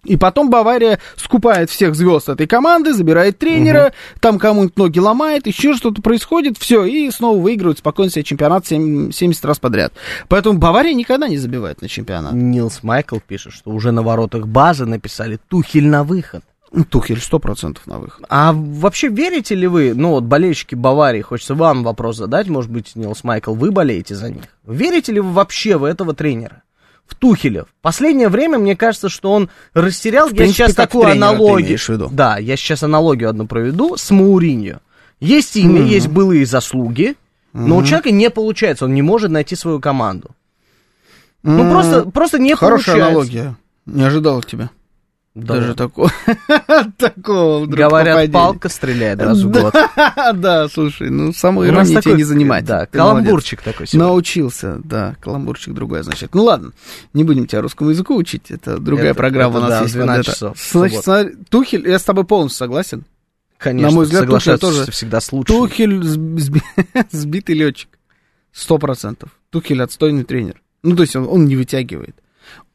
И 0.04 0.16
потом 0.16 0.50
Бавария 0.50 0.98
скупает 1.16 1.70
всех 1.70 1.94
звезд 1.94 2.28
этой 2.28 2.46
команды, 2.46 2.92
забирает 2.92 3.38
тренера, 3.38 3.92
там 4.20 4.38
кому-нибудь 4.38 4.76
ноги 4.76 4.98
ломает, 4.98 5.46
еще 5.46 5.74
что-то 5.74 6.02
происходит, 6.02 6.58
все, 6.58 6.84
и 6.84 7.10
снова 7.10 7.40
выигрывают 7.40 7.78
спокойно 7.78 8.10
себе 8.10 8.24
чемпионат 8.24 8.66
семь- 8.66 9.10
70 9.12 9.44
раз 9.44 9.58
подряд. 9.58 9.92
Поэтому 10.28 10.58
Бавария 10.58 10.94
никогда 10.94 11.28
не 11.28 11.38
забивает 11.38 11.80
на 11.82 11.88
чемпионат. 11.88 12.32
Нилс 12.34 12.82
Майкл 12.82 13.18
пишет, 13.26 13.52
что 13.52 13.70
уже 13.70 13.92
на 13.92 14.02
воротах 14.02 14.46
базы 14.46 14.84
написали 14.86 15.38
Тухель 15.48 15.86
на 15.86 16.04
выход. 16.04 16.42
Тухель 16.90 17.18
100% 17.18 17.78
на 17.86 17.98
выход. 17.98 18.24
А 18.28 18.52
вообще 18.52 19.06
верите 19.08 19.54
ли 19.54 19.68
вы, 19.68 19.94
ну 19.94 20.10
вот 20.10 20.24
болельщики 20.24 20.74
Баварии, 20.74 21.20
хочется 21.20 21.54
вам 21.54 21.84
вопрос 21.84 22.16
задать, 22.16 22.48
может 22.48 22.70
быть, 22.70 22.96
Нилс 22.96 23.22
Майкл, 23.22 23.54
вы 23.54 23.70
болеете 23.70 24.16
за 24.16 24.28
них. 24.30 24.42
Верите 24.66 25.12
ли 25.12 25.20
вы 25.20 25.30
вообще 25.32 25.76
в 25.76 25.84
этого 25.84 26.14
тренера? 26.14 26.63
В 27.06 27.14
Тухеля. 27.14 27.64
В 27.64 27.82
последнее 27.82 28.28
время, 28.28 28.58
мне 28.58 28.76
кажется, 28.76 29.08
что 29.08 29.32
он 29.32 29.50
растерял, 29.74 30.28
я 30.28 30.36
принципе, 30.36 30.64
сейчас 30.66 30.74
такую 30.74 31.04
тренера 31.04 31.28
аналогию. 31.28 31.78
в 31.78 31.88
виду? 31.88 32.08
Да, 32.10 32.38
я 32.38 32.56
сейчас 32.56 32.82
аналогию 32.82 33.28
одну 33.30 33.46
проведу 33.46 33.96
с 33.96 34.10
Мауриньо. 34.10 34.78
Есть 35.20 35.56
имя, 35.56 35.80
Мгм. 35.80 35.88
есть 35.88 36.08
былые 36.08 36.46
заслуги, 36.46 37.14
Но 37.52 37.76
у 37.76 37.82
человека 37.84 38.10
не 38.10 38.30
получается, 38.30 38.84
он 38.86 38.94
не 38.94 39.02
может 39.02 39.30
найти 39.30 39.54
свою 39.54 39.78
команду. 39.78 40.30
Ну, 41.44 41.62
М, 41.62 41.70
просто, 41.70 42.02
просто 42.10 42.38
не 42.40 42.54
Хорошая 42.56 42.96
получается. 42.96 43.06
аналогия. 43.10 43.56
Не 43.86 44.02
ожидал 44.02 44.38
от 44.38 44.46
тебя. 44.46 44.70
Да. 45.34 45.54
Даже 45.54 45.74
такого. 45.74 46.12
Такого 46.96 47.66
Говорят, 47.66 48.14
попадения. 48.14 48.32
палка 48.32 48.68
стреляет 48.68 49.20
раз 49.20 49.40
в 49.42 49.50
год. 49.50 49.74
Да, 50.34 50.68
слушай, 50.68 51.10
ну 51.10 51.32
самой 51.32 51.68
иронии 51.68 52.00
тебе 52.00 52.14
не 52.14 52.22
занимать. 52.22 52.64
Да, 52.64 52.86
каламбурчик 52.86 53.60
такой 53.60 53.86
сегодня. 53.88 54.06
Научился, 54.08 54.80
да, 54.84 55.16
каламбурчик 55.20 55.74
другое, 55.74 56.04
значит. 56.04 56.34
Ну 56.34 56.44
ладно, 56.44 56.70
не 57.14 57.24
будем 57.24 57.46
тебя 57.48 57.62
русскому 57.62 57.90
языку 57.90 58.14
учить, 58.14 58.50
это 58.52 58.78
другая 58.78 59.10
Это- 59.10 59.16
программа 59.16 59.58
это 59.58 59.66
у 59.66 59.68
нас 59.68 59.70
да, 59.70 59.80
есть. 59.82 59.94
в 59.94 59.96
12 59.96 60.16
под 60.16 60.26
это. 60.26 60.34
часов 60.34 60.70
Значит, 60.70 61.02
смотри, 61.04 61.34
Тухель, 61.48 61.88
я 61.88 61.98
с 61.98 62.02
тобой 62.04 62.24
полностью 62.24 62.58
согласен. 62.58 63.04
Конечно, 63.58 63.88
на 63.88 63.94
мой 63.94 64.04
взгляд, 64.04 64.26
Тухель 64.26 64.58
тоже- 64.58 64.90
всегда 64.92 65.20
с 65.20 65.32
лучшим. 65.32 65.56
Тухель 65.56 65.94
сби- 66.00 66.62
сбитый 67.10 67.56
летчик. 67.56 67.88
Сто 68.52 68.78
процентов. 68.78 69.30
Тухель 69.50 69.82
отстойный 69.82 70.22
тренер. 70.22 70.62
Ну, 70.84 70.94
то 70.94 71.02
есть 71.02 71.16
он, 71.16 71.26
он 71.28 71.46
не 71.46 71.56
вытягивает. 71.56 72.14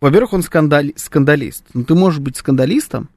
Во-первых, 0.02 0.34
он 0.34 0.42
скандали- 0.42 0.94
скандалист. 0.96 1.64
Ну, 1.74 1.84
ты 1.84 1.94
можешь 1.96 2.20
быть 2.20 2.38
скандалистом. 2.38 3.10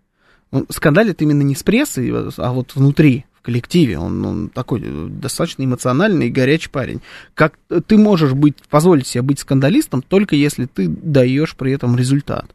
Он 0.51 0.67
скандалит 0.69 1.23
именно 1.23 1.43
не 1.43 1.55
с 1.55 1.63
прессой, 1.63 2.11
а 2.37 2.53
вот 2.53 2.75
внутри, 2.75 3.25
в 3.35 3.43
коллективе. 3.43 3.99
Он, 3.99 4.25
он 4.25 4.49
такой 4.51 4.83
э, 4.85 5.07
достаточно 5.09 5.65
эмоциональный 5.65 6.27
и 6.29 6.31
горячий 6.31 6.69
парень. 6.69 7.01
Как 7.35 7.55
ты 7.87 7.97
можешь 7.97 8.33
быть, 8.35 8.57
позволить 8.69 9.07
себе 9.07 9.23
быть 9.23 9.39
скандалистом, 9.39 10.03
только 10.03 10.37
если 10.37 10.67
ты 10.67 10.89
даешь 10.89 11.57
при 11.57 11.73
этом 11.73 11.97
результат. 11.97 12.51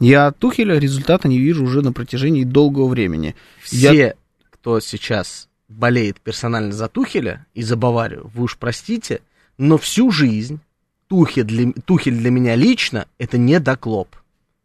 Я 0.00 0.26
от 0.26 0.38
Тухеля 0.38 0.78
результата 0.78 1.28
не 1.28 1.38
вижу 1.38 1.64
уже 1.64 1.82
на 1.82 1.92
протяжении 1.92 2.42
долгого 2.44 2.88
времени. 2.88 3.36
Я- 3.70 3.92
Все, 3.92 4.16
кто 4.50 4.80
сейчас 4.80 5.48
болеет 5.68 6.20
персонально 6.20 6.72
за 6.72 6.88
Тухеля 6.88 7.46
и 7.54 7.62
за 7.62 7.76
Баварию, 7.76 8.30
вы 8.34 8.44
уж 8.44 8.56
простите, 8.58 9.20
но 9.56 9.78
всю 9.78 10.10
жизнь 10.10 10.58
Тухель 11.08 11.44
для, 11.44 11.72
Тухель 11.84 12.16
для 12.16 12.30
меня 12.30 12.54
лично 12.54 13.06
это 13.18 13.38
не 13.38 13.60
доклоп. 13.60 14.16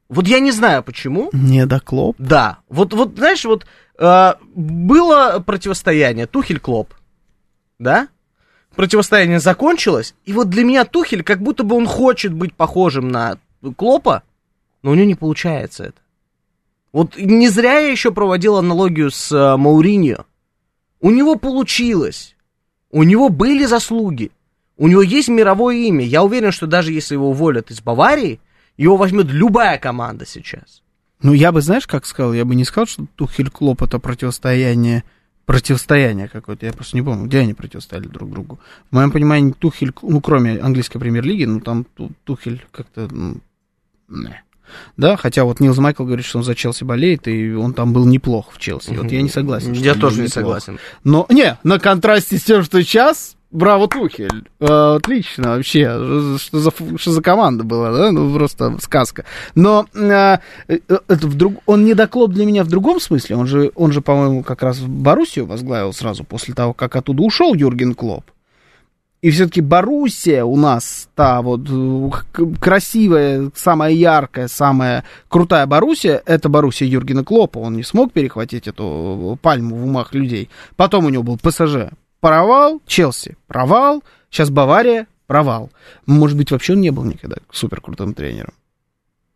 Вот 0.07 0.27
я 0.27 0.39
не 0.39 0.51
знаю 0.51 0.83
почему. 0.83 1.29
Не 1.33 1.65
доклоп. 1.65 2.15
Да, 2.17 2.59
вот, 2.67 2.93
вот 2.93 3.15
знаешь, 3.15 3.45
вот 3.45 3.65
э, 3.99 4.33
было 4.55 5.43
противостояние 5.45 6.25
Тухель-Клоп, 6.25 6.93
да? 7.77 8.07
Противостояние 8.75 9.39
закончилось, 9.39 10.15
и 10.25 10.33
вот 10.33 10.49
для 10.49 10.63
меня 10.63 10.85
Тухель, 10.85 11.23
как 11.23 11.41
будто 11.41 11.63
бы 11.63 11.75
он 11.75 11.85
хочет 11.85 12.33
быть 12.33 12.53
похожим 12.53 13.09
на 13.09 13.37
Клопа, 13.75 14.23
но 14.81 14.91
у 14.91 14.95
него 14.95 15.05
не 15.05 15.15
получается 15.15 15.83
это. 15.85 16.01
Вот 16.91 17.17
не 17.17 17.49
зря 17.49 17.79
я 17.79 17.91
еще 17.91 18.11
проводил 18.11 18.57
аналогию 18.57 19.11
с 19.11 19.31
э, 19.31 19.57
Мауриньо. 19.57 20.25
У 21.01 21.11
него 21.11 21.35
получилось. 21.35 22.35
У 22.89 23.03
него 23.03 23.29
были 23.29 23.65
заслуги. 23.65 24.31
У 24.79 24.87
него 24.87 25.01
есть 25.01 25.27
мировое 25.27 25.75
имя. 25.75 26.05
Я 26.05 26.23
уверен, 26.23 26.51
что 26.53 26.65
даже 26.65 26.93
если 26.93 27.13
его 27.13 27.29
уволят 27.29 27.69
из 27.69 27.81
Баварии, 27.81 28.39
его 28.77 28.95
возьмет 28.95 29.27
любая 29.27 29.77
команда 29.77 30.25
сейчас. 30.25 30.81
Ну, 31.21 31.33
я 31.33 31.51
бы, 31.51 31.61
знаешь, 31.61 31.85
как 31.85 32.05
сказал, 32.05 32.33
я 32.33 32.45
бы 32.45 32.55
не 32.55 32.63
сказал, 32.63 32.87
что 32.87 33.05
Тухель 33.17 33.49
Клоп 33.49 33.83
это 33.83 33.99
противостояние, 33.99 35.03
противостояние 35.45 36.29
какое-то, 36.29 36.65
я 36.65 36.71
просто 36.71 36.95
не 36.95 37.03
помню, 37.03 37.25
где 37.27 37.39
они 37.39 37.53
противостояли 37.53 38.07
друг 38.07 38.31
другу. 38.31 38.57
В 38.89 38.95
моем 38.95 39.11
понимании, 39.11 39.51
Тухель, 39.51 39.91
ну, 40.01 40.21
кроме 40.21 40.57
английской 40.59 40.97
премьер-лиги, 40.97 41.43
ну, 41.43 41.59
там 41.59 41.83
Ту- 41.83 42.11
Тухель 42.23 42.65
как-то, 42.71 43.09
ну, 43.11 43.41
не. 44.07 44.41
да, 44.95 45.17
хотя 45.17 45.43
вот 45.43 45.59
Нилс 45.59 45.77
Майкл 45.77 46.05
говорит, 46.05 46.25
что 46.25 46.37
он 46.37 46.45
за 46.45 46.55
Челси 46.55 46.85
болеет, 46.85 47.27
и 47.27 47.53
он 47.53 47.73
там 47.73 47.91
был 47.91 48.05
неплох 48.05 48.53
в 48.53 48.59
Челси, 48.59 48.91
вот 48.95 49.11
я 49.11 49.21
не 49.21 49.29
согласен. 49.29 49.73
Я 49.73 49.93
тоже 49.95 50.21
не 50.21 50.27
неплох. 50.27 50.33
согласен. 50.33 50.79
Но, 51.03 51.25
не, 51.29 51.57
на 51.65 51.79
контрасте 51.79 52.37
с 52.37 52.43
тем, 52.43 52.63
что 52.63 52.81
сейчас, 52.81 53.35
браво, 53.51 53.87
Тухель. 53.87 54.47
Э, 54.59 54.95
отлично 54.97 55.55
вообще. 55.55 56.37
Что 56.37 56.59
за, 56.59 56.71
что 56.97 57.11
за 57.11 57.21
команда 57.21 57.63
была, 57.63 57.91
да? 57.91 58.11
Ну, 58.11 58.33
просто 58.33 58.77
сказка. 58.79 59.25
Но 59.55 59.85
э, 59.93 60.37
это 60.67 61.27
вдруг, 61.27 61.55
он 61.65 61.85
не 61.85 61.93
доклоп 61.93 62.31
для 62.31 62.45
меня 62.45 62.63
в 62.63 62.67
другом 62.67 62.99
смысле. 62.99 63.35
Он 63.35 63.47
же, 63.47 63.71
он 63.75 63.91
же, 63.91 64.01
по-моему, 64.01 64.43
как 64.43 64.63
раз 64.63 64.79
Боруссию 64.79 65.45
возглавил 65.45 65.93
сразу 65.93 66.23
после 66.23 66.53
того, 66.53 66.73
как 66.73 66.95
оттуда 66.95 67.23
ушел 67.23 67.53
Юрген 67.53 67.93
Клоп. 67.93 68.23
И 69.21 69.31
все-таки 69.31 69.59
Боруссия 69.59 70.45
у 70.45 70.55
нас 70.55 71.09
та 71.13 71.41
вот 71.41 71.67
красивая, 72.61 73.51
самая 73.53 73.91
яркая, 73.91 74.47
самая 74.47 75.03
крутая 75.27 75.65
Боруссия, 75.65 76.21
это 76.25 76.47
Боруссия 76.47 76.87
Юргена 76.87 77.25
Клопа. 77.25 77.59
Он 77.59 77.75
не 77.75 77.83
смог 77.83 78.13
перехватить 78.13 78.67
эту 78.69 79.37
пальму 79.41 79.75
в 79.75 79.83
умах 79.83 80.13
людей. 80.13 80.49
Потом 80.77 81.05
у 81.05 81.09
него 81.09 81.23
был 81.23 81.37
ПСЖ. 81.37 81.91
Провал, 82.19 82.81
Челси. 82.85 83.37
Провал. 83.47 84.03
Сейчас 84.29 84.49
Бавария. 84.49 85.07
Провал. 85.27 85.69
Может 86.05 86.37
быть, 86.37 86.51
вообще 86.51 86.73
он 86.73 86.81
не 86.81 86.89
был 86.89 87.03
никогда 87.03 87.37
супер 87.51 87.81
крутым 87.81 88.13
тренером. 88.13 88.53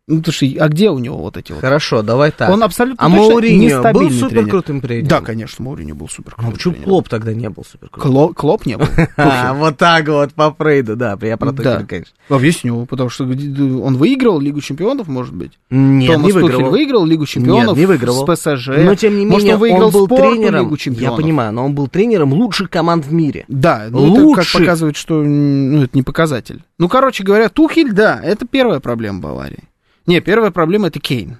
Ну, 0.06 0.18
потому 0.18 0.34
что, 0.34 0.46
а 0.60 0.68
где 0.68 0.90
у 0.90 0.98
него 0.98 1.16
вот 1.16 1.38
эти 1.38 1.52
вот? 1.52 1.62
Хорошо, 1.62 2.02
давай 2.02 2.30
так. 2.30 2.50
Он 2.50 2.62
абсолютно 2.62 3.06
а 3.06 3.08
точно 3.08 3.22
Мауриньо 3.22 3.92
был 3.92 4.10
супер 4.10 4.46
крутым 4.46 4.82
тренером? 4.82 5.08
Да, 5.08 5.20
конечно, 5.22 5.64
Мауриньо 5.64 5.94
был 5.94 6.10
супер 6.10 6.34
А 6.36 6.40
крутым 6.40 6.52
почему 6.52 6.72
тренером. 6.74 6.90
Клоп 6.90 7.08
тогда 7.08 7.32
не 7.32 7.48
был 7.48 7.64
супер 7.64 7.88
крутым? 7.88 8.12
Кло- 8.12 8.34
Клоп 8.34 8.66
не 8.66 8.76
был. 8.76 8.86
А, 9.16 9.54
вот 9.54 9.78
так 9.78 10.06
вот, 10.08 10.34
по 10.34 10.52
Фрейду, 10.52 10.96
да, 10.96 11.16
я 11.22 11.38
про. 11.38 11.52
Тухеля, 11.52 11.86
конечно. 11.88 12.12
Объясню, 12.28 12.84
потому 12.84 13.08
что 13.08 13.24
он 13.24 13.96
выиграл 13.96 14.38
Лигу 14.40 14.60
чемпионов, 14.60 15.08
может 15.08 15.34
быть. 15.34 15.52
Нет, 15.70 16.18
не 16.18 16.32
выиграл. 16.32 16.70
выиграл 16.70 17.06
Лигу 17.06 17.24
чемпионов 17.24 17.76
Нет, 17.76 17.76
не 17.78 17.86
выиграл. 17.86 18.26
с 18.26 18.36
ПСЖ. 18.36 18.68
Но, 18.76 18.94
тем 18.96 19.18
не 19.18 19.24
менее, 19.24 19.54
он 19.54 19.60
выиграл 19.60 19.90
был 19.90 20.06
тренером, 20.06 20.76
я 20.98 21.12
понимаю, 21.12 21.52
но 21.52 21.64
он 21.64 21.74
был 21.74 21.88
тренером 21.88 22.34
лучших 22.34 22.68
команд 22.68 23.06
в 23.06 23.12
мире. 23.12 23.46
Да, 23.48 23.86
ну 23.88 24.34
как 24.34 24.44
показывает, 24.52 24.96
что 24.96 25.22
ну, 25.22 25.84
это 25.84 25.96
не 25.96 26.02
показатель. 26.02 26.62
Ну, 26.78 26.90
короче 26.90 27.24
говоря, 27.24 27.48
Тухель, 27.48 27.92
да, 27.92 28.20
это 28.22 28.46
первая 28.46 28.80
проблема 28.80 29.20
Баварии. 29.20 29.64
Не, 30.06 30.20
первая 30.20 30.50
проблема 30.50 30.88
это 30.88 31.00
Кейн. 31.00 31.38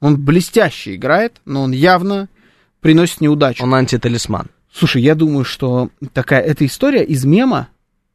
Он 0.00 0.22
блестяще 0.22 0.94
играет, 0.94 1.40
но 1.44 1.62
он 1.62 1.72
явно 1.72 2.28
приносит 2.80 3.20
неудачу. 3.20 3.64
Он 3.64 3.74
антиталисман. 3.74 4.48
Слушай, 4.72 5.02
я 5.02 5.14
думаю, 5.14 5.44
что 5.44 5.90
такая 6.12 6.42
эта 6.42 6.66
история 6.66 7.02
из 7.02 7.24
мема 7.24 7.68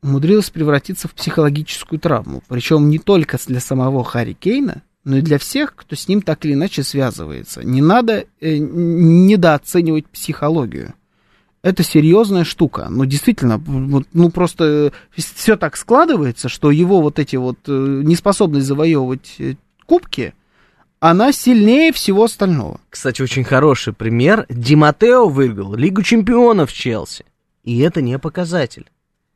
умудрилась 0.04 0.50
превратиться 0.50 1.08
в 1.08 1.14
психологическую 1.14 2.00
травму. 2.00 2.44
Причем 2.48 2.90
не 2.90 3.00
только 3.00 3.38
для 3.48 3.60
самого 3.60 4.04
Харри 4.04 4.34
Кейна, 4.34 4.84
но 5.04 5.18
и 5.18 5.22
для 5.22 5.40
всех, 5.40 5.76
кто 5.76 5.96
с 5.96 6.08
ним 6.08 6.22
так 6.22 6.46
или 6.46 6.54
иначе 6.54 6.84
связывается. 6.84 7.64
Не 7.64 7.82
надо 7.82 8.26
э, 8.40 8.58
недооценивать 8.58 10.08
психологию. 10.08 10.94
Это 11.64 11.84
серьезная 11.84 12.44
штука. 12.44 12.88
Ну, 12.90 13.06
действительно, 13.06 13.62
ну, 13.68 14.30
просто 14.32 14.92
все 15.16 15.58
так 15.58 15.78
складывается, 15.78 16.50
что 16.50 16.72
его 16.72 17.02
вот 17.02 17.20
эти 17.20 17.36
вот 17.36 17.60
э, 17.68 17.72
неспособность 18.04 18.66
завоевывать 18.66 19.36
э, 19.38 19.56
кубки, 19.86 20.34
она 21.00 21.32
сильнее 21.32 21.92
всего 21.94 22.24
остального. 22.24 22.80
Кстати, 22.90 23.22
очень 23.22 23.44
хороший 23.44 23.94
пример. 23.94 24.48
Ди 24.50 24.76
Матео 24.76 25.30
выиграл 25.30 25.76
Лигу 25.76 26.02
чемпионов 26.02 26.74
Челси. 26.74 27.26
И 27.64 27.80
это 27.80 28.02
не 28.02 28.18
показатель. 28.18 28.90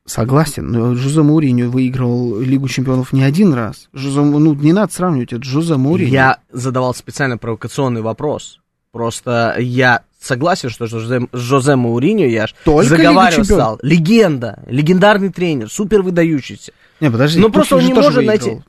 Согласен, 0.06 0.68
но 0.68 0.94
Жозе 0.94 1.24
Мауриньо 1.24 1.70
выигрывал 1.70 2.40
Лигу 2.40 2.68
чемпионов 2.68 3.12
не 3.12 3.24
один 3.24 3.54
раз. 3.54 3.90
Жозе, 3.92 4.22
ну, 4.22 4.54
не 4.54 4.72
надо 4.72 4.94
сравнивать, 4.94 5.34
это 5.34 5.44
Жозе 5.44 5.78
Мауриньо. 5.78 6.12
Я 6.12 6.40
задавал 6.52 6.94
специально 6.94 7.40
провокационный 7.40 8.02
вопрос. 8.02 8.60
Просто 8.92 9.56
я 9.60 10.04
согласен, 10.26 10.70
что 10.70 10.88
Жозе, 10.88 11.28
Жозе 11.34 11.76
Мауриньо, 11.76 12.26
я 12.26 12.48
ж 12.48 12.56
Только 12.64 12.90
заговаривал 12.90 13.46
стал. 13.46 13.80
Легенда, 13.82 14.64
легендарный 14.68 15.30
тренер, 15.32 15.70
супер 15.70 16.02
выдающийся. 16.02 16.72
Не, 17.00 17.10
подожди, 17.12 17.40
Ну, 17.40 17.52
просто 17.52 17.76
он 17.78 17.86
не 17.86 17.94
может 17.94 18.14
выиграл. 18.16 18.26
найти- 18.28 18.62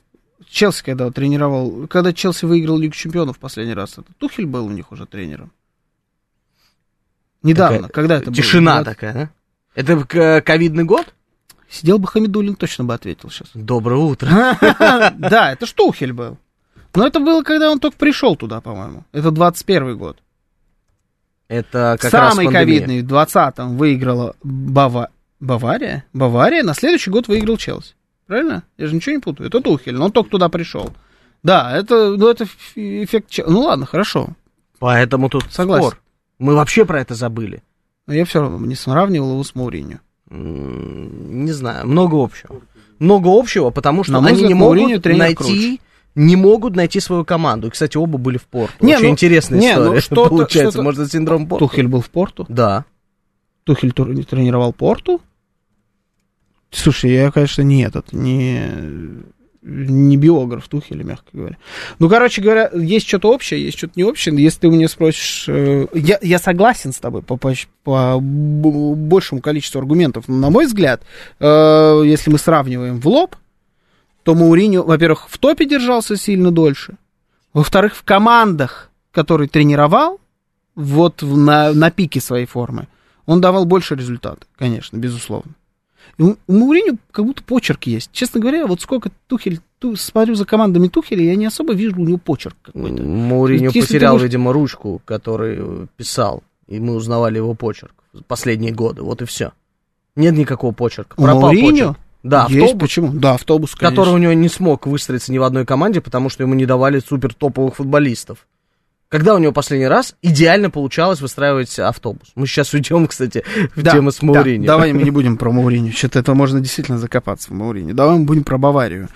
Челси, 0.49 0.83
когда 0.83 1.11
тренировал, 1.11 1.87
когда 1.87 2.13
Челси 2.13 2.45
выиграл 2.45 2.77
Лигу 2.77 2.93
чемпионов 2.93 3.35
в 3.35 3.39
последний 3.39 3.73
раз, 3.73 3.93
это 3.97 4.07
Тухель 4.17 4.45
был 4.45 4.65
у 4.65 4.69
них 4.69 4.91
уже 4.91 5.05
тренером. 5.05 5.51
Недавно, 7.43 7.77
Такая 7.87 7.91
когда 7.91 8.15
это 8.17 8.25
было? 8.27 8.35
Тишина 8.35 8.75
Когда- 8.77 8.91
такая, 8.91 9.13
да? 9.13 9.29
Это 9.75 10.41
ковидный 10.41 10.83
год? 10.85 11.13
Сидел 11.69 11.99
бы 11.99 12.07
Хамидулин, 12.07 12.55
точно 12.55 12.85
бы 12.85 12.93
ответил 12.93 13.29
сейчас. 13.29 13.49
Доброе 13.53 13.97
утро. 13.99 14.29
Да, 15.17 15.51
это 15.51 15.65
ж 15.65 15.71
Тухель 15.73 16.13
был. 16.13 16.37
Но 16.95 17.05
это 17.05 17.19
было, 17.19 17.43
когда 17.43 17.69
он 17.69 17.79
только 17.79 17.97
пришел 17.97 18.35
туда, 18.35 18.59
по-моему. 18.61 19.03
Это 19.11 19.29
21 19.31 19.97
год. 19.97 20.17
Это 21.47 21.97
как 21.99 22.11
Самый 22.11 22.47
ковидный 22.51 23.01
в 23.01 23.05
20-м 23.07 23.77
выиграла 23.77 24.35
Бава... 24.43 25.09
Бавария. 25.39 26.03
Бавария 26.13 26.63
на 26.63 26.73
следующий 26.73 27.09
год 27.11 27.27
выиграл 27.27 27.57
Челси. 27.57 27.93
Правильно? 28.25 28.63
Я 28.77 28.87
же 28.87 28.95
ничего 28.95 29.15
не 29.15 29.21
путаю. 29.21 29.47
Это 29.47 29.61
Тухель, 29.61 29.95
но 29.95 30.05
он 30.05 30.11
только 30.11 30.29
туда 30.31 30.49
пришел. 30.49 30.89
Да, 31.43 31.71
это, 31.75 32.15
ну, 32.17 32.27
это 32.27 32.45
эффект... 32.75 33.39
Ну 33.47 33.61
ладно, 33.61 33.85
хорошо. 33.85 34.29
Поэтому 34.79 35.29
тут 35.29 35.45
Согласен. 35.49 35.87
спор. 35.87 36.01
Мы 36.39 36.55
вообще 36.55 36.85
про 36.85 36.99
это 36.99 37.15
забыли. 37.15 37.63
Но 38.05 38.13
я 38.13 38.25
все 38.25 38.41
равно 38.41 38.65
не 38.65 38.75
сравнивал 38.75 39.31
его 39.31 39.43
с 39.43 39.55
Мауриньо. 39.55 39.99
М, 40.29 41.45
Не 41.45 41.51
знаю, 41.51 41.87
много 41.87 42.21
общего. 42.21 42.61
Много 42.99 43.29
общего, 43.29 43.69
потому 43.69 44.03
что 44.03 44.19
На 44.19 44.27
они 44.27 44.43
не 44.43 44.53
могут 44.53 45.05
найти, 45.05 45.35
круче. 45.35 45.77
Не 46.17 46.35
могут 46.35 46.75
найти 46.75 46.99
свою 46.99 47.23
команду. 47.23 47.67
И, 47.67 47.69
кстати, 47.69 47.95
оба 47.95 48.17
были 48.17 48.37
в 48.37 48.45
Порту. 48.45 48.73
Не, 48.85 48.95
Очень 48.95 49.05
ну, 49.05 49.11
интересная 49.11 49.59
не, 49.59 49.75
ну, 49.75 49.81
история. 49.83 50.01
что-то- 50.01 50.29
получается, 50.29 50.71
что-то- 50.71 50.83
может, 50.83 51.11
синдром 51.11 51.47
Порту? 51.47 51.67
Тухель 51.67 51.87
был 51.87 52.01
в 52.01 52.09
Порту. 52.09 52.45
Да. 52.49 52.85
Тухель 53.63 53.91
тур- 53.91 54.25
тренировал 54.25 54.73
Порту. 54.73 55.21
Слушай, 56.71 57.11
я, 57.13 57.31
конечно, 57.31 57.61
не 57.61 57.83
этот, 57.83 58.11
не, 58.13 58.61
не 59.61 60.17
биограф 60.17 60.67
Тухеля, 60.67 61.03
мягко 61.03 61.29
говоря. 61.33 61.57
Ну, 61.99 62.09
короче 62.09 62.41
говоря, 62.41 62.69
есть 62.73 63.07
что-то 63.07 63.31
общее, 63.33 63.63
есть 63.63 63.77
что-то 63.77 63.93
не 63.95 64.03
общее. 64.03 64.35
Если 64.41 64.59
ты 64.61 64.67
у 64.67 64.71
меня 64.71 64.87
спросишь... 64.87 65.45
э, 65.47 65.85
Я, 65.93 66.19
я 66.21 66.39
согласен 66.39 66.91
с 66.93 66.97
тобой 66.97 67.21
по, 67.21 67.37
по, 67.37 67.53
по 67.83 68.19
большему 68.19 69.39
количеству 69.41 69.79
аргументов. 69.79 70.25
Но, 70.27 70.35
на 70.37 70.49
мой 70.49 70.65
взгляд, 70.65 71.03
э, 71.39 72.01
если 72.05 72.29
мы 72.31 72.37
сравниваем 72.37 72.99
в 72.99 73.07
лоб, 73.07 73.35
то 74.27 74.35
Мауриньо, 74.35 74.83
во-первых, 74.83 75.29
в 75.29 75.37
топе 75.37 75.65
держался 75.65 76.17
сильно 76.17 76.51
дольше. 76.51 76.95
Во-вторых, 77.53 77.95
в 77.95 78.03
командах, 78.03 78.91
которые 79.11 79.47
тренировал, 79.47 80.19
вот 80.75 81.21
на, 81.21 81.71
на 81.71 81.91
пике 81.91 82.19
своей 82.19 82.45
формы, 82.45 82.89
он 83.25 83.39
давал 83.39 83.63
больше 83.63 83.95
результата, 83.95 84.45
конечно, 84.57 84.97
безусловно. 84.97 85.53
И 86.17 86.23
у, 86.23 86.35
Мауриньо 86.49 86.97
как 87.11 87.23
будто 87.23 87.41
почерк 87.41 87.85
есть. 87.85 88.09
Честно 88.11 88.41
говоря, 88.41 88.67
вот 88.67 88.81
сколько 88.81 89.11
Тухель, 89.27 89.61
ту, 89.79 89.95
смотрю 89.95 90.35
за 90.35 90.43
командами 90.43 90.89
Тухеля, 90.89 91.23
я 91.23 91.37
не 91.37 91.45
особо 91.45 91.73
вижу 91.73 91.95
у 91.95 92.03
него 92.03 92.17
почерк 92.17 92.57
какой-то. 92.63 93.01
Мауриньо 93.01 93.67
Если 93.73 93.79
потерял, 93.79 94.15
будешь- 94.15 94.25
видимо, 94.25 94.51
ручку, 94.51 95.01
который 95.05 95.55
э, 95.57 95.85
писал, 95.95 96.43
и 96.67 96.81
мы 96.81 96.95
узнавали 96.95 97.37
его 97.37 97.53
почерк 97.53 97.93
последние 98.27 98.73
годы, 98.73 99.03
вот 99.03 99.21
и 99.21 99.25
все. 99.25 99.53
Нет 100.17 100.35
никакого 100.35 100.73
почерка. 100.73 101.13
У 101.17 101.23
Пропал 101.23 101.43
Мауриньо 101.43 101.69
почерк. 101.93 102.06
Да, 102.23 102.47
есть, 102.49 102.63
автобус, 102.63 102.81
почему? 102.81 103.11
Да, 103.13 103.33
автобус, 103.35 103.75
конечно. 103.75 103.95
который 103.95 104.15
у 104.15 104.17
него 104.17 104.33
не 104.33 104.49
смог 104.49 104.87
выстроиться 104.87 105.31
ни 105.31 105.37
в 105.37 105.43
одной 105.43 105.65
команде, 105.65 106.01
потому 106.01 106.29
что 106.29 106.43
ему 106.43 106.55
не 106.55 106.65
давали 106.65 106.99
супер 106.99 107.33
топовых 107.33 107.75
футболистов. 107.75 108.45
Когда 109.09 109.35
у 109.35 109.37
него 109.37 109.53
последний 109.53 109.87
раз 109.87 110.15
идеально 110.21 110.69
получалось 110.69 111.21
выстраивать 111.21 111.79
автобус? 111.79 112.27
Мы 112.35 112.45
сейчас 112.45 112.73
уйдем, 112.73 113.07
кстати, 113.07 113.41
в 113.73 113.81
Да, 113.81 113.91
тему 113.91 114.11
с 114.11 114.19
да, 114.19 114.27
Мауриньо. 114.27 114.65
давай 114.67 114.91
мы 114.91 115.03
не 115.03 115.11
будем 115.17 115.37
про 115.37 115.49
Мауриньо. 115.51 115.93
Что-то 115.93 116.19
это 116.19 116.33
можно 116.33 116.59
действительно 116.59 116.97
закопаться 116.97 117.49
в 117.49 117.53
Мауриньо. 117.53 117.93
Давай 117.93 118.17
мы 118.17 118.25
будем 118.25 118.43
про 118.43 118.57
Баварию. 118.57 119.07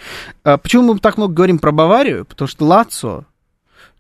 А 0.45 0.58
почему 0.58 0.93
мы 0.93 0.99
так 0.99 1.18
много 1.18 1.34
говорим 1.34 1.60
про 1.60 1.74
Баварию? 1.74 2.24
Потому 2.24 2.47
что 2.47 2.66
Лацо, 2.66 3.26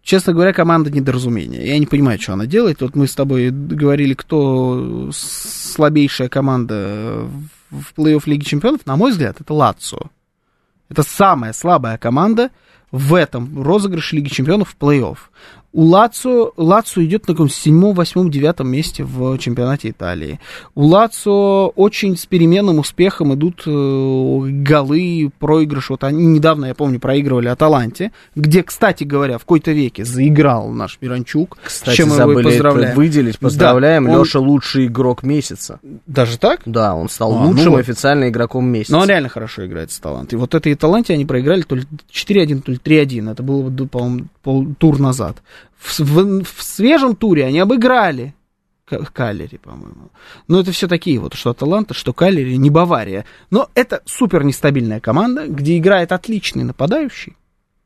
честно 0.01 0.31
говоря, 0.31 0.53
команда 0.53 0.89
недоразумения. 0.89 1.65
Я 1.65 1.77
не 1.77 1.87
понимаю, 1.87 2.21
что 2.21 2.33
она 2.33 2.45
делает. 2.45 2.79
Вот 2.81 2.95
мы 2.95 3.05
с 3.05 3.13
тобой 3.13 3.49
говорили, 3.49 4.13
кто 4.13 5.09
слабейшая 5.11 6.29
команда 6.29 7.25
в 7.25 7.60
плей-офф 7.71 8.23
Лиги 8.25 8.43
Чемпионов. 8.43 8.85
На 8.85 8.95
мой 8.95 9.11
взгляд, 9.11 9.39
это 9.39 9.53
Лацо. 9.53 10.09
Это 10.89 11.03
самая 11.03 11.53
слабая 11.53 11.97
команда 11.97 12.51
в 12.91 13.13
этом 13.13 13.63
розыгрыше 13.63 14.15
Лиги 14.15 14.29
Чемпионов 14.29 14.69
в 14.69 14.77
плей-офф. 14.77 15.17
У 15.73 15.85
Лацо, 15.85 16.51
Лацо 16.57 17.03
идет 17.05 17.27
на 17.29 17.33
каком 17.33 17.47
седьмом, 17.49 17.93
восьмом, 17.95 18.29
девятом 18.29 18.67
месте 18.67 19.05
в 19.05 19.37
чемпионате 19.37 19.89
Италии. 19.91 20.37
У 20.75 20.83
Лацо 20.85 21.67
очень 21.67 22.17
с 22.17 22.25
переменным 22.25 22.79
успехом 22.79 23.33
идут 23.35 23.63
э, 23.65 23.69
голы, 23.71 25.31
проигрыш. 25.39 25.89
Вот 25.91 26.03
они 26.03 26.25
недавно, 26.25 26.65
я 26.65 26.75
помню, 26.75 26.99
проигрывали 26.99 27.47
Аталанте, 27.47 28.11
где, 28.35 28.63
кстати 28.63 29.05
говоря, 29.05 29.37
в 29.37 29.41
какой-то 29.41 29.71
веке 29.71 30.03
заиграл 30.03 30.69
наш 30.71 30.97
Миранчук. 30.99 31.57
Кстати, 31.63 31.93
с 31.93 31.97
чем 31.97 32.09
мы 32.09 32.15
его 32.17 32.41
поздравляем. 32.41 32.95
выделить. 32.95 33.39
Поздравляем. 33.39 34.05
Да, 34.07 34.11
он- 34.11 34.19
Леша 34.25 34.39
лучший 34.39 34.87
игрок 34.87 35.23
месяца. 35.23 35.79
Даже 36.05 36.37
так? 36.37 36.63
Да, 36.65 36.95
он 36.95 37.07
стал 37.07 37.31
А, 37.33 37.43
ну 37.43 37.47
лучшим 37.51 37.71
вот. 37.71 37.79
официально 37.79 38.27
игроком 38.27 38.65
месяца. 38.65 38.91
Но 38.91 38.99
он 38.99 39.07
реально 39.07 39.29
хорошо 39.29 39.65
играет 39.65 39.91
с 39.93 39.99
талант. 39.99 40.33
И 40.33 40.35
вот 40.35 40.53
этой 40.53 40.75
таланте 40.75 41.13
они 41.13 41.25
проиграли 41.25 41.61
то 41.61 41.75
ли 41.75 41.83
4-1, 42.11 42.61
то 42.61 42.73
ли 42.73 42.77
3-1. 42.77 43.31
Это 43.31 43.41
было, 43.41 43.69
по-моему, 43.87 44.27
тур 44.77 44.99
назад. 44.99 45.37
В, 45.77 45.99
в- 45.99 46.43
в 46.43 46.63
свежем 46.63 47.15
туре 47.15 47.45
они 47.45 47.59
обыграли 47.59 48.33
Калери, 49.13 49.57
по-моему. 49.57 50.09
Но 50.49 50.59
это 50.59 50.71
все 50.73 50.87
такие 50.87 51.17
вот, 51.19 51.33
что 51.33 51.51
Аталанта, 51.51 51.93
что 51.93 52.11
Калери, 52.13 52.57
не 52.57 52.69
Бавария. 52.69 53.23
Но 53.49 53.69
это 53.73 54.01
супер 54.05 54.43
нестабильная 54.43 54.99
команда, 54.99 55.47
где 55.47 55.77
играет 55.77 56.11
отличный 56.11 56.63
нападающий. 56.65 57.37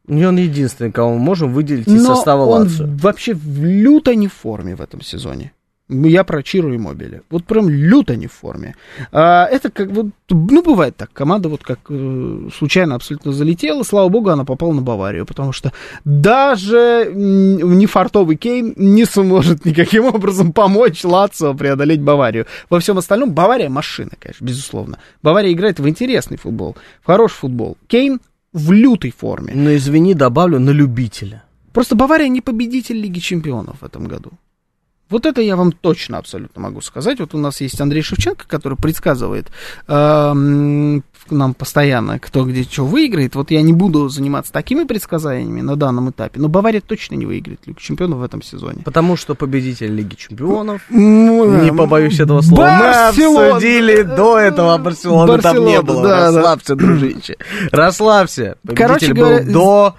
Не 0.08 0.26
он 0.26 0.38
единственный, 0.38 0.92
кого 0.92 1.14
мы 1.14 1.20
можем 1.20 1.54
выделить 1.54 1.88
из 1.88 2.04
Но 2.04 2.16
состава 2.16 2.46
он 2.46 2.64
Лацио. 2.64 2.88
вообще 2.88 3.34
в 3.34 3.64
люто 3.64 4.14
не 4.16 4.28
форме 4.28 4.76
в 4.76 4.82
этом 4.82 5.02
сезоне. 5.02 5.52
Я 5.88 6.24
про 6.24 6.42
Чиру 6.42 6.74
и 6.74 6.80
Мобили. 6.80 7.22
Вот 7.30 7.46
прям 7.46 7.70
люто 7.70 8.16
не 8.16 8.26
в 8.26 8.32
форме. 8.32 8.76
А, 9.12 9.46
это 9.46 9.70
как 9.70 9.92
вот, 9.92 10.08
ну, 10.30 10.64
бывает 10.64 10.98
так. 10.98 11.14
Команда 11.14 11.48
вот 11.48 11.64
как 11.64 11.80
э, 11.90 12.50
случайно 12.58 12.96
абсолютно 12.96 13.32
залетела. 13.32 13.84
Слава 13.84 14.10
богу, 14.10 14.30
она 14.30 14.46
попала 14.46 14.74
на 14.74 14.82
Баварию. 14.82 15.28
Потому 15.28 15.52
что 15.52 15.74
даже 16.04 17.12
нефартовый 17.14 18.36
Кейн 18.36 18.74
не 18.78 19.06
сможет 19.06 19.66
никаким 19.66 20.06
образом 20.06 20.54
помочь 20.54 21.04
Лацио 21.04 21.54
преодолеть 21.54 22.02
Баварию. 22.02 22.48
Во 22.72 22.80
всем 22.80 22.98
остальном 22.98 23.34
Бавария 23.34 23.70
машина, 23.70 24.12
конечно, 24.20 24.44
безусловно. 24.44 24.98
Бавария 25.22 25.54
играет 25.54 25.80
в 25.80 25.88
интересный 25.88 26.38
футбол, 26.38 26.76
в 27.04 27.06
хороший 27.06 27.36
футбол. 27.36 27.78
Кейн 27.86 28.20
в 28.54 28.72
лютой 28.72 29.12
форме. 29.12 29.54
Но 29.54 29.76
извини, 29.76 30.16
добавлю, 30.16 30.60
на 30.60 30.72
любителя. 30.72 31.44
Просто 31.74 31.96
Бавария 31.96 32.30
не 32.30 32.42
победитель 32.42 32.96
Лиги 32.96 33.20
Чемпионов 33.20 33.82
в 33.82 33.86
этом 33.86 34.08
году. 34.08 34.32
Вот 35.10 35.26
это 35.26 35.42
я 35.42 35.56
вам 35.56 35.72
точно 35.72 36.18
абсолютно 36.18 36.62
могу 36.62 36.82
сказать. 36.82 37.20
Вот 37.20 37.36
у 37.36 37.38
нас 37.38 37.62
есть 37.62 37.80
Андрей 37.80 38.02
Шевченко, 38.02 38.46
который 38.48 38.76
предсказывает 38.76 39.48
эм, 39.88 41.04
нам 41.30 41.54
постоянно, 41.54 42.18
кто 42.20 42.44
где 42.46 42.64
что 42.64 42.86
выиграет. 42.86 43.36
Вот 43.36 43.52
я 43.52 43.62
не 43.62 43.74
буду 43.74 44.10
заниматься 44.10 44.52
такими 44.52 44.84
предсказаниями 44.84 45.62
на 45.62 45.76
данном 45.76 46.10
этапе, 46.10 46.40
но 46.40 46.50
Бавария 46.50 46.82
точно 46.82 47.16
не 47.16 47.26
выиграет 47.26 47.60
Лигу 47.66 47.80
Чемпионов 47.80 48.20
в 48.20 48.24
этом 48.24 48.42
сезоне. 48.42 48.82
Потому 48.84 49.16
что 49.16 49.36
победитель 49.36 49.94
Лиги 49.94 50.16
Чемпионов, 50.16 50.82
Ну, 50.90 51.62
не 51.64 51.72
побоюсь 51.72 52.20
этого 52.20 52.42
слова, 52.42 52.62
мы 52.72 52.80
Барселона! 52.80 53.48
обсудили 53.56 54.02
до 54.02 54.40
этого, 54.40 54.78
Барселоны 54.78 55.40
там 55.40 55.58
не 55.58 55.78
Барселона, 55.78 55.84
было. 55.84 56.04
да, 56.04 56.32
да. 56.32 56.38
Расслабься, 56.38 56.76
дружище. 56.76 57.38
Расслабься. 57.72 58.58
Короче 58.76 59.08
Победитель 59.08 59.14
говоря, 59.14 59.44
был 59.46 59.54
до 59.54 59.96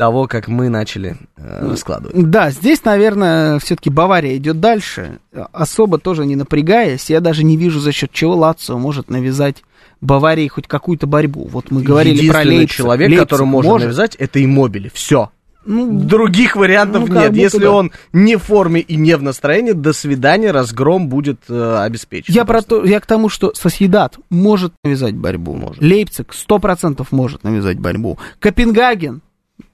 того, 0.00 0.26
как 0.26 0.48
мы 0.48 0.70
начали 0.70 1.18
э, 1.36 1.68
раскладывать. 1.70 2.30
Да, 2.30 2.50
здесь, 2.50 2.82
наверное, 2.86 3.58
все-таки 3.58 3.90
Бавария 3.90 4.34
идет 4.38 4.58
дальше, 4.58 5.18
особо 5.52 5.98
тоже 5.98 6.24
не 6.24 6.36
напрягаясь. 6.36 7.10
Я 7.10 7.20
даже 7.20 7.44
не 7.44 7.58
вижу, 7.58 7.80
за 7.80 7.92
счет 7.92 8.10
чего 8.10 8.34
Лацио 8.34 8.78
может 8.78 9.10
навязать 9.10 9.62
Баварии 10.00 10.48
хоть 10.48 10.66
какую-то 10.66 11.06
борьбу. 11.06 11.46
Вот 11.52 11.70
мы 11.70 11.82
говорили 11.82 12.30
про 12.30 12.42
Лейпциг. 12.42 12.78
человек, 12.78 13.10
Лейпциг 13.10 13.28
который 13.28 13.46
можно 13.46 13.72
может. 13.72 13.88
навязать, 13.88 14.16
это 14.16 14.42
иммобили. 14.42 14.90
Все. 14.94 15.28
Ну, 15.66 16.00
Других 16.00 16.56
вариантов 16.56 17.06
Ну, 17.06 17.20
нет. 17.20 17.36
Если 17.36 17.58
да. 17.58 17.72
он 17.72 17.92
не 18.14 18.36
в 18.36 18.42
форме 18.42 18.80
и 18.80 18.96
не 18.96 19.14
в 19.18 19.22
настроении, 19.22 19.72
до 19.72 19.92
свидания, 19.92 20.50
разгром 20.50 21.08
будет 21.08 21.40
э, 21.50 21.76
обеспечен. 21.84 22.32
я, 22.32 22.46
про 22.46 22.62
то, 22.62 22.82
я 22.86 23.00
к 23.00 23.04
тому, 23.04 23.28
что 23.28 23.52
Соседат 23.54 24.16
может 24.30 24.72
навязать 24.82 25.14
борьбу. 25.14 25.54
Может. 25.54 25.82
Лейпциг 25.82 26.32
100% 26.32 27.06
может 27.10 27.44
навязать 27.44 27.78
борьбу. 27.78 28.18
Копенгаген, 28.38 29.20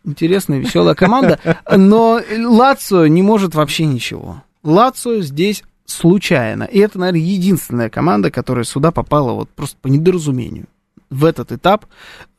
интересная, 0.06 0.58
веселая 0.58 0.94
команда, 0.94 1.38
но 1.70 2.20
Лацио 2.38 3.06
не 3.06 3.22
может 3.22 3.54
вообще 3.54 3.84
ничего. 3.84 4.42
Лацио 4.62 5.20
здесь 5.20 5.62
случайно. 5.84 6.64
И 6.64 6.78
это, 6.78 6.98
наверное, 6.98 7.20
единственная 7.20 7.90
команда, 7.90 8.30
которая 8.30 8.64
сюда 8.64 8.90
попала 8.90 9.32
вот 9.32 9.50
просто 9.50 9.76
по 9.80 9.88
недоразумению 9.88 10.66
в 11.10 11.24
этот 11.24 11.52
этап 11.52 11.86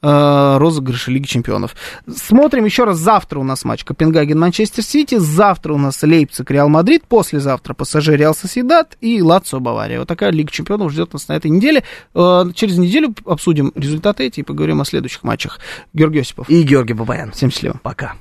э, 0.01 0.57
розыгрыша 0.57 1.11
Лиги 1.11 1.25
Чемпионов. 1.25 1.75
Смотрим 2.07 2.65
еще 2.65 2.83
раз. 2.83 2.97
Завтра 2.97 3.39
у 3.39 3.43
нас 3.43 3.63
матч 3.63 3.83
Копенгаген-Манчестер 3.83 4.81
Сити. 4.81 5.17
Завтра 5.17 5.73
у 5.73 5.77
нас 5.77 6.01
Лейпциг, 6.03 6.49
Реал 6.51 6.69
Мадрид. 6.69 7.05
Послезавтра 7.05 7.73
ПСЖ, 7.73 8.09
Реал 8.09 8.35
Сосьедад 8.35 8.97
и 9.01 9.21
Лацио, 9.21 9.59
Бавария. 9.59 9.99
Вот 9.99 10.07
такая 10.07 10.31
Лига 10.31 10.51
Чемпионов 10.51 10.91
ждет 10.91 11.13
нас 11.13 11.27
на 11.27 11.33
этой 11.33 11.49
неделе. 11.49 11.83
Э, 12.13 12.45
через 12.53 12.77
неделю 12.77 13.15
обсудим 13.25 13.71
результаты 13.75 14.25
эти 14.25 14.41
и 14.41 14.43
поговорим 14.43 14.81
о 14.81 14.85
следующих 14.85 15.23
матчах. 15.23 15.59
Георгий 15.93 16.19
Осипов. 16.19 16.49
И 16.49 16.61
Георгий 16.63 16.93
Бабаян. 16.93 17.31
Всем 17.31 17.51
счастливо. 17.51 17.79
Пока. 17.83 18.15